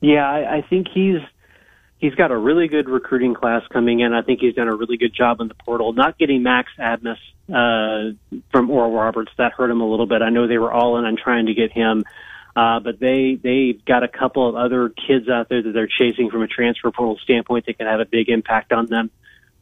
Yeah, 0.00 0.28
I, 0.28 0.56
I 0.56 0.62
think 0.62 0.88
he's 0.92 1.20
he's 1.98 2.14
got 2.14 2.30
a 2.30 2.36
really 2.36 2.68
good 2.68 2.88
recruiting 2.88 3.34
class 3.34 3.62
coming 3.72 4.00
in. 4.00 4.12
I 4.12 4.20
think 4.22 4.40
he's 4.40 4.54
done 4.54 4.68
a 4.68 4.74
really 4.74 4.98
good 4.98 5.14
job 5.14 5.40
in 5.40 5.48
the 5.48 5.54
portal. 5.54 5.94
Not 5.94 6.18
getting 6.18 6.42
Max 6.42 6.70
Abmas 6.78 7.16
uh, 7.48 8.14
from 8.50 8.70
Oral 8.70 8.92
Roberts 8.92 9.32
that 9.38 9.52
hurt 9.52 9.70
him 9.70 9.80
a 9.80 9.88
little 9.88 10.06
bit. 10.06 10.20
I 10.20 10.28
know 10.28 10.46
they 10.46 10.58
were 10.58 10.72
all 10.72 10.98
in 10.98 11.06
on 11.06 11.16
trying 11.16 11.46
to 11.46 11.54
get 11.54 11.72
him, 11.72 12.04
uh, 12.56 12.80
but 12.80 13.00
they 13.00 13.38
they've 13.42 13.84
got 13.84 14.02
a 14.02 14.08
couple 14.08 14.48
of 14.48 14.54
other 14.54 14.88
kids 14.88 15.28
out 15.28 15.48
there 15.48 15.62
that 15.62 15.72
they're 15.72 15.88
chasing 15.88 16.30
from 16.30 16.42
a 16.42 16.46
transfer 16.46 16.90
portal 16.90 17.18
standpoint 17.22 17.66
that 17.66 17.78
can 17.78 17.86
have 17.86 18.00
a 18.00 18.04
big 18.04 18.28
impact 18.28 18.72
on 18.72 18.86
them. 18.86 19.10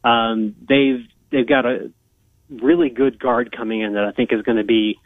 Um, 0.05 0.55
they've 0.68 1.07
they've 1.31 1.46
got 1.46 1.64
a 1.64 1.90
really 2.50 2.90
good 2.90 3.18
guard 3.18 3.55
coming 3.57 3.81
in 3.81 3.94
that 3.94 4.05
I 4.05 4.12
think 4.12 4.33
is 4.33 4.42
going 4.42 4.59
to 4.59 4.64
be 4.64 4.98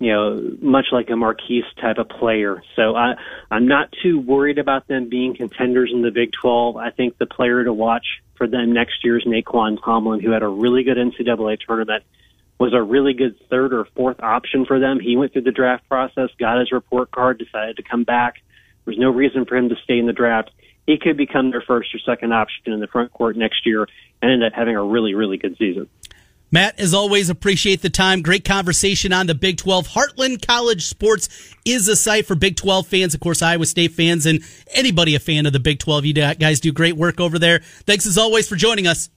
you 0.00 0.10
know, 0.12 0.56
much 0.62 0.86
like 0.92 1.10
a 1.10 1.12
Markquis 1.12 1.62
type 1.78 1.98
of 1.98 2.08
player. 2.08 2.62
So 2.74 2.96
I, 2.96 3.16
I'm 3.50 3.68
not 3.68 3.92
too 4.02 4.18
worried 4.18 4.58
about 4.58 4.88
them 4.88 5.10
being 5.10 5.36
contenders 5.36 5.90
in 5.92 6.00
the 6.00 6.10
Big 6.10 6.30
12. 6.40 6.78
I 6.78 6.90
think 6.90 7.18
the 7.18 7.26
player 7.26 7.62
to 7.62 7.72
watch 7.72 8.06
for 8.36 8.46
them 8.46 8.72
next 8.72 9.04
year 9.04 9.18
is 9.18 9.24
Nae'Qwan 9.24 9.78
Tomlin, 9.84 10.20
who 10.20 10.30
had 10.30 10.42
a 10.42 10.48
really 10.48 10.84
good 10.84 10.96
NCAA 10.96 11.58
tournament, 11.60 12.02
was 12.60 12.74
a 12.74 12.82
really 12.82 13.14
good 13.14 13.36
third 13.48 13.72
or 13.72 13.86
fourth 13.96 14.20
option 14.20 14.66
for 14.66 14.78
them. 14.78 15.00
He 15.00 15.16
went 15.16 15.32
through 15.32 15.42
the 15.42 15.50
draft 15.50 15.88
process, 15.88 16.28
got 16.38 16.60
his 16.60 16.70
report 16.70 17.10
card, 17.10 17.38
decided 17.38 17.78
to 17.78 17.82
come 17.82 18.04
back. 18.04 18.34
There's 18.84 18.98
no 18.98 19.10
reason 19.10 19.46
for 19.46 19.56
him 19.56 19.70
to 19.70 19.76
stay 19.82 19.98
in 19.98 20.06
the 20.06 20.12
draft. 20.12 20.50
He 20.86 20.98
could 20.98 21.16
become 21.16 21.50
their 21.50 21.62
first 21.66 21.94
or 21.94 21.98
second 22.00 22.34
option 22.34 22.72
in 22.72 22.80
the 22.80 22.86
front 22.86 23.12
court 23.12 23.36
next 23.36 23.64
year 23.64 23.88
and 24.20 24.30
end 24.30 24.44
up 24.44 24.52
having 24.52 24.76
a 24.76 24.84
really, 24.84 25.14
really 25.14 25.38
good 25.38 25.56
season. 25.56 25.88
Matt, 26.52 26.78
as 26.78 26.92
always, 26.92 27.30
appreciate 27.30 27.80
the 27.80 27.90
time. 27.90 28.22
Great 28.22 28.44
conversation 28.44 29.12
on 29.12 29.26
the 29.26 29.34
Big 29.34 29.56
12. 29.56 29.88
Heartland 29.88 30.46
College 30.46 30.84
Sports 30.84 31.54
is 31.64 31.88
a 31.88 31.96
site 31.96 32.26
for 32.26 32.34
Big 32.34 32.56
12 32.56 32.86
fans, 32.88 33.14
of 33.14 33.20
course, 33.20 33.40
Iowa 33.40 33.64
State 33.66 33.92
fans, 33.92 34.26
and 34.26 34.42
anybody 34.74 35.14
a 35.14 35.20
fan 35.20 35.46
of 35.46 35.52
the 35.52 35.60
Big 35.60 35.78
12. 35.78 36.04
You 36.04 36.12
guys 36.12 36.60
do 36.60 36.72
great 36.72 36.96
work 36.96 37.20
over 37.20 37.38
there. 37.38 37.60
Thanks 37.86 38.04
as 38.04 38.18
always 38.18 38.48
for 38.48 38.56
joining 38.56 38.86
us. 38.86 39.08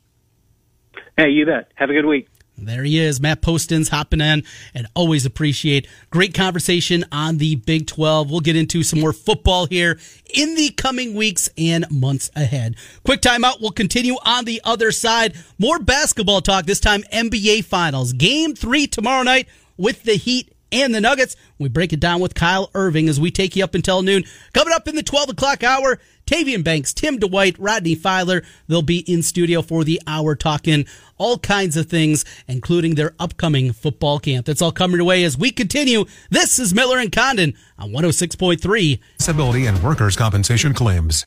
Hey, 1.18 1.30
you 1.30 1.46
bet. 1.46 1.72
Have 1.76 1.90
a 1.90 1.94
good 1.94 2.06
week. 2.06 2.30
There 2.66 2.84
he 2.84 3.00
is, 3.00 3.20
Matt 3.20 3.42
Postins 3.42 3.90
hopping 3.90 4.22
in, 4.22 4.44
and 4.74 4.88
always 4.96 5.26
appreciate 5.26 5.88
great 6.10 6.34
conversation 6.34 7.06
on 7.12 7.38
the 7.38 7.56
Big 7.56 7.88
12. 7.88 8.32
We'll 8.32 8.40
get 8.40 8.56
into 8.56 8.84
some 8.84 9.00
more 9.00 9.14
football 9.14 9.66
here 9.66 10.00
in 10.34 10.56
the 10.56 10.70
coming 10.70 11.14
weeks 11.14 11.50
and 11.58 11.86
months 11.92 12.32
ahead. 12.36 12.76
Quick 13.04 13.22
timeout. 13.22 13.62
We'll 13.62 13.72
continue 13.72 14.16
on 14.26 14.46
the 14.46 14.62
other 14.64 14.92
side. 14.92 15.36
More 15.58 15.80
basketball 15.80 16.42
talk, 16.42 16.66
this 16.66 16.80
time 16.80 17.04
NBA 17.12 17.66
Finals. 17.66 18.14
Game 18.14 18.56
three 18.56 18.88
tomorrow 18.88 19.24
night 19.24 19.48
with 19.78 20.04
the 20.04 20.14
Heat 20.14 20.53
and 20.74 20.94
the 20.94 21.00
Nuggets. 21.00 21.36
We 21.60 21.70
break 21.70 21.94
it 21.94 22.00
down 22.00 22.20
with 22.20 22.34
Kyle 22.34 22.70
Irving 22.74 23.08
as 23.08 23.20
we 23.20 23.32
take 23.32 23.56
you 23.56 23.64
up 23.64 23.76
until 23.76 24.02
noon. 24.02 24.24
Coming 24.54 24.74
up 24.74 24.88
in 24.88 24.96
the 24.96 25.04
12 25.04 25.30
o'clock 25.30 25.64
hour, 25.64 26.00
Tavian 26.26 26.64
Banks, 26.64 26.94
Tim 26.94 27.20
Dwight, 27.20 27.58
Rodney 27.60 27.96
Filer. 27.96 28.44
They'll 28.68 28.82
be 28.82 29.00
in 29.00 29.22
studio 29.22 29.62
for 29.62 29.84
the 29.84 30.02
hour 30.08 30.36
talking 30.36 30.86
all 31.18 31.38
kinds 31.38 31.78
of 31.78 31.88
things, 31.88 32.26
including 32.48 32.96
their 32.96 33.14
upcoming 33.20 33.72
football 33.72 34.20
camp. 34.20 34.46
That's 34.46 34.62
all 34.62 34.72
coming 34.72 34.98
your 34.98 35.06
way 35.06 35.24
as 35.24 35.38
we 35.38 35.52
continue. 35.52 36.06
This 36.30 36.60
is 36.60 36.74
Miller 36.74 36.98
and 36.98 37.12
Condon 37.12 37.54
on 37.78 37.92
106.3. 37.92 39.00
Disability 39.18 39.66
and 39.68 39.82
workers' 39.84 40.16
compensation 40.16 40.74
claims. 40.74 41.24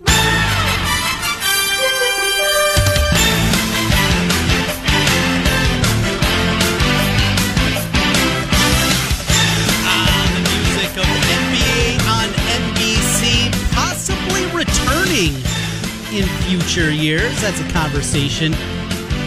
Future 16.67 16.91
years. 16.91 17.41
That's 17.41 17.61
a 17.61 17.73
conversation 17.73 18.53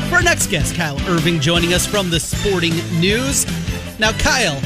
for 0.10 0.16
our 0.16 0.22
next 0.22 0.48
guest, 0.48 0.76
Kyle 0.76 1.00
Irving, 1.08 1.40
joining 1.40 1.74
us 1.74 1.86
from 1.86 2.10
the 2.10 2.20
Sporting 2.20 2.74
News. 3.00 3.46
Now, 3.98 4.12
Kyle, 4.12 4.62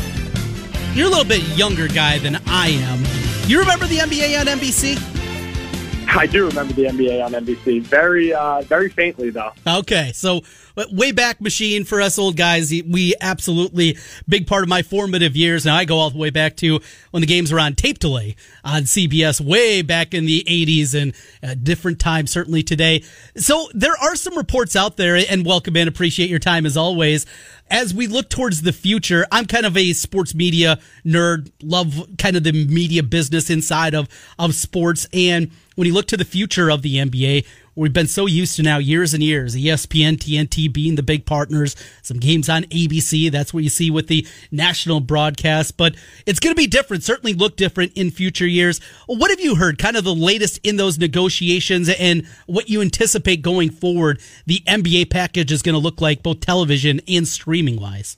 you're 0.96 1.06
a 1.06 1.10
little 1.10 1.24
bit 1.24 1.44
younger 1.56 1.88
guy 1.88 2.18
than 2.18 2.38
I 2.48 2.70
am. 2.70 3.04
You 3.48 3.60
remember 3.60 3.86
the 3.86 3.98
NBA 3.98 4.40
on 4.40 4.48
NBC? 4.48 5.13
I 6.16 6.28
do 6.28 6.48
remember 6.48 6.74
the 6.74 6.86
NBA 6.86 7.24
on 7.24 7.32
NBC. 7.32 7.82
Very, 7.82 8.34
uh, 8.34 8.62
very 8.62 8.90
faintly 8.90 9.30
though. 9.30 9.52
Okay, 9.66 10.12
so 10.14 10.42
way 10.92 11.12
back 11.12 11.40
machine 11.40 11.84
for 11.84 12.02
us 12.02 12.18
old 12.18 12.36
guys. 12.36 12.72
We 12.72 13.14
absolutely 13.22 13.98
big 14.28 14.48
part 14.48 14.64
of 14.64 14.70
my 14.70 14.82
formative 14.82 15.36
years. 15.36 15.66
Now 15.66 15.76
I 15.76 15.86
go 15.86 15.98
all 15.98 16.10
the 16.10 16.18
way 16.18 16.30
back 16.30 16.58
to 16.58 16.80
when 17.12 17.22
the 17.22 17.28
games 17.28 17.52
were 17.52 17.60
on 17.60 17.76
tape 17.76 18.00
delay 18.00 18.36
on 18.64 18.84
CBS, 18.84 19.40
way 19.40 19.82
back 19.82 20.14
in 20.14 20.26
the 20.26 20.44
'80s 20.48 21.00
and 21.00 21.14
a 21.42 21.56
different 21.56 22.00
time 22.00 22.28
certainly 22.28 22.64
today. 22.64 23.04
So 23.38 23.68
there 23.74 23.96
are 24.02 24.16
some 24.16 24.38
reports 24.38 24.76
out 24.76 24.98
there, 24.98 25.16
and 25.16 25.46
welcome 25.46 25.76
in. 25.76 25.88
Appreciate 25.88 26.30
your 26.30 26.40
time 26.40 26.66
as 26.66 26.78
always. 26.78 27.26
As 27.70 27.94
we 27.94 28.08
look 28.08 28.30
towards 28.30 28.62
the 28.62 28.74
future, 28.74 29.26
I'm 29.32 29.46
kind 29.46 29.66
of 29.66 29.76
a 29.78 29.94
sports 29.94 30.36
media 30.36 30.80
nerd. 31.06 31.52
Love 31.62 32.08
kind 32.18 32.36
of 32.36 32.44
the 32.44 32.52
media 32.52 33.04
business 33.04 33.50
inside 33.50 33.94
of 33.96 34.10
of 34.38 34.54
sports 34.54 35.08
and 35.14 35.52
when 35.76 35.88
you 35.88 35.94
look 35.94 36.08
to 36.08 36.18
the 36.18 36.26
future 36.26 36.70
of 36.70 36.82
the 36.82 36.98
NBA, 36.98 37.46
we've 37.76 37.94
been 37.94 38.08
so 38.08 38.26
used 38.26 38.56
to 38.56 38.64
now 38.64 38.78
years 38.78 39.14
and 39.14 39.24
years, 39.24 39.56
ESPN, 39.56 40.18
TNT 40.18 40.72
being 40.72 40.96
the 40.96 41.04
big 41.04 41.26
partners, 41.26 41.76
some 42.02 42.18
games 42.18 42.50
on 42.50 42.64
ABC. 42.66 43.32
That's 43.32 43.54
what 43.54 43.64
you 43.64 43.70
see 43.70 43.90
with 43.90 44.08
the 44.08 44.28
national 44.52 45.00
broadcast, 45.00 45.78
but 45.78 45.96
it's 46.26 46.40
going 46.40 46.56
to 46.56 46.60
be 46.60 46.68
different, 46.68 47.04
certainly 47.04 47.34
look 47.34 47.56
different 47.56 47.94
in 47.96 48.12
future 48.12 48.48
years. 48.48 48.80
What 49.08 49.32
have 49.32 49.40
you 49.40 49.56
heard, 49.56 49.78
kind 49.78 49.98
of 49.98 50.04
the 50.04 50.16
latest 50.16 50.60
in 50.64 50.78
those 50.78 51.00
negotiations 51.00 51.90
and 51.90 52.28
what 52.46 52.70
you 52.70 52.82
anticipate 52.82 53.42
going 53.42 53.70
forward 53.70 54.22
the 54.46 54.62
NBA 54.68 55.10
package 55.10 55.52
is 55.52 55.62
going 55.62 55.74
to 55.74 55.80
look 55.80 56.02
like, 56.02 56.24
both 56.24 56.40
television 56.40 57.02
and 57.08 57.28
streaming 57.28 57.80
wise? 57.80 58.18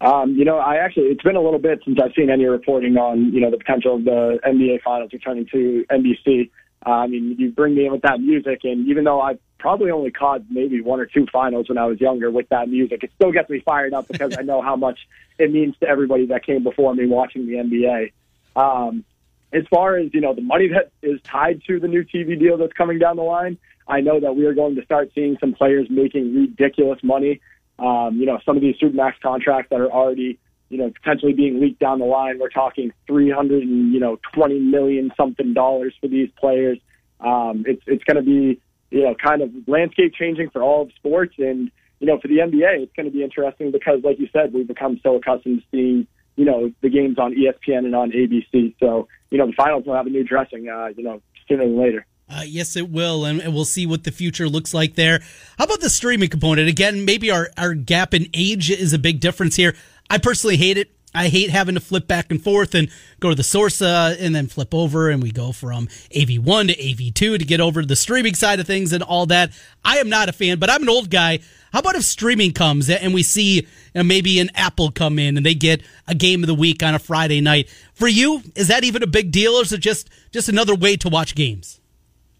Um, 0.00 0.34
you 0.36 0.44
know, 0.44 0.58
I 0.58 0.76
actually, 0.76 1.06
it's 1.06 1.22
been 1.22 1.36
a 1.36 1.40
little 1.40 1.58
bit 1.58 1.80
since 1.84 1.98
I've 2.02 2.12
seen 2.14 2.30
any 2.30 2.44
reporting 2.44 2.96
on, 2.96 3.32
you 3.32 3.40
know, 3.40 3.50
the 3.50 3.58
potential 3.58 3.96
of 3.96 4.04
the 4.04 4.38
NBA 4.46 4.82
finals 4.82 5.12
returning 5.12 5.46
to 5.52 5.84
NBC. 5.90 6.50
Uh, 6.86 6.90
I 6.90 7.06
mean, 7.08 7.34
you 7.36 7.50
bring 7.50 7.74
me 7.74 7.86
in 7.86 7.92
with 7.92 8.02
that 8.02 8.20
music, 8.20 8.60
and 8.62 8.86
even 8.86 9.02
though 9.02 9.20
I 9.20 9.38
probably 9.58 9.90
only 9.90 10.12
caught 10.12 10.42
maybe 10.50 10.80
one 10.80 11.00
or 11.00 11.06
two 11.06 11.26
finals 11.32 11.68
when 11.68 11.78
I 11.78 11.86
was 11.86 12.00
younger 12.00 12.30
with 12.30 12.48
that 12.50 12.68
music, 12.68 13.02
it 13.02 13.10
still 13.16 13.32
gets 13.32 13.50
me 13.50 13.60
fired 13.60 13.92
up 13.92 14.06
because 14.06 14.36
I 14.38 14.42
know 14.42 14.62
how 14.62 14.76
much 14.76 15.00
it 15.38 15.52
means 15.52 15.76
to 15.80 15.88
everybody 15.88 16.26
that 16.26 16.46
came 16.46 16.62
before 16.62 16.94
me 16.94 17.06
watching 17.06 17.46
the 17.46 17.54
NBA. 17.54 18.12
Um, 18.54 19.04
as 19.52 19.64
far 19.68 19.96
as, 19.96 20.14
you 20.14 20.20
know, 20.20 20.34
the 20.34 20.42
money 20.42 20.68
that 20.68 20.92
is 21.02 21.20
tied 21.22 21.62
to 21.66 21.80
the 21.80 21.88
new 21.88 22.04
TV 22.04 22.38
deal 22.38 22.56
that's 22.56 22.72
coming 22.74 23.00
down 23.00 23.16
the 23.16 23.22
line, 23.22 23.58
I 23.88 24.00
know 24.00 24.20
that 24.20 24.36
we 24.36 24.44
are 24.44 24.54
going 24.54 24.76
to 24.76 24.84
start 24.84 25.10
seeing 25.14 25.38
some 25.40 25.54
players 25.54 25.88
making 25.90 26.34
ridiculous 26.34 27.02
money. 27.02 27.40
Um, 27.78 28.16
you 28.16 28.26
know, 28.26 28.38
some 28.44 28.56
of 28.56 28.62
these 28.62 28.76
supermax 28.76 29.14
contracts 29.22 29.70
that 29.70 29.80
are 29.80 29.90
already, 29.90 30.38
you 30.68 30.78
know, 30.78 30.90
potentially 30.90 31.32
being 31.32 31.60
leaked 31.60 31.78
down 31.78 32.00
the 32.00 32.04
line. 32.04 32.38
We're 32.38 32.48
talking 32.48 32.92
300 33.06 33.62
and, 33.62 33.92
you 33.92 34.00
know, 34.00 34.18
20 34.34 34.58
million 34.58 35.12
something 35.16 35.54
dollars 35.54 35.94
for 36.00 36.08
these 36.08 36.28
players. 36.38 36.78
Um, 37.20 37.64
it's, 37.66 37.82
it's 37.86 38.04
going 38.04 38.16
to 38.16 38.22
be, 38.22 38.60
you 38.90 39.02
know, 39.02 39.14
kind 39.14 39.42
of 39.42 39.50
landscape 39.66 40.14
changing 40.14 40.50
for 40.50 40.62
all 40.62 40.82
of 40.82 40.92
sports. 40.96 41.34
And, 41.38 41.70
you 42.00 42.06
know, 42.06 42.18
for 42.18 42.28
the 42.28 42.38
NBA, 42.38 42.82
it's 42.82 42.92
going 42.94 43.06
to 43.06 43.12
be 43.12 43.22
interesting 43.22 43.70
because, 43.70 44.00
like 44.02 44.18
you 44.18 44.28
said, 44.32 44.52
we've 44.52 44.68
become 44.68 45.00
so 45.02 45.16
accustomed 45.16 45.60
to 45.60 45.66
seeing, 45.70 46.06
you 46.36 46.44
know, 46.44 46.72
the 46.80 46.88
games 46.88 47.18
on 47.18 47.34
ESPN 47.34 47.78
and 47.78 47.94
on 47.94 48.10
ABC. 48.10 48.74
So, 48.80 49.08
you 49.30 49.38
know, 49.38 49.46
the 49.46 49.54
finals 49.56 49.84
will 49.86 49.94
have 49.94 50.06
a 50.06 50.10
new 50.10 50.24
dressing, 50.24 50.68
uh, 50.68 50.88
you 50.96 51.02
know, 51.02 51.20
sooner 51.48 51.64
than 51.64 51.78
later. 51.78 52.06
Uh, 52.30 52.42
yes, 52.44 52.76
it 52.76 52.90
will, 52.90 53.24
and, 53.24 53.54
we'll 53.54 53.64
see 53.64 53.86
what 53.86 54.04
the 54.04 54.10
future 54.10 54.48
looks 54.48 54.74
like 54.74 54.96
there. 54.96 55.20
How 55.56 55.64
about 55.64 55.80
the 55.80 55.88
streaming 55.88 56.28
component? 56.28 56.68
Again, 56.68 57.06
maybe 57.06 57.30
our, 57.30 57.50
our 57.56 57.72
gap 57.74 58.12
in 58.12 58.26
age 58.34 58.70
is 58.70 58.92
a 58.92 58.98
big 58.98 59.20
difference 59.20 59.56
here. 59.56 59.74
I 60.10 60.18
personally 60.18 60.58
hate 60.58 60.76
it. 60.76 60.90
I 61.14 61.28
hate 61.28 61.48
having 61.48 61.74
to 61.74 61.80
flip 61.80 62.06
back 62.06 62.30
and 62.30 62.42
forth 62.42 62.74
and 62.74 62.90
go 63.18 63.30
to 63.30 63.34
the 63.34 63.42
source 63.42 63.80
uh, 63.80 64.14
and 64.20 64.34
then 64.34 64.46
flip 64.46 64.74
over, 64.74 65.08
and 65.08 65.22
we 65.22 65.32
go 65.32 65.52
from 65.52 65.86
AV1 66.14 66.68
to 66.68 66.76
AV2 66.76 67.38
to 67.38 67.44
get 67.44 67.60
over 67.60 67.80
to 67.80 67.88
the 67.88 67.96
streaming 67.96 68.34
side 68.34 68.60
of 68.60 68.66
things 68.66 68.92
and 68.92 69.02
all 69.02 69.24
that. 69.26 69.50
I 69.82 69.96
am 69.96 70.10
not 70.10 70.28
a 70.28 70.32
fan, 70.32 70.58
but 70.58 70.70
I'm 70.70 70.82
an 70.82 70.88
old 70.90 71.08
guy. 71.08 71.38
How 71.72 71.80
about 71.80 71.96
if 71.96 72.04
streaming 72.04 72.52
comes 72.52 72.90
and 72.90 73.14
we 73.14 73.22
see 73.22 73.56
you 73.56 73.66
know, 73.94 74.02
maybe 74.02 74.38
an 74.38 74.50
Apple 74.54 74.90
come 74.90 75.18
in 75.18 75.36
and 75.36 75.44
they 75.44 75.54
get 75.54 75.82
a 76.06 76.14
game 76.14 76.42
of 76.42 76.46
the 76.46 76.54
week 76.54 76.82
on 76.82 76.94
a 76.94 76.98
Friday 76.98 77.40
night? 77.40 77.70
For 77.94 78.06
you, 78.06 78.42
is 78.54 78.68
that 78.68 78.84
even 78.84 79.02
a 79.02 79.06
big 79.06 79.30
deal, 79.30 79.54
or 79.54 79.62
is 79.62 79.72
it 79.72 79.80
just 79.80 80.10
just 80.30 80.48
another 80.50 80.74
way 80.74 80.96
to 80.98 81.08
watch 81.08 81.34
games? 81.34 81.80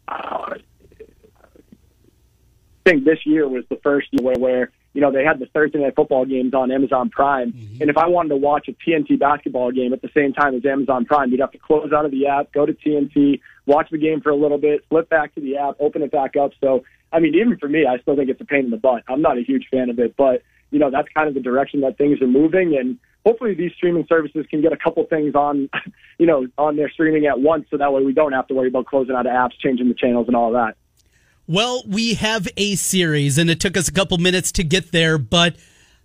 Uh, 0.08 0.54
I 2.86 2.90
think 2.90 3.04
this 3.04 3.18
year 3.26 3.46
was 3.46 3.64
the 3.68 3.78
first 3.82 4.08
year 4.12 4.24
where, 4.24 4.38
where 4.38 4.72
you 4.94 5.00
know 5.00 5.12
they 5.12 5.22
had 5.22 5.38
the 5.38 5.46
Thursday 5.46 5.78
night 5.78 5.94
football 5.94 6.24
games 6.24 6.54
on 6.54 6.70
Amazon 6.70 7.10
Prime, 7.10 7.52
mm-hmm. 7.52 7.82
and 7.82 7.90
if 7.90 7.96
I 7.98 8.06
wanted 8.06 8.30
to 8.30 8.36
watch 8.36 8.68
a 8.68 8.72
TNT 8.72 9.18
basketball 9.18 9.70
game 9.70 9.92
at 9.92 10.00
the 10.00 10.10
same 10.14 10.32
time 10.32 10.54
as 10.54 10.64
Amazon 10.64 11.04
Prime, 11.04 11.30
you'd 11.30 11.40
have 11.40 11.52
to 11.52 11.58
close 11.58 11.92
out 11.92 12.04
of 12.04 12.10
the 12.10 12.26
app, 12.26 12.52
go 12.52 12.64
to 12.64 12.72
TNT, 12.72 13.40
watch 13.66 13.88
the 13.90 13.98
game 13.98 14.20
for 14.20 14.30
a 14.30 14.36
little 14.36 14.58
bit, 14.58 14.84
flip 14.88 15.08
back 15.08 15.34
to 15.34 15.40
the 15.40 15.56
app, 15.58 15.76
open 15.80 16.02
it 16.02 16.10
back 16.10 16.36
up. 16.36 16.52
So, 16.60 16.84
I 17.12 17.20
mean, 17.20 17.34
even 17.34 17.58
for 17.58 17.68
me, 17.68 17.84
I 17.86 17.98
still 17.98 18.16
think 18.16 18.30
it's 18.30 18.40
a 18.40 18.46
pain 18.46 18.64
in 18.64 18.70
the 18.70 18.78
butt. 18.78 19.04
I'm 19.08 19.20
not 19.20 19.36
a 19.36 19.42
huge 19.42 19.68
fan 19.70 19.90
of 19.90 19.98
it, 19.98 20.16
but 20.16 20.42
you 20.70 20.78
know 20.78 20.90
that's 20.90 21.08
kind 21.14 21.28
of 21.28 21.34
the 21.34 21.40
direction 21.40 21.80
that 21.82 21.98
things 21.98 22.20
are 22.20 22.26
moving, 22.26 22.76
and 22.78 22.98
hopefully 23.24 23.54
these 23.54 23.72
streaming 23.76 24.06
services 24.08 24.46
can 24.50 24.62
get 24.62 24.72
a 24.72 24.76
couple 24.76 25.04
things 25.04 25.34
on, 25.34 25.68
you 26.18 26.26
know, 26.26 26.46
on 26.56 26.76
their 26.76 26.90
streaming 26.90 27.26
at 27.26 27.40
once, 27.40 27.66
so 27.70 27.76
that 27.76 27.92
way 27.92 28.02
we 28.02 28.12
don't 28.12 28.32
have 28.32 28.46
to 28.48 28.54
worry 28.54 28.68
about 28.68 28.86
closing 28.86 29.14
out 29.14 29.26
of 29.26 29.32
apps, 29.32 29.52
changing 29.62 29.88
the 29.88 29.94
channels, 29.94 30.26
and 30.26 30.36
all 30.36 30.52
that. 30.52 30.76
Well, 31.46 31.82
we 31.86 32.14
have 32.14 32.46
a 32.56 32.74
series, 32.74 33.38
and 33.38 33.48
it 33.48 33.60
took 33.60 33.76
us 33.76 33.88
a 33.88 33.92
couple 33.92 34.18
minutes 34.18 34.52
to 34.52 34.64
get 34.64 34.92
there, 34.92 35.16
but 35.16 35.56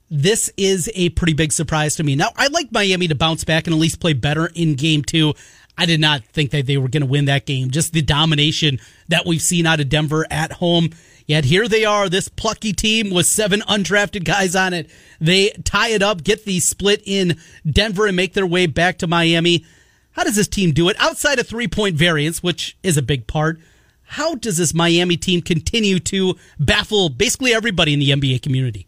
this 0.10 0.52
is 0.58 0.90
a 0.96 1.10
pretty 1.10 1.34
big 1.34 1.52
surprise 1.52 1.96
to 1.96 2.04
me. 2.04 2.16
Now, 2.16 2.30
I'd 2.36 2.54
like 2.54 2.72
Miami 2.72 3.08
to 3.08 3.16
bounce 3.16 3.44
back 3.44 3.68
and 3.68 3.74
at 3.74 3.80
least 3.80 4.00
play 4.00 4.14
better 4.14 4.50
in 4.54 4.76
game 4.76 5.04
two. 5.04 5.34
I 5.78 5.86
did 5.86 6.00
not 6.00 6.24
think 6.26 6.52
that 6.52 6.68
they 6.68 6.78
were 6.78 6.88
going 6.88 7.02
to 7.02 7.08
win 7.08 7.26
that 7.26 7.46
game. 7.46 7.72
Just 7.72 7.94
the 7.94 8.02
domination 8.02 8.80
that 9.08 9.26
we've 9.26 9.42
seen 9.42 9.66
out 9.66 9.80
of 9.80 9.90
Denver 9.90 10.26
at 10.30 10.52
home. 10.52 10.92
Yet 11.26 11.46
here 11.46 11.68
they 11.68 11.86
are, 11.86 12.10
this 12.10 12.28
plucky 12.28 12.74
team 12.74 13.10
with 13.10 13.26
seven 13.26 13.62
undrafted 13.62 14.26
guys 14.26 14.56
on 14.56 14.74
it. 14.74 14.90
They 15.22 15.52
tie 15.64 15.90
it 15.90 16.02
up, 16.02 16.24
get 16.24 16.46
the 16.46 16.60
split 16.60 17.02
in 17.06 17.38
Denver, 17.70 18.08
and 18.08 18.16
make 18.16 18.34
their 18.34 18.46
way 18.46 18.68
back 18.68 18.98
to 19.00 19.08
Miami. 19.08 19.66
How 20.12 20.24
does 20.24 20.36
this 20.36 20.48
team 20.48 20.72
do 20.72 20.90
it? 20.90 20.98
Outside 21.00 21.40
of 21.40 21.48
three 21.48 21.68
point 21.68 21.96
variance, 21.96 22.44
which 22.44 22.78
is 22.84 22.98
a 22.98 23.02
big 23.02 23.26
part, 23.26 23.60
how 24.04 24.36
does 24.36 24.58
this 24.58 24.74
Miami 24.74 25.18
team 25.18 25.42
continue 25.42 26.00
to 26.00 26.36
baffle 26.60 27.10
basically 27.10 27.54
everybody 27.54 27.94
in 27.94 28.00
the 28.00 28.12
NBA 28.12 28.42
community? 28.42 28.86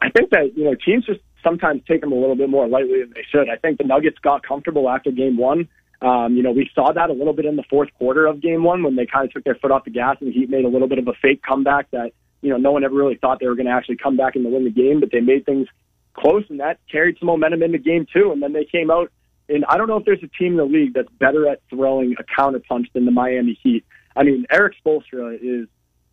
I 0.00 0.10
think 0.10 0.30
that, 0.30 0.56
you 0.56 0.64
know, 0.64 0.74
teams 0.74 1.06
just 1.06 1.20
sometimes 1.42 1.82
take 1.86 2.00
them 2.00 2.12
a 2.12 2.16
little 2.16 2.36
bit 2.36 2.50
more 2.50 2.68
lightly 2.68 3.00
than 3.00 3.12
they 3.14 3.24
should. 3.30 3.48
I 3.48 3.56
think 3.56 3.78
the 3.78 3.84
Nuggets 3.84 4.18
got 4.18 4.42
comfortable 4.42 4.90
after 4.90 5.10
game 5.10 5.36
one. 5.36 5.68
Um, 6.02 6.36
you 6.36 6.42
know, 6.42 6.52
we 6.52 6.70
saw 6.74 6.92
that 6.92 7.10
a 7.10 7.12
little 7.12 7.32
bit 7.32 7.46
in 7.46 7.56
the 7.56 7.64
fourth 7.70 7.88
quarter 7.98 8.26
of 8.26 8.40
game 8.40 8.64
one 8.64 8.82
when 8.82 8.96
they 8.96 9.06
kind 9.06 9.26
of 9.26 9.32
took 9.32 9.44
their 9.44 9.54
foot 9.54 9.70
off 9.70 9.84
the 9.84 9.90
gas 9.90 10.16
and 10.20 10.28
the 10.28 10.32
Heat 10.32 10.50
made 10.50 10.64
a 10.64 10.68
little 10.68 10.88
bit 10.88 10.98
of 10.98 11.08
a 11.08 11.14
fake 11.22 11.42
comeback 11.42 11.90
that, 11.92 12.12
you 12.42 12.50
know, 12.50 12.58
no 12.58 12.72
one 12.72 12.84
ever 12.84 12.94
really 12.94 13.16
thought 13.16 13.40
they 13.40 13.46
were 13.46 13.54
going 13.54 13.66
to 13.66 13.72
actually 13.72 13.96
come 13.96 14.16
back 14.16 14.36
and 14.36 14.44
win 14.44 14.64
the 14.64 14.70
game, 14.70 15.00
but 15.00 15.10
they 15.10 15.20
made 15.20 15.46
things 15.46 15.68
close 16.14 16.44
and 16.48 16.60
that 16.60 16.78
carried 16.90 17.18
some 17.18 17.26
momentum 17.26 17.62
into 17.62 17.78
game 17.78 18.06
two. 18.12 18.30
And 18.32 18.42
then 18.42 18.52
they 18.52 18.64
came 18.64 18.90
out 18.90 19.10
and 19.48 19.64
I 19.68 19.76
don't 19.76 19.88
know 19.88 19.96
if 19.96 20.04
there's 20.04 20.22
a 20.22 20.38
team 20.38 20.52
in 20.52 20.56
the 20.56 20.64
league 20.64 20.94
that's 20.94 21.10
better 21.18 21.48
at 21.48 21.60
throwing 21.70 22.14
a 22.18 22.40
counterpunch 22.40 22.92
than 22.92 23.04
the 23.04 23.12
Miami 23.12 23.58
Heat. 23.62 23.84
I 24.16 24.24
mean, 24.24 24.46
Erik 24.50 24.74
Spoelstra 24.84 25.38
is 25.40 25.68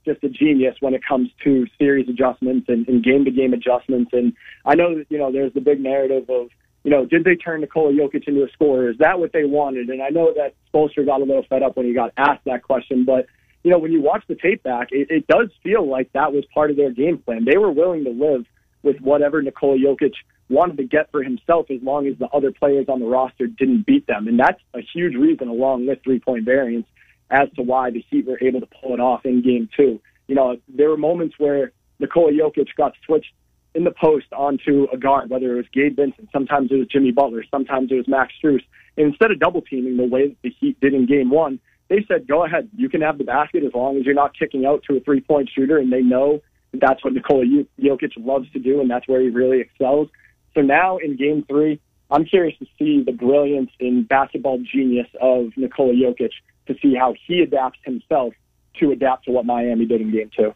just 0.06 0.24
a 0.24 0.30
genius 0.30 0.76
when 0.82 0.94
it 0.94 1.02
comes 1.08 1.30
to 1.44 1.66
series 1.80 2.10
adjustments 2.10 2.68
and, 2.68 2.88
and 2.88 3.04
game-to-game 3.04 3.54
adjustments. 3.54 4.12
And 4.14 4.34
I 4.66 4.76
know 4.76 4.98
that 4.98 5.06
you 5.10 5.18
know 5.18 5.32
there's 5.32 5.54
the 5.54 5.62
big 5.62 5.80
narrative 5.80 6.30
of 6.30 6.50
you 6.84 6.92
know 6.92 7.06
did 7.06 7.24
they 7.24 7.36
turn 7.36 7.62
Nikola 7.62 7.94
Jokic 7.94 8.28
into 8.28 8.44
a 8.44 8.50
scorer? 8.52 8.90
Is 8.90 8.98
that 9.00 9.20
what 9.20 9.34
they 9.34 9.46
wanted? 9.46 9.90
And 9.90 10.02
I 10.02 10.10
know 10.10 10.34
that 10.36 10.56
Spoelstra 10.74 11.06
got 11.06 11.22
a 11.22 11.26
little 11.26 11.46
fed 11.50 11.64
up 11.64 11.78
when 11.78 11.86
he 11.86 11.94
got 11.94 12.12
asked 12.18 12.46
that 12.46 12.64
question, 12.64 13.06
but 13.06 13.28
you 13.64 13.72
know 13.72 13.80
when 13.80 13.92
you 13.92 14.02
watch 14.02 14.24
the 14.28 14.36
tape 14.36 14.64
back, 14.64 14.90
it, 14.92 15.08
it 15.10 15.28
does 15.28 15.50
feel 15.64 15.88
like 15.88 16.12
that 16.14 16.34
was 16.34 16.44
part 16.54 16.72
of 16.72 16.78
their 16.78 16.92
game 16.92 17.18
plan. 17.18 17.46
They 17.46 17.58
were 17.58 17.72
willing 17.72 18.04
to 18.06 18.12
live 18.12 18.46
with 18.84 19.00
whatever 19.00 19.42
Nikola 19.42 19.78
Jokic 19.78 20.14
wanted 20.50 20.78
to 20.78 20.84
get 20.84 21.10
for 21.12 21.24
himself 21.24 21.68
as 21.70 21.82
long 21.82 22.08
as 22.08 22.18
the 22.20 22.28
other 22.28 22.52
players 22.52 22.88
on 22.90 23.00
the 23.00 23.06
roster 23.06 23.48
didn't 23.48 23.86
beat 23.86 24.06
them. 24.08 24.28
And 24.28 24.40
that's 24.40 24.60
a 24.74 24.80
huge 24.94 25.16
reason, 25.16 25.48
along 25.48 25.88
with 25.88 26.04
three 26.04 26.20
point 26.20 26.46
variance, 26.46 26.86
as 27.30 27.50
to 27.56 27.64
why 27.64 27.92
the 27.92 28.04
Heat 28.10 28.28
were 28.28 28.42
able 28.42 28.60
to 28.60 28.68
pull 28.82 28.94
it 28.94 29.00
off 29.00 29.26
in 29.26 29.42
game 29.42 29.70
two. 29.76 30.00
You 30.28 30.36
know, 30.36 30.58
there 30.68 30.90
were 30.90 30.98
moments 30.98 31.36
where 31.38 31.72
Nikola 32.00 32.32
Jokic 32.32 32.68
got 32.78 32.94
switched 33.06 33.34
in 33.76 33.84
the 33.84 33.91
post 33.91 34.28
onto 34.34 34.88
a 34.93 34.97
guard, 34.97 35.30
whether 35.30 35.53
it 35.53 35.57
was 35.57 35.65
Gabe 35.74 35.95
Vincent, 35.95 36.30
sometimes 36.32 36.71
it 36.71 36.76
was 36.76 36.88
Jimmy 36.88 37.11
Butler, 37.11 37.43
sometimes 37.49 37.91
it 37.91 37.95
was 37.95 38.07
Max 38.07 38.34
Strus. 38.41 38.61
And 38.97 39.07
instead 39.07 39.32
of 39.32 39.39
double 39.39 39.61
teaming 39.61 39.97
the 39.97 40.05
way 40.05 40.30
that 40.30 40.38
the 40.43 40.49
Heat 40.59 40.80
did 40.80 40.93
in 40.93 41.05
game 41.05 41.30
one, 41.30 41.59
they 41.89 42.05
said, 42.07 42.28
go 42.28 42.45
ahead, 42.45 42.69
you 42.76 42.89
can 42.89 43.01
have 43.01 43.17
the 43.17 43.24
basket 43.24 43.63
as 43.63 43.74
long 43.74 43.97
as 43.97 44.05
you're 44.05 44.15
not 44.15 44.38
kicking 44.38 44.65
out 44.65 44.84
to 44.89 44.97
a 44.97 44.99
three 44.99 45.21
point 45.21 45.49
shooter. 45.53 45.78
And 45.78 45.91
they 45.91 46.01
know 46.01 46.41
that's 46.74 47.03
what 47.03 47.13
Nikola 47.13 47.45
Jokic 47.80 48.11
loves 48.17 48.51
to 48.51 48.59
do, 48.59 48.82
and 48.82 48.89
that's 48.89 49.07
where 49.07 49.21
he 49.21 49.30
really 49.30 49.59
excels. 49.59 50.09
So 50.55 50.61
now 50.61 50.97
in 50.97 51.17
game 51.17 51.45
three, 51.47 51.80
I'm 52.09 52.26
curious 52.26 52.57
to 52.59 52.65
see 52.78 53.03
the 53.03 53.11
brilliance 53.11 53.71
in 53.80 54.03
basketball 54.03 54.59
genius 54.59 55.07
of 55.19 55.51
Nikola 55.57 55.93
Jokic 55.93 56.32
to 56.67 56.76
see 56.82 56.95
how 56.95 57.15
he 57.28 57.41
adapts 57.41 57.80
himself 57.84 58.34
to 58.80 58.91
adapt 58.91 59.26
to 59.26 59.32
what 59.32 59.45
Miami 59.45 59.86
did 59.86 60.01
in 60.01 60.11
game 60.11 60.30
two. 60.36 60.53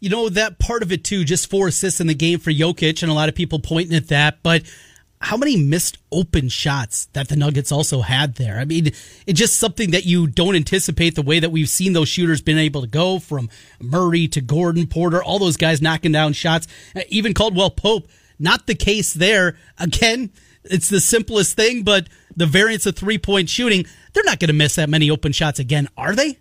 You 0.00 0.08
know, 0.10 0.28
that 0.30 0.58
part 0.58 0.82
of 0.82 0.92
it 0.92 1.04
too, 1.04 1.24
just 1.24 1.50
four 1.50 1.68
assists 1.68 2.00
in 2.00 2.06
the 2.06 2.14
game 2.14 2.38
for 2.38 2.50
Jokic, 2.50 3.02
and 3.02 3.10
a 3.10 3.14
lot 3.14 3.28
of 3.28 3.34
people 3.34 3.60
pointing 3.60 3.96
at 3.96 4.08
that, 4.08 4.42
but 4.42 4.62
how 5.22 5.36
many 5.36 5.54
missed 5.56 5.98
open 6.10 6.48
shots 6.48 7.04
that 7.12 7.28
the 7.28 7.36
Nuggets 7.36 7.70
also 7.70 8.00
had 8.00 8.36
there? 8.36 8.58
I 8.58 8.64
mean, 8.64 8.86
it's 8.86 9.38
just 9.38 9.56
something 9.56 9.90
that 9.90 10.06
you 10.06 10.26
don't 10.26 10.56
anticipate 10.56 11.14
the 11.14 11.22
way 11.22 11.40
that 11.40 11.50
we've 11.50 11.68
seen 11.68 11.92
those 11.92 12.08
shooters 12.08 12.40
been 12.40 12.56
able 12.56 12.80
to 12.80 12.86
go 12.86 13.18
from 13.18 13.50
Murray 13.82 14.28
to 14.28 14.40
Gordon 14.40 14.86
Porter, 14.86 15.22
all 15.22 15.38
those 15.38 15.58
guys 15.58 15.82
knocking 15.82 16.12
down 16.12 16.32
shots, 16.32 16.66
uh, 16.96 17.02
even 17.10 17.34
Caldwell 17.34 17.70
Pope 17.70 18.08
not 18.40 18.66
the 18.66 18.74
case 18.74 19.12
there. 19.12 19.56
Again, 19.78 20.30
it's 20.64 20.88
the 20.88 21.00
simplest 21.00 21.54
thing, 21.54 21.82
but 21.84 22.08
the 22.34 22.46
variance 22.46 22.86
of 22.86 22.96
three 22.96 23.18
point 23.18 23.48
shooting, 23.48 23.84
they're 24.12 24.24
not 24.24 24.40
going 24.40 24.48
to 24.48 24.54
miss 24.54 24.76
that 24.76 24.88
many 24.88 25.10
open 25.10 25.32
shots 25.32 25.60
again, 25.60 25.88
are 25.96 26.14
they? 26.14 26.38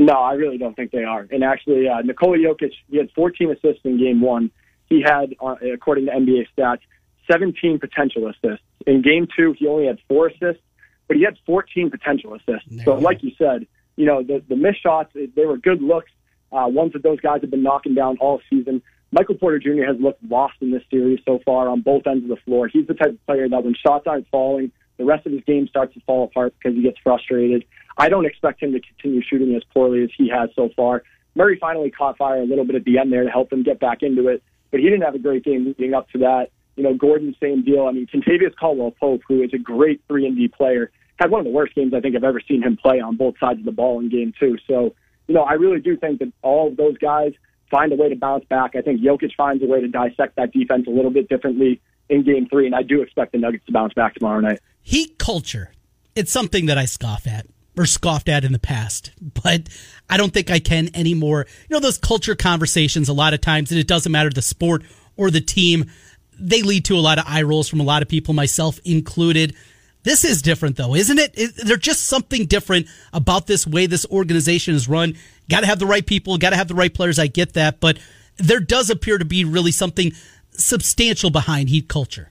No, 0.00 0.14
I 0.14 0.32
really 0.32 0.56
don't 0.56 0.74
think 0.74 0.92
they 0.92 1.04
are. 1.04 1.26
And 1.30 1.44
actually, 1.44 1.86
uh, 1.86 2.00
Nikola 2.00 2.38
Jokic, 2.38 2.72
he 2.90 2.96
had 2.96 3.10
14 3.14 3.50
assists 3.50 3.84
in 3.84 3.98
game 3.98 4.22
one. 4.22 4.50
He 4.88 5.02
had, 5.02 5.34
uh, 5.38 5.56
according 5.74 6.06
to 6.06 6.12
NBA 6.12 6.46
stats, 6.56 6.80
17 7.30 7.78
potential 7.78 8.26
assists. 8.26 8.64
In 8.86 9.02
game 9.02 9.28
two, 9.36 9.54
he 9.58 9.66
only 9.66 9.86
had 9.86 9.98
four 10.08 10.28
assists, 10.28 10.62
but 11.06 11.18
he 11.18 11.22
had 11.22 11.36
14 11.44 11.90
potential 11.90 12.34
assists. 12.34 12.66
There 12.70 12.84
so, 12.86 12.94
like 12.94 13.22
you 13.22 13.32
said, 13.36 13.66
you 13.96 14.06
know, 14.06 14.22
the, 14.22 14.42
the 14.48 14.56
missed 14.56 14.82
shots, 14.82 15.12
they 15.14 15.44
were 15.44 15.58
good 15.58 15.82
looks, 15.82 16.10
uh, 16.50 16.64
ones 16.66 16.94
that 16.94 17.02
those 17.02 17.20
guys 17.20 17.42
have 17.42 17.50
been 17.50 17.62
knocking 17.62 17.94
down 17.94 18.16
all 18.22 18.40
season. 18.48 18.80
Michael 19.12 19.34
Porter 19.34 19.58
Jr. 19.58 19.84
has 19.84 20.00
looked 20.00 20.24
lost 20.24 20.54
in 20.62 20.70
this 20.70 20.82
series 20.90 21.20
so 21.26 21.40
far 21.44 21.68
on 21.68 21.82
both 21.82 22.06
ends 22.06 22.24
of 22.24 22.30
the 22.30 22.42
floor. 22.46 22.68
He's 22.68 22.86
the 22.86 22.94
type 22.94 23.10
of 23.10 23.26
player 23.26 23.46
that 23.50 23.64
when 23.64 23.74
shots 23.74 24.06
aren't 24.06 24.28
falling, 24.28 24.72
the 25.00 25.06
rest 25.06 25.26
of 25.26 25.32
his 25.32 25.42
game 25.44 25.66
starts 25.66 25.94
to 25.94 26.00
fall 26.00 26.24
apart 26.24 26.54
because 26.58 26.76
he 26.76 26.82
gets 26.82 26.98
frustrated. 27.02 27.64
I 27.96 28.08
don't 28.08 28.26
expect 28.26 28.62
him 28.62 28.72
to 28.72 28.80
continue 28.80 29.22
shooting 29.22 29.54
as 29.56 29.62
poorly 29.72 30.04
as 30.04 30.10
he 30.16 30.28
has 30.28 30.50
so 30.54 30.68
far. 30.76 31.02
Murray 31.34 31.58
finally 31.60 31.90
caught 31.90 32.18
fire 32.18 32.40
a 32.40 32.44
little 32.44 32.64
bit 32.64 32.76
at 32.76 32.84
the 32.84 32.98
end 32.98 33.12
there 33.12 33.24
to 33.24 33.30
help 33.30 33.52
him 33.52 33.62
get 33.62 33.80
back 33.80 34.02
into 34.02 34.28
it, 34.28 34.42
but 34.70 34.80
he 34.80 34.86
didn't 34.86 35.02
have 35.02 35.14
a 35.14 35.18
great 35.18 35.44
game 35.44 35.64
leading 35.66 35.94
up 35.94 36.08
to 36.10 36.18
that. 36.18 36.50
You 36.76 36.84
know, 36.84 36.94
Gordon, 36.94 37.34
same 37.40 37.64
deal. 37.64 37.86
I 37.86 37.92
mean, 37.92 38.06
Kentavious 38.06 38.54
Caldwell 38.58 38.92
Pope, 38.92 39.22
who 39.26 39.42
is 39.42 39.50
a 39.52 39.58
great 39.58 40.02
3 40.08 40.26
and 40.26 40.36
D 40.36 40.48
player, 40.48 40.90
had 41.16 41.30
one 41.30 41.40
of 41.40 41.44
the 41.44 41.52
worst 41.52 41.74
games 41.74 41.92
I 41.94 42.00
think 42.00 42.16
I've 42.16 42.24
ever 42.24 42.40
seen 42.46 42.62
him 42.62 42.76
play 42.76 43.00
on 43.00 43.16
both 43.16 43.34
sides 43.38 43.58
of 43.58 43.64
the 43.64 43.72
ball 43.72 44.00
in 44.00 44.08
game 44.08 44.32
two. 44.38 44.56
So, 44.66 44.94
you 45.28 45.34
know, 45.34 45.42
I 45.42 45.54
really 45.54 45.80
do 45.80 45.96
think 45.96 46.20
that 46.20 46.32
all 46.42 46.68
of 46.68 46.76
those 46.76 46.98
guys– 46.98 47.32
find 47.70 47.92
a 47.92 47.96
way 47.96 48.08
to 48.08 48.16
bounce 48.16 48.44
back. 48.46 48.74
I 48.74 48.82
think 48.82 49.00
Jokic 49.00 49.34
finds 49.36 49.62
a 49.62 49.66
way 49.66 49.80
to 49.80 49.88
dissect 49.88 50.36
that 50.36 50.52
defense 50.52 50.86
a 50.86 50.90
little 50.90 51.10
bit 51.10 51.28
differently 51.28 51.80
in 52.10 52.22
game 52.22 52.46
three, 52.48 52.66
and 52.66 52.74
I 52.74 52.82
do 52.82 53.02
expect 53.02 53.32
the 53.32 53.38
Nuggets 53.38 53.64
to 53.66 53.72
bounce 53.72 53.94
back 53.94 54.14
tomorrow 54.14 54.40
night. 54.40 54.60
Heat 54.82 55.18
culture. 55.18 55.72
It's 56.14 56.32
something 56.32 56.66
that 56.66 56.76
I 56.76 56.84
scoff 56.84 57.26
at 57.26 57.46
or 57.76 57.86
scoffed 57.86 58.28
at 58.28 58.44
in 58.44 58.52
the 58.52 58.58
past, 58.58 59.12
but 59.20 59.68
I 60.08 60.16
don't 60.16 60.34
think 60.34 60.50
I 60.50 60.58
can 60.58 60.90
anymore. 60.94 61.46
You 61.68 61.74
know, 61.74 61.80
those 61.80 61.98
culture 61.98 62.34
conversations, 62.34 63.08
a 63.08 63.12
lot 63.12 63.32
of 63.32 63.40
times, 63.40 63.70
and 63.70 63.80
it 63.80 63.86
doesn't 63.86 64.10
matter 64.10 64.28
the 64.28 64.42
sport 64.42 64.82
or 65.16 65.30
the 65.30 65.40
team, 65.40 65.90
they 66.38 66.62
lead 66.62 66.84
to 66.86 66.96
a 66.96 67.00
lot 67.00 67.18
of 67.18 67.24
eye 67.26 67.42
rolls 67.42 67.68
from 67.68 67.80
a 67.80 67.84
lot 67.84 68.02
of 68.02 68.08
people, 68.08 68.34
myself 68.34 68.80
included. 68.84 69.54
This 70.02 70.24
is 70.24 70.42
different, 70.42 70.76
though, 70.76 70.94
isn't 70.94 71.18
it? 71.18 71.32
it 71.36 71.52
there's 71.64 71.80
just 71.80 72.06
something 72.06 72.46
different 72.46 72.86
about 73.12 73.46
this 73.46 73.66
way 73.66 73.86
this 73.86 74.06
organization 74.06 74.74
is 74.74 74.88
run. 74.88 75.14
Got 75.48 75.60
to 75.60 75.66
have 75.66 75.78
the 75.78 75.86
right 75.86 76.04
people, 76.04 76.38
got 76.38 76.50
to 76.50 76.56
have 76.56 76.68
the 76.68 76.74
right 76.74 76.92
players. 76.92 77.18
I 77.18 77.26
get 77.26 77.52
that, 77.52 77.80
but 77.80 77.98
there 78.36 78.60
does 78.60 78.90
appear 78.90 79.18
to 79.18 79.24
be 79.24 79.44
really 79.44 79.72
something 79.72 80.12
substantial 80.52 81.30
behind 81.30 81.68
Heat 81.68 81.88
culture. 81.88 82.30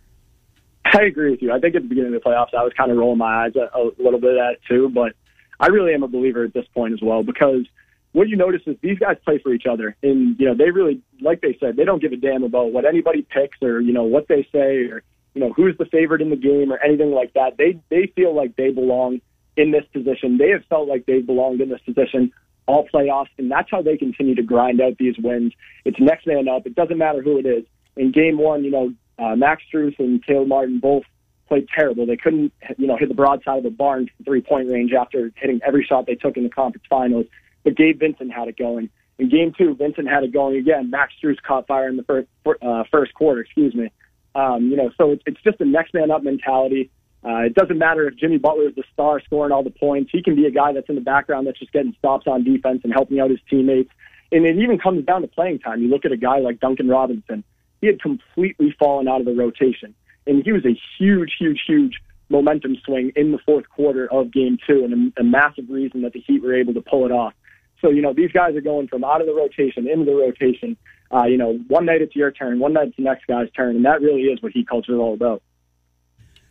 I 0.85 1.03
agree 1.03 1.31
with 1.31 1.41
you. 1.41 1.51
I 1.51 1.59
think 1.59 1.75
at 1.75 1.83
the 1.83 1.87
beginning 1.87 2.15
of 2.15 2.23
the 2.23 2.29
playoffs, 2.29 2.53
I 2.57 2.63
was 2.63 2.73
kind 2.75 2.91
of 2.91 2.97
rolling 2.97 3.19
my 3.19 3.45
eyes 3.45 3.55
a, 3.55 3.77
a 3.77 3.91
little 3.97 4.19
bit 4.19 4.37
at 4.37 4.53
it 4.53 4.61
too, 4.67 4.89
but 4.89 5.13
I 5.59 5.67
really 5.67 5.93
am 5.93 6.03
a 6.03 6.07
believer 6.07 6.43
at 6.43 6.53
this 6.53 6.65
point 6.73 6.93
as 6.93 7.01
well 7.01 7.21
because 7.23 7.67
what 8.11 8.27
you 8.27 8.37
notice 8.37 8.61
is 8.65 8.75
these 8.81 8.97
guys 8.97 9.17
play 9.23 9.37
for 9.37 9.53
each 9.53 9.65
other, 9.69 9.95
and 10.01 10.39
you 10.39 10.47
know 10.47 10.55
they 10.55 10.71
really, 10.71 11.01
like 11.21 11.41
they 11.41 11.55
said, 11.59 11.75
they 11.75 11.85
don't 11.85 12.01
give 12.01 12.11
a 12.11 12.17
damn 12.17 12.43
about 12.43 12.71
what 12.71 12.85
anybody 12.85 13.21
picks 13.21 13.61
or 13.61 13.79
you 13.79 13.93
know 13.93 14.03
what 14.03 14.27
they 14.27 14.47
say 14.51 14.85
or 14.85 15.03
you 15.33 15.41
know, 15.41 15.53
who's 15.53 15.77
the 15.77 15.85
favorite 15.85 16.21
in 16.21 16.29
the 16.29 16.35
game 16.35 16.71
or 16.71 16.77
anything 16.83 17.11
like 17.11 17.33
that. 17.33 17.57
They 17.57 17.79
they 17.89 18.11
feel 18.15 18.35
like 18.35 18.55
they 18.55 18.71
belong 18.71 19.21
in 19.57 19.71
this 19.71 19.85
position. 19.93 20.37
They 20.37 20.49
have 20.49 20.65
felt 20.69 20.87
like 20.87 21.05
they've 21.05 21.25
belonged 21.25 21.61
in 21.61 21.69
this 21.69 21.81
position 21.81 22.31
all 22.65 22.87
playoffs, 22.87 23.29
and 23.37 23.49
that's 23.49 23.69
how 23.71 23.81
they 23.81 23.97
continue 23.97 24.35
to 24.35 24.43
grind 24.43 24.79
out 24.79 24.97
these 24.99 25.15
wins. 25.17 25.53
It's 25.85 25.99
next 25.99 26.27
man 26.27 26.47
up. 26.47 26.67
It 26.67 26.75
doesn't 26.75 26.97
matter 26.97 27.21
who 27.21 27.39
it 27.39 27.45
is. 27.45 27.63
In 27.95 28.11
game 28.11 28.37
one, 28.37 28.63
you 28.63 28.71
know, 28.71 28.93
uh, 29.17 29.35
Max 29.35 29.63
Strus 29.71 29.97
and 29.99 30.25
Caleb 30.25 30.47
Martin 30.47 30.79
both 30.79 31.03
played 31.47 31.67
terrible. 31.75 32.05
They 32.05 32.15
couldn't, 32.15 32.53
you 32.77 32.87
know, 32.87 32.95
hit 32.95 33.09
the 33.09 33.15
broadside 33.15 33.57
of 33.57 33.63
the 33.63 33.69
barn 33.69 34.09
from 34.15 34.25
three 34.25 34.41
point 34.41 34.69
range 34.69 34.93
after 34.93 35.31
hitting 35.35 35.59
every 35.65 35.83
shot 35.83 36.05
they 36.05 36.15
took 36.15 36.37
in 36.37 36.43
the 36.43 36.49
conference 36.49 36.85
finals. 36.89 37.25
But 37.63 37.75
Gabe 37.75 37.99
Vincent 37.99 38.31
had 38.31 38.47
it 38.47 38.57
going. 38.57 38.89
In 39.17 39.27
game 39.27 39.53
two, 39.57 39.75
Vincent 39.75 40.07
had 40.07 40.23
it 40.23 40.31
going 40.31 40.55
again. 40.55 40.89
Max 40.89 41.11
Strus 41.21 41.41
caught 41.41 41.67
fire 41.67 41.89
in 41.89 41.97
the 41.97 42.03
first, 42.03 42.29
uh, 42.61 42.83
first 42.89 43.13
quarter, 43.13 43.41
excuse 43.41 43.75
me. 43.75 43.91
Um, 44.33 44.69
you 44.69 44.77
know, 44.77 44.91
so 44.97 45.11
it's, 45.11 45.23
it's 45.25 45.41
just 45.41 45.59
a 45.59 45.65
next 45.65 45.93
man 45.93 46.09
up 46.09 46.23
mentality. 46.23 46.89
Uh, 47.25 47.39
it 47.39 47.53
doesn't 47.53 47.77
matter 47.77 48.07
if 48.07 48.15
Jimmy 48.15 48.37
Butler 48.37 48.69
is 48.69 48.75
the 48.75 48.83
star 48.93 49.19
scoring 49.19 49.51
all 49.51 49.63
the 49.63 49.71
points. 49.71 50.09
He 50.13 50.23
can 50.23 50.35
be 50.35 50.45
a 50.45 50.51
guy 50.51 50.71
that's 50.71 50.87
in 50.87 50.95
the 50.95 51.01
background 51.01 51.47
that's 51.47 51.59
just 51.59 51.73
getting 51.73 51.93
stops 51.97 52.27
on 52.27 52.45
defense 52.45 52.81
and 52.85 52.93
helping 52.93 53.19
out 53.19 53.29
his 53.29 53.39
teammates. 53.49 53.91
And 54.31 54.45
it 54.45 54.57
even 54.57 54.79
comes 54.79 55.03
down 55.05 55.21
to 55.23 55.27
playing 55.27 55.59
time. 55.59 55.81
You 55.81 55.89
look 55.89 56.05
at 56.05 56.13
a 56.13 56.17
guy 56.17 56.39
like 56.39 56.61
Duncan 56.61 56.87
Robinson. 56.87 57.43
He 57.81 57.87
had 57.87 58.01
completely 58.01 58.75
fallen 58.77 59.07
out 59.07 59.19
of 59.19 59.25
the 59.25 59.33
rotation. 59.33 59.93
And 60.27 60.43
he 60.43 60.51
was 60.51 60.65
a 60.65 60.79
huge, 60.97 61.33
huge, 61.39 61.61
huge 61.65 61.99
momentum 62.29 62.77
swing 62.85 63.11
in 63.15 63.31
the 63.31 63.39
fourth 63.39 63.67
quarter 63.69 64.11
of 64.11 64.31
game 64.31 64.57
two 64.67 64.83
and 64.83 65.13
a, 65.17 65.21
a 65.21 65.23
massive 65.23 65.65
reason 65.69 66.03
that 66.03 66.13
the 66.13 66.19
Heat 66.19 66.43
were 66.43 66.53
able 66.53 66.73
to 66.73 66.81
pull 66.81 67.05
it 67.05 67.11
off. 67.11 67.33
So, 67.81 67.89
you 67.89 68.01
know, 68.01 68.13
these 68.13 68.31
guys 68.31 68.55
are 68.55 68.61
going 68.61 68.87
from 68.87 69.03
out 69.03 69.21
of 69.21 69.27
the 69.27 69.33
rotation 69.33 69.87
into 69.87 70.05
the 70.05 70.15
rotation 70.15 70.77
uh, 71.11 71.25
you 71.25 71.37
know, 71.37 71.53
one 71.67 71.85
night 71.85 72.01
it's 72.01 72.15
your 72.15 72.31
turn, 72.31 72.59
one 72.59 72.73
night 72.73 72.89
it's 72.89 72.97
the 72.97 73.03
next 73.03 73.25
guy's 73.25 73.49
turn, 73.51 73.75
and 73.75 73.85
that 73.85 74.01
really 74.01 74.23
is 74.23 74.41
what 74.41 74.51
Heat 74.51 74.67
culture 74.67 74.93
is 74.93 74.99
all 74.99 75.13
about. 75.13 75.41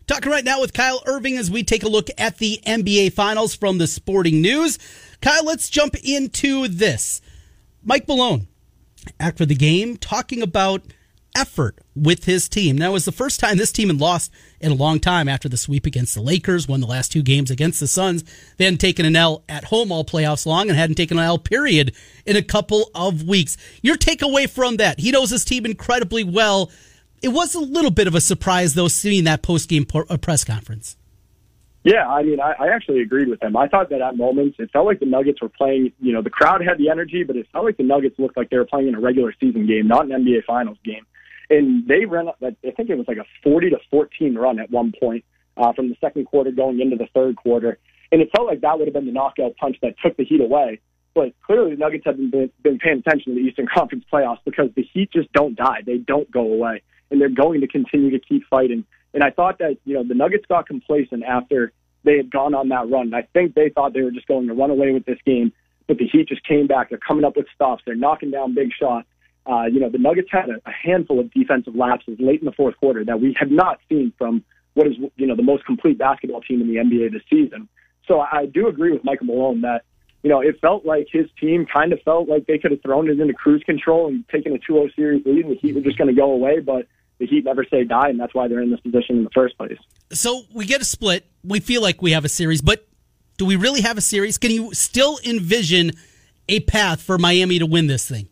Talking 0.07 0.33
right 0.33 0.45
now 0.45 0.61
with 0.61 0.73
Kyle 0.73 1.03
Irving 1.07 1.37
as 1.37 1.51
we 1.51 1.63
take 1.63 1.83
a 1.83 1.89
look 1.89 2.09
at 2.17 2.39
the 2.39 2.61
NBA 2.67 3.13
Finals 3.13 3.55
from 3.55 3.79
the 3.79 3.87
Sporting 3.87 4.41
News. 4.41 4.79
Kyle, 5.21 5.45
let's 5.45 5.69
jump 5.69 5.95
into 6.03 6.67
this. 6.67 7.21
Mike 7.85 8.09
Malone, 8.09 8.49
after 9.21 9.45
the 9.45 9.55
game, 9.55 9.97
talking 9.97 10.43
about 10.43 10.83
effort 11.35 11.79
with 11.95 12.25
his 12.25 12.49
team. 12.49 12.81
It 12.81 12.89
was 12.89 13.05
the 13.05 13.13
first 13.13 13.41
time 13.41 13.57
this 13.57 13.73
team 13.73 13.89
had 13.89 14.01
lost 14.01 14.33
in 14.61 14.73
a 14.73 14.75
long 14.75 15.01
time 15.01 15.29
after 15.29 15.49
the 15.49 15.57
sweep 15.57 15.87
against 15.87 16.15
the 16.15 16.21
Lakers, 16.21 16.69
won 16.69 16.81
the 16.81 16.87
last 16.87 17.13
two 17.13 17.23
games 17.23 17.51
against 17.51 17.81
the 17.81 17.87
Suns. 17.87 18.25
They 18.57 18.65
hadn't 18.65 18.79
taken 18.79 19.07
an 19.07 19.17
L 19.17 19.45
at 19.49 19.65
home 19.65 19.93
all 19.93 20.05
playoffs 20.05 20.47
long 20.47 20.69
and 20.69 20.79
hadn't 20.79 20.97
taken 20.97 21.19
an 21.19 21.25
L 21.25 21.39
period 21.39 21.95
in 22.27 22.37
a 22.37 22.43
couple 22.43 22.91
of 22.95 23.23
weeks. 23.23 23.57
Your 23.83 23.97
takeaway 23.97 24.49
from 24.49 24.77
that, 24.77 25.01
he 25.01 25.11
knows 25.11 25.31
his 25.31 25.45
team 25.45 25.65
incredibly 25.65 26.25
well. 26.25 26.71
It 27.23 27.29
was 27.29 27.55
a 27.55 27.61
little 27.61 27.91
bit 27.91 28.07
of 28.07 28.15
a 28.15 28.21
surprise, 28.21 28.75
though, 28.75 28.89
seeing 28.89 29.25
that 29.25 29.43
post 29.43 29.69
game 29.69 29.87
uh, 29.93 30.17
press 30.19 30.45
conference. 30.45 30.97
Yeah, 31.85 32.07
I 32.07 32.23
mean, 32.23 32.41
I, 32.41 32.55
I 32.59 32.69
actually 32.69 33.01
agreed 33.01 33.29
with 33.29 33.43
him. 33.43 33.57
I 33.57 33.69
thought 33.69 33.91
that 33.91 34.03
at 34.03 34.17
moments 34.17 34.57
it 34.59 34.71
felt 34.73 34.85
like 34.85 35.01
the 35.01 35.07
Nuggets 35.07 35.41
were 35.41 35.49
playing. 35.49 35.93
You 36.01 36.13
know, 36.13 36.23
the 36.23 36.31
crowd 36.31 36.63
had 36.63 36.79
the 36.79 36.91
energy, 36.91 37.23
but 37.23 37.37
it 37.37 37.47
felt 37.53 37.65
like 37.65 37.77
the 37.77 37.85
Nuggets 37.85 38.19
looked 38.19 38.37
like 38.37 38.51
they 38.51 38.59
were 38.59 38.67
playing 38.67 38.89
in 38.89 38.95
a 38.95 39.01
regular 39.01 39.33
season 39.41 39.67
game, 39.67 39.87
not 39.87 40.05
an 40.05 40.11
NBA 40.11 40.45
Finals 40.45 40.79
game 40.85 41.07
and 41.51 41.87
they 41.87 42.05
ran. 42.05 42.29
I 42.29 42.51
think 42.77 42.91
it 42.91 42.97
was 42.97 43.09
like 43.09 43.19
a 43.19 43.27
40 43.43 43.71
to 43.71 43.79
14 43.91 44.35
run 44.37 44.59
at 44.59 44.71
one 44.71 44.93
point 44.99 45.25
uh, 45.57 45.73
from 45.73 45.89
the 45.89 45.97
second 46.01 46.27
quarter 46.27 46.51
going 46.51 46.81
into 46.81 46.97
the 46.97 47.09
third 47.15 47.37
quarter, 47.37 47.79
and 48.13 48.21
it 48.21 48.31
felt 48.35 48.47
like 48.47 48.61
that 48.61 48.79
would 48.79 48.87
have 48.87 48.95
been 48.95 49.07
the 49.07 49.13
knockout 49.13 49.57
punch 49.57 49.77
that 49.83 49.95
took 50.03 50.17
the 50.17 50.25
Heat 50.25 50.41
away. 50.41 50.81
but 51.15 51.33
clearly 51.43 51.73
the 51.73 51.77
Nuggets 51.77 52.05
have 52.07 52.17
been, 52.17 52.51
been 52.63 52.79
paying 52.79 52.99
attention 52.99 53.35
to 53.35 53.41
the 53.41 53.47
Eastern 53.47 53.67
Conference 53.75 54.05
playoffs 54.13 54.39
because 54.45 54.71
the 54.75 54.83
Heat 54.93 55.11
just 55.13 55.33
don't 55.33 55.57
die. 55.57 55.83
They 55.85 55.99
don't 55.99 56.31
go 56.31 56.41
away, 56.41 56.83
and 57.11 57.21
they're 57.21 57.29
going 57.29 57.61
to 57.63 57.69
continue 57.69 58.11
to 58.11 58.19
keep 58.19 58.45
fighting. 58.49 58.85
And 59.15 59.25
I 59.25 59.31
thought 59.31 59.59
that 59.59 59.79
you 59.85 59.95
know 59.95 60.05
the 60.05 60.15
Nuggets 60.15 60.45
got 60.49 60.67
complacent 60.67 61.25
after 61.25 61.73
they 62.05 62.17
had 62.17 62.31
gone 62.31 62.55
on 62.55 62.69
that 62.69 62.89
run. 62.89 63.13
I 63.15 63.23
think 63.23 63.55
they 63.55 63.71
thought 63.71 63.93
they 63.93 64.03
were 64.03 64.11
just 64.11 64.29
going 64.29 64.47
to 64.47 64.55
run 64.55 64.71
away 64.71 64.93
with 64.93 65.05
this 65.05 65.19
game, 65.27 65.53
but 65.87 65.99
the 65.99 66.07
Heat 66.07 66.29
just 66.29 66.45
came 66.45 66.67
back. 66.67 66.91
They're 66.91 66.99
coming 66.99 67.25
up 67.25 67.37
with 67.37 67.47
stops. 67.55 67.83
They're 67.85 67.95
knocking 67.97 68.31
down 68.31 68.55
big 68.55 68.71
shots. 68.79 69.07
Uh, 69.49 69.65
you 69.65 69.81
know, 69.81 69.89
the 69.89 69.99
Nuggets 69.99 70.29
had 70.31 70.51
a, 70.51 70.57
a 70.67 70.73
handful 70.73 71.19
of 71.19 71.33
defensive 71.33 71.75
lapses 71.75 72.19
late 72.21 72.41
in 72.41 72.45
the 72.45 72.53
fourth 72.53 72.77
quarter 72.77 73.05
that 73.05 73.21
we 73.21 73.35
have 73.39 73.51
not 73.51 73.81
seen 73.89 74.13
from 74.19 74.45
what 74.75 74.87
is 74.87 74.95
you 75.17 75.27
know 75.27 75.35
the 75.35 75.43
most 75.43 75.65
complete 75.65 75.99
basketball 75.99 76.41
team 76.41 76.61
in 76.61 76.69
the 76.69 76.77
NBA 76.77 77.13
this 77.13 77.23
season. 77.31 77.69
So 78.07 78.21
I 78.21 78.47
do 78.47 78.69
agree 78.69 78.93
with 78.93 79.05
Michael 79.05 79.27
Malone 79.27 79.63
that 79.63 79.85
you 80.23 80.31
know 80.31 80.41
it 80.41 80.61
felt 80.61 80.85
like 80.85 81.09
his 81.11 81.27
team 81.41 81.67
kind 81.67 81.93
of 81.93 82.01
felt 82.03 82.29
like 82.29 82.47
they 82.47 82.59
could 82.59 82.71
have 82.71 82.83
thrown 82.83 83.09
it 83.09 83.19
into 83.19 83.33
cruise 83.35 83.63
control 83.65 84.09
and 84.09 84.27
taken 84.29 84.55
a 84.55 84.59
2-0 84.59 84.95
series 84.95 85.25
lead, 85.25 85.47
and 85.47 85.53
the 85.53 85.59
Heat 85.59 85.75
were 85.75 85.81
just 85.81 85.99
going 85.99 86.09
to 86.09 86.19
go 86.19 86.31
away, 86.31 86.61
but 86.61 86.87
the 87.19 87.27
Heat 87.27 87.45
never 87.45 87.65
say 87.65 87.85
die, 87.85 88.09
and 88.11 88.21
that's 88.21 88.35
why 88.35 88.49
they're 88.49 88.63
in 88.63 88.71
this 88.71 88.81
position 88.81 89.17
in 89.17 89.25
the 89.25 89.31
first 89.31 89.57
place. 89.57 89.79
So 90.13 90.43
we 90.53 90.67
get 90.67 90.81
a 90.81 90.85
split. 90.85 91.27
We 91.43 91.61
feel 91.61 91.83
like 91.83 92.01
we 92.01 92.13
have 92.13 92.25
a 92.25 92.29
series, 92.29 92.61
but 92.61 92.87
do 93.39 93.47
we 93.47 93.57
really 93.57 93.81
have 93.81 93.99
a 93.99 94.03
series? 94.03 94.39
Can 94.39 94.51
you 94.51 94.75
still 94.75 95.19
envision 95.25 95.93
a 96.49 96.61
path 96.61 97.03
for 97.03 97.19
Miami 97.19 97.59
to 97.59 97.67
win 97.67 97.87
this 97.87 98.09
thing? 98.09 98.29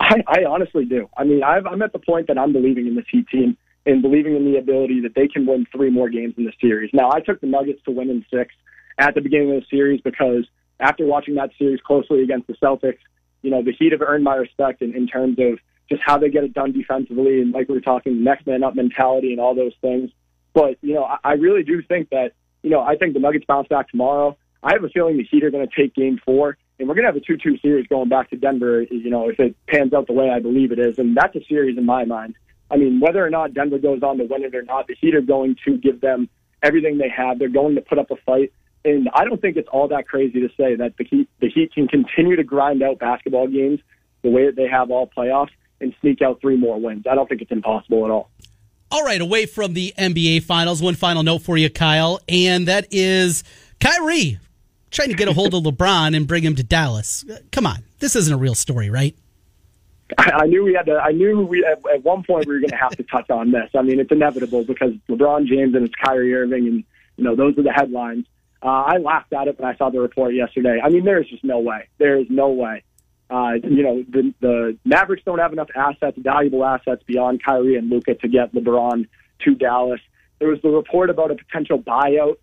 I, 0.00 0.22
I 0.26 0.44
honestly 0.44 0.84
do. 0.84 1.08
I 1.16 1.24
mean, 1.24 1.42
I've, 1.42 1.66
I'm 1.66 1.82
at 1.82 1.92
the 1.92 1.98
point 1.98 2.28
that 2.28 2.38
I'm 2.38 2.52
believing 2.52 2.86
in 2.86 2.94
this 2.94 3.06
Heat 3.10 3.28
team 3.28 3.56
and 3.86 4.02
believing 4.02 4.36
in 4.36 4.44
the 4.44 4.58
ability 4.58 5.00
that 5.02 5.14
they 5.14 5.28
can 5.28 5.46
win 5.46 5.66
three 5.72 5.90
more 5.90 6.08
games 6.08 6.34
in 6.36 6.44
the 6.44 6.52
series. 6.60 6.90
Now, 6.92 7.10
I 7.10 7.20
took 7.20 7.40
the 7.40 7.46
Nuggets 7.46 7.82
to 7.84 7.90
win 7.90 8.10
in 8.10 8.24
six 8.32 8.54
at 8.98 9.14
the 9.14 9.20
beginning 9.20 9.54
of 9.54 9.62
the 9.62 9.66
series 9.70 10.00
because 10.00 10.46
after 10.80 11.04
watching 11.06 11.34
that 11.36 11.50
series 11.58 11.80
closely 11.80 12.22
against 12.22 12.46
the 12.46 12.54
Celtics, 12.54 12.98
you 13.42 13.50
know, 13.50 13.62
the 13.62 13.72
Heat 13.72 13.92
have 13.92 14.02
earned 14.02 14.24
my 14.24 14.34
respect 14.34 14.82
in, 14.82 14.94
in 14.94 15.06
terms 15.06 15.38
of 15.38 15.58
just 15.88 16.02
how 16.04 16.18
they 16.18 16.28
get 16.28 16.44
it 16.44 16.52
done 16.52 16.72
defensively 16.72 17.40
and 17.40 17.52
like 17.52 17.68
we 17.68 17.74
were 17.74 17.80
talking, 17.80 18.22
next 18.22 18.46
man 18.46 18.62
up 18.62 18.74
mentality 18.74 19.32
and 19.32 19.40
all 19.40 19.54
those 19.54 19.74
things. 19.80 20.10
But, 20.52 20.76
you 20.82 20.94
know, 20.94 21.04
I, 21.04 21.18
I 21.24 21.32
really 21.34 21.62
do 21.62 21.82
think 21.82 22.10
that, 22.10 22.32
you 22.62 22.70
know, 22.70 22.80
I 22.80 22.96
think 22.96 23.14
the 23.14 23.20
Nuggets 23.20 23.46
bounce 23.46 23.68
back 23.68 23.88
tomorrow. 23.88 24.36
I 24.62 24.72
have 24.72 24.84
a 24.84 24.88
feeling 24.88 25.16
the 25.16 25.24
Heat 25.24 25.44
are 25.44 25.50
going 25.50 25.66
to 25.66 25.74
take 25.74 25.94
game 25.94 26.20
four 26.24 26.58
and 26.78 26.88
we're 26.88 26.94
going 26.94 27.06
to 27.06 27.12
have 27.12 27.16
a 27.16 27.20
2-2 27.20 27.60
series 27.60 27.86
going 27.88 28.08
back 28.08 28.30
to 28.30 28.36
Denver, 28.36 28.82
you 28.82 29.10
know, 29.10 29.28
if 29.28 29.40
it 29.40 29.56
pans 29.66 29.92
out 29.92 30.06
the 30.06 30.12
way 30.12 30.30
I 30.30 30.38
believe 30.38 30.70
it 30.72 30.78
is. 30.78 30.98
And 30.98 31.16
that's 31.16 31.34
a 31.34 31.44
series 31.48 31.76
in 31.76 31.84
my 31.84 32.04
mind. 32.04 32.34
I 32.70 32.76
mean, 32.76 33.00
whether 33.00 33.24
or 33.24 33.30
not 33.30 33.54
Denver 33.54 33.78
goes 33.78 34.02
on 34.02 34.18
to 34.18 34.24
win 34.24 34.44
it 34.44 34.54
or 34.54 34.62
not, 34.62 34.86
the 34.86 34.94
Heat 34.94 35.14
are 35.14 35.20
going 35.20 35.56
to 35.64 35.76
give 35.78 36.00
them 36.00 36.28
everything 36.62 36.98
they 36.98 37.08
have. 37.08 37.38
They're 37.38 37.48
going 37.48 37.74
to 37.74 37.80
put 37.80 37.98
up 37.98 38.10
a 38.10 38.16
fight. 38.16 38.52
And 38.84 39.08
I 39.12 39.24
don't 39.24 39.40
think 39.40 39.56
it's 39.56 39.68
all 39.68 39.88
that 39.88 40.06
crazy 40.06 40.40
to 40.40 40.48
say 40.56 40.76
that 40.76 40.96
the 40.98 41.04
Heat, 41.04 41.28
the 41.40 41.48
Heat 41.48 41.72
can 41.74 41.88
continue 41.88 42.36
to 42.36 42.44
grind 42.44 42.82
out 42.82 42.98
basketball 42.98 43.48
games 43.48 43.80
the 44.22 44.30
way 44.30 44.46
that 44.46 44.56
they 44.56 44.68
have 44.68 44.90
all 44.90 45.08
playoffs 45.08 45.50
and 45.80 45.94
sneak 46.00 46.22
out 46.22 46.40
three 46.40 46.56
more 46.56 46.80
wins. 46.80 47.06
I 47.10 47.14
don't 47.14 47.28
think 47.28 47.42
it's 47.42 47.52
impossible 47.52 48.04
at 48.04 48.10
all. 48.10 48.30
All 48.90 49.04
right, 49.04 49.20
away 49.20 49.46
from 49.46 49.74
the 49.74 49.92
NBA 49.98 50.44
Finals, 50.44 50.80
one 50.80 50.94
final 50.94 51.22
note 51.22 51.40
for 51.42 51.58
you, 51.58 51.68
Kyle, 51.68 52.20
and 52.28 52.66
that 52.68 52.86
is 52.90 53.44
Kyrie 53.80 54.38
trying 54.90 55.08
to 55.08 55.14
get 55.14 55.28
a 55.28 55.32
hold 55.32 55.54
of 55.54 55.62
LeBron 55.62 56.16
and 56.16 56.26
bring 56.26 56.42
him 56.42 56.54
to 56.56 56.62
Dallas. 56.62 57.24
Come 57.52 57.66
on, 57.66 57.84
this 57.98 58.16
isn't 58.16 58.32
a 58.32 58.38
real 58.38 58.54
story, 58.54 58.90
right? 58.90 59.16
I 60.16 60.46
knew 60.46 60.64
we 60.64 60.72
had 60.72 60.86
to. 60.86 60.98
I 60.98 61.12
knew 61.12 61.44
we 61.44 61.64
at, 61.64 61.82
at 61.92 62.02
one 62.02 62.22
point 62.22 62.46
we 62.46 62.54
were 62.54 62.60
going 62.60 62.70
to 62.70 62.76
have 62.76 62.96
to 62.96 63.02
touch 63.02 63.28
on 63.28 63.50
this. 63.50 63.70
I 63.74 63.82
mean, 63.82 64.00
it's 64.00 64.10
inevitable 64.10 64.64
because 64.64 64.92
LeBron 65.08 65.46
James 65.46 65.74
and 65.74 65.84
it's 65.84 65.94
Kyrie 65.94 66.34
Irving, 66.34 66.66
and 66.66 66.84
you 67.16 67.24
know 67.24 67.36
those 67.36 67.58
are 67.58 67.62
the 67.62 67.72
headlines. 67.72 68.24
Uh, 68.62 68.66
I 68.66 68.96
laughed 68.96 69.32
at 69.32 69.48
it 69.48 69.58
when 69.58 69.68
I 69.68 69.76
saw 69.76 69.90
the 69.90 70.00
report 70.00 70.34
yesterday. 70.34 70.80
I 70.82 70.88
mean, 70.88 71.04
there 71.04 71.20
is 71.20 71.28
just 71.28 71.44
no 71.44 71.60
way. 71.60 71.88
There 71.98 72.18
is 72.18 72.26
no 72.30 72.48
way. 72.48 72.82
Uh, 73.30 73.52
you 73.62 73.82
know, 73.82 74.02
the, 74.08 74.34
the 74.40 74.78
Mavericks 74.84 75.22
don't 75.24 75.38
have 75.38 75.52
enough 75.52 75.68
assets, 75.76 76.16
valuable 76.18 76.64
assets 76.64 77.02
beyond 77.06 77.44
Kyrie 77.44 77.76
and 77.76 77.90
Luka 77.90 78.14
to 78.14 78.28
get 78.28 78.54
LeBron 78.54 79.06
to 79.44 79.54
Dallas. 79.54 80.00
There 80.38 80.48
was 80.48 80.60
the 80.62 80.70
report 80.70 81.10
about 81.10 81.30
a 81.30 81.36
potential 81.36 81.78
buyout 81.78 82.38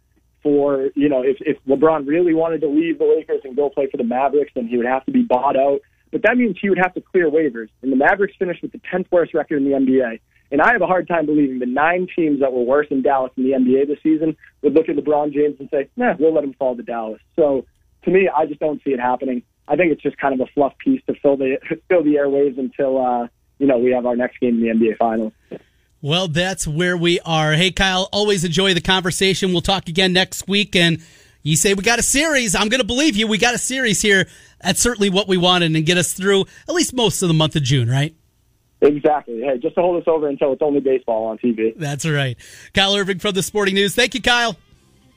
for, 0.46 0.92
you 0.94 1.10
know, 1.10 1.24
if, 1.24 1.38
if 1.40 1.58
LeBron 1.66 2.08
really 2.08 2.36
wanted 2.36 2.62
to 2.62 2.68
leave 2.68 3.00
the 3.00 3.06
Lakers 3.06 3.42
and 3.44 3.56
go 3.56 3.68
play 3.68 3.90
for 3.90 3.98
the 3.98 4.04
Mavericks, 4.04 4.52
then 4.54 4.68
he 4.68 4.78
would 4.78 4.86
have 4.86 5.04
to 5.06 5.12
be 5.12 5.24
bought 5.24 5.58
out. 5.58 5.80
But 6.12 6.22
that 6.22 6.38
means 6.38 6.56
he 6.62 6.70
would 6.70 6.78
have 6.78 6.94
to 6.94 7.02
clear 7.02 7.32
waivers. 7.32 7.70
And 7.82 7.92
the 7.92 7.96
Mavericks 7.96 8.36
finished 8.38 8.62
with 8.62 8.72
the 8.72 8.80
10th 8.94 9.08
worst 9.12 9.34
record 9.34 9.58
in 9.58 9.66
the 9.66 9.76
NBA. 9.76 10.20
And 10.52 10.62
I 10.62 10.72
have 10.72 10.84
a 10.84 10.86
hard 10.86 11.08
time 11.08 11.26
believing 11.26 11.58
the 11.58 11.66
nine 11.66 12.08
teams 12.16 12.42
that 12.42 12.54
were 12.54 12.62
worse 12.62 12.88
than 12.90 13.02
Dallas 13.02 13.32
in 13.38 13.44
the 13.44 13.54
NBA 13.54 13.88
this 13.88 13.98
season 14.04 14.38
would 14.62 14.76
look 14.76 14.88
at 14.88 14.96
LeBron 14.96 15.34
James 15.34 15.56
and 15.60 15.68
say, 15.72 15.90
nah, 15.98 16.14
we'll 16.20 16.36
let 16.36 16.44
him 16.44 16.54
fall 16.54 16.76
to 16.76 16.84
Dallas. 16.84 17.20
So 17.36 17.66
to 18.04 18.12
me, 18.12 18.30
I 18.30 18.46
just 18.46 18.60
don't 18.60 18.80
see 18.84 18.92
it 18.92 19.00
happening. 19.00 19.42
I 19.68 19.76
think 19.76 19.92
it's 19.92 20.04
just 20.04 20.18
kind 20.18 20.40
of 20.40 20.48
a 20.48 20.52
fluff 20.54 20.78
piece 20.78 21.02
to 21.08 21.16
fill 21.16 21.38
the 21.38 21.58
fill 21.90 22.04
the 22.04 22.18
airwaves 22.18 22.60
until 22.60 23.04
uh, 23.04 23.28
you 23.58 23.66
know 23.66 23.80
we 23.80 23.92
have 23.94 24.06
our 24.06 24.16
next 24.16 24.40
game 24.40 24.62
in 24.62 24.62
the 24.62 24.68
NBA 24.68 24.98
Finals. 24.98 25.34
Well, 26.02 26.28
that's 26.28 26.68
where 26.68 26.96
we 26.96 27.20
are. 27.22 27.54
Hey, 27.54 27.72
Kyle, 27.72 28.10
always 28.12 28.44
enjoy 28.44 28.74
the 28.74 28.82
conversation. 28.82 29.52
We'll 29.52 29.62
talk 29.62 29.90
again 29.90 30.14
next 30.14 30.48
week. 30.48 30.76
And 30.76 31.02
you 31.42 31.56
say 31.56 31.74
we 31.74 31.84
got 31.84 32.00
a 32.00 32.04
series. 32.04 32.56
I'm 32.56 32.70
going 32.70 32.82
to 32.82 32.88
believe 32.88 33.16
you. 33.16 33.28
We 33.28 33.38
got 33.38 33.56
a 33.56 33.60
series 33.60 34.02
here. 34.02 34.28
That's 34.64 34.80
certainly 34.80 35.10
what 35.10 35.28
we 35.28 35.38
wanted 35.38 35.76
and 35.76 35.86
get 35.86 35.98
us 35.98 36.14
through 36.14 36.46
at 36.68 36.76
least 36.76 36.94
most 36.94 37.22
of 37.22 37.28
the 37.28 37.34
month 37.34 37.56
of 37.56 37.64
June, 37.64 37.90
right? 37.90 38.16
Exactly. 38.82 39.42
Hey, 39.42 39.58
just 39.58 39.76
to 39.76 39.82
hold 39.82 40.02
us 40.02 40.08
over 40.08 40.28
until 40.28 40.54
it's 40.54 40.62
only 40.62 40.80
baseball 40.80 41.26
on 41.26 41.38
TV. 41.38 41.74
That's 41.78 42.06
right. 42.06 42.38
Kyle 42.74 42.96
Irving 42.96 43.20
from 43.20 43.34
the 43.34 43.44
Sporting 43.44 43.76
News. 43.76 43.96
Thank 43.96 44.14
you, 44.16 44.22
Kyle. 44.22 44.58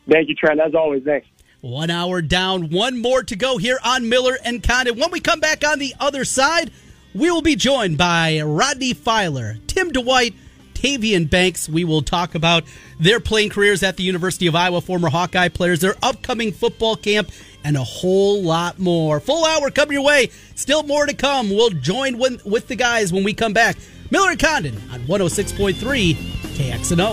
Thank 0.09 0.29
you, 0.29 0.35
Trent. 0.35 0.61
As 0.61 0.75
always, 0.75 1.03
thanks. 1.05 1.27
One 1.61 1.91
hour 1.91 2.23
down, 2.23 2.71
one 2.71 3.03
more 3.03 3.23
to 3.25 3.35
go 3.35 3.59
here 3.59 3.79
on 3.85 4.09
Miller 4.09 4.39
and 4.45 4.63
Condon. 4.63 4.99
When 4.99 5.11
we 5.11 5.19
come 5.21 5.41
back 5.41 5.67
on 5.67 5.81
the 5.81 5.93
other 5.99 6.25
side, 6.25 6.71
we 7.15 7.31
will 7.31 7.43
be 7.43 7.57
joined 7.57 7.99
by 7.99 8.41
Rodney 8.41 8.95
Filer, 8.95 9.57
Tim 9.67 9.91
Dwight, 9.91 10.35
Tavian 10.79 11.29
Banks. 11.29 11.69
We 11.69 11.83
will 11.83 12.03
talk 12.03 12.37
about 12.37 12.63
their 13.01 13.19
playing 13.19 13.51
careers 13.51 13.83
at 13.83 13.97
the 13.97 14.05
University 14.05 14.47
of 14.47 14.55
Iowa, 14.55 14.81
former 14.81 15.09
Hawkeye 15.09 15.49
players, 15.49 15.81
their 15.81 15.97
upcoming 16.03 16.53
football 16.53 16.95
camp, 16.95 17.31
and 17.65 17.77
a 17.77 17.83
whole 17.83 18.43
lot 18.43 18.79
more. 18.79 19.19
Full 19.19 19.45
hour 19.45 19.71
coming 19.71 19.95
your 19.95 20.05
way. 20.05 20.31
Still 20.55 20.85
more 20.85 21.07
to 21.07 21.15
come. 21.15 21.51
We'll 21.51 21.71
join 21.71 22.17
with, 22.17 22.47
with 22.47 22.69
the 22.69 22.77
guys 22.77 23.13
when 23.13 23.25
we 23.25 23.35
come 23.35 23.53
back. 23.53 23.77
Miller 24.11 24.31
and 24.31 24.39
Condon 24.39 24.77
on 24.93 25.01
106.3 25.01 26.15
KXNO. 26.15 27.07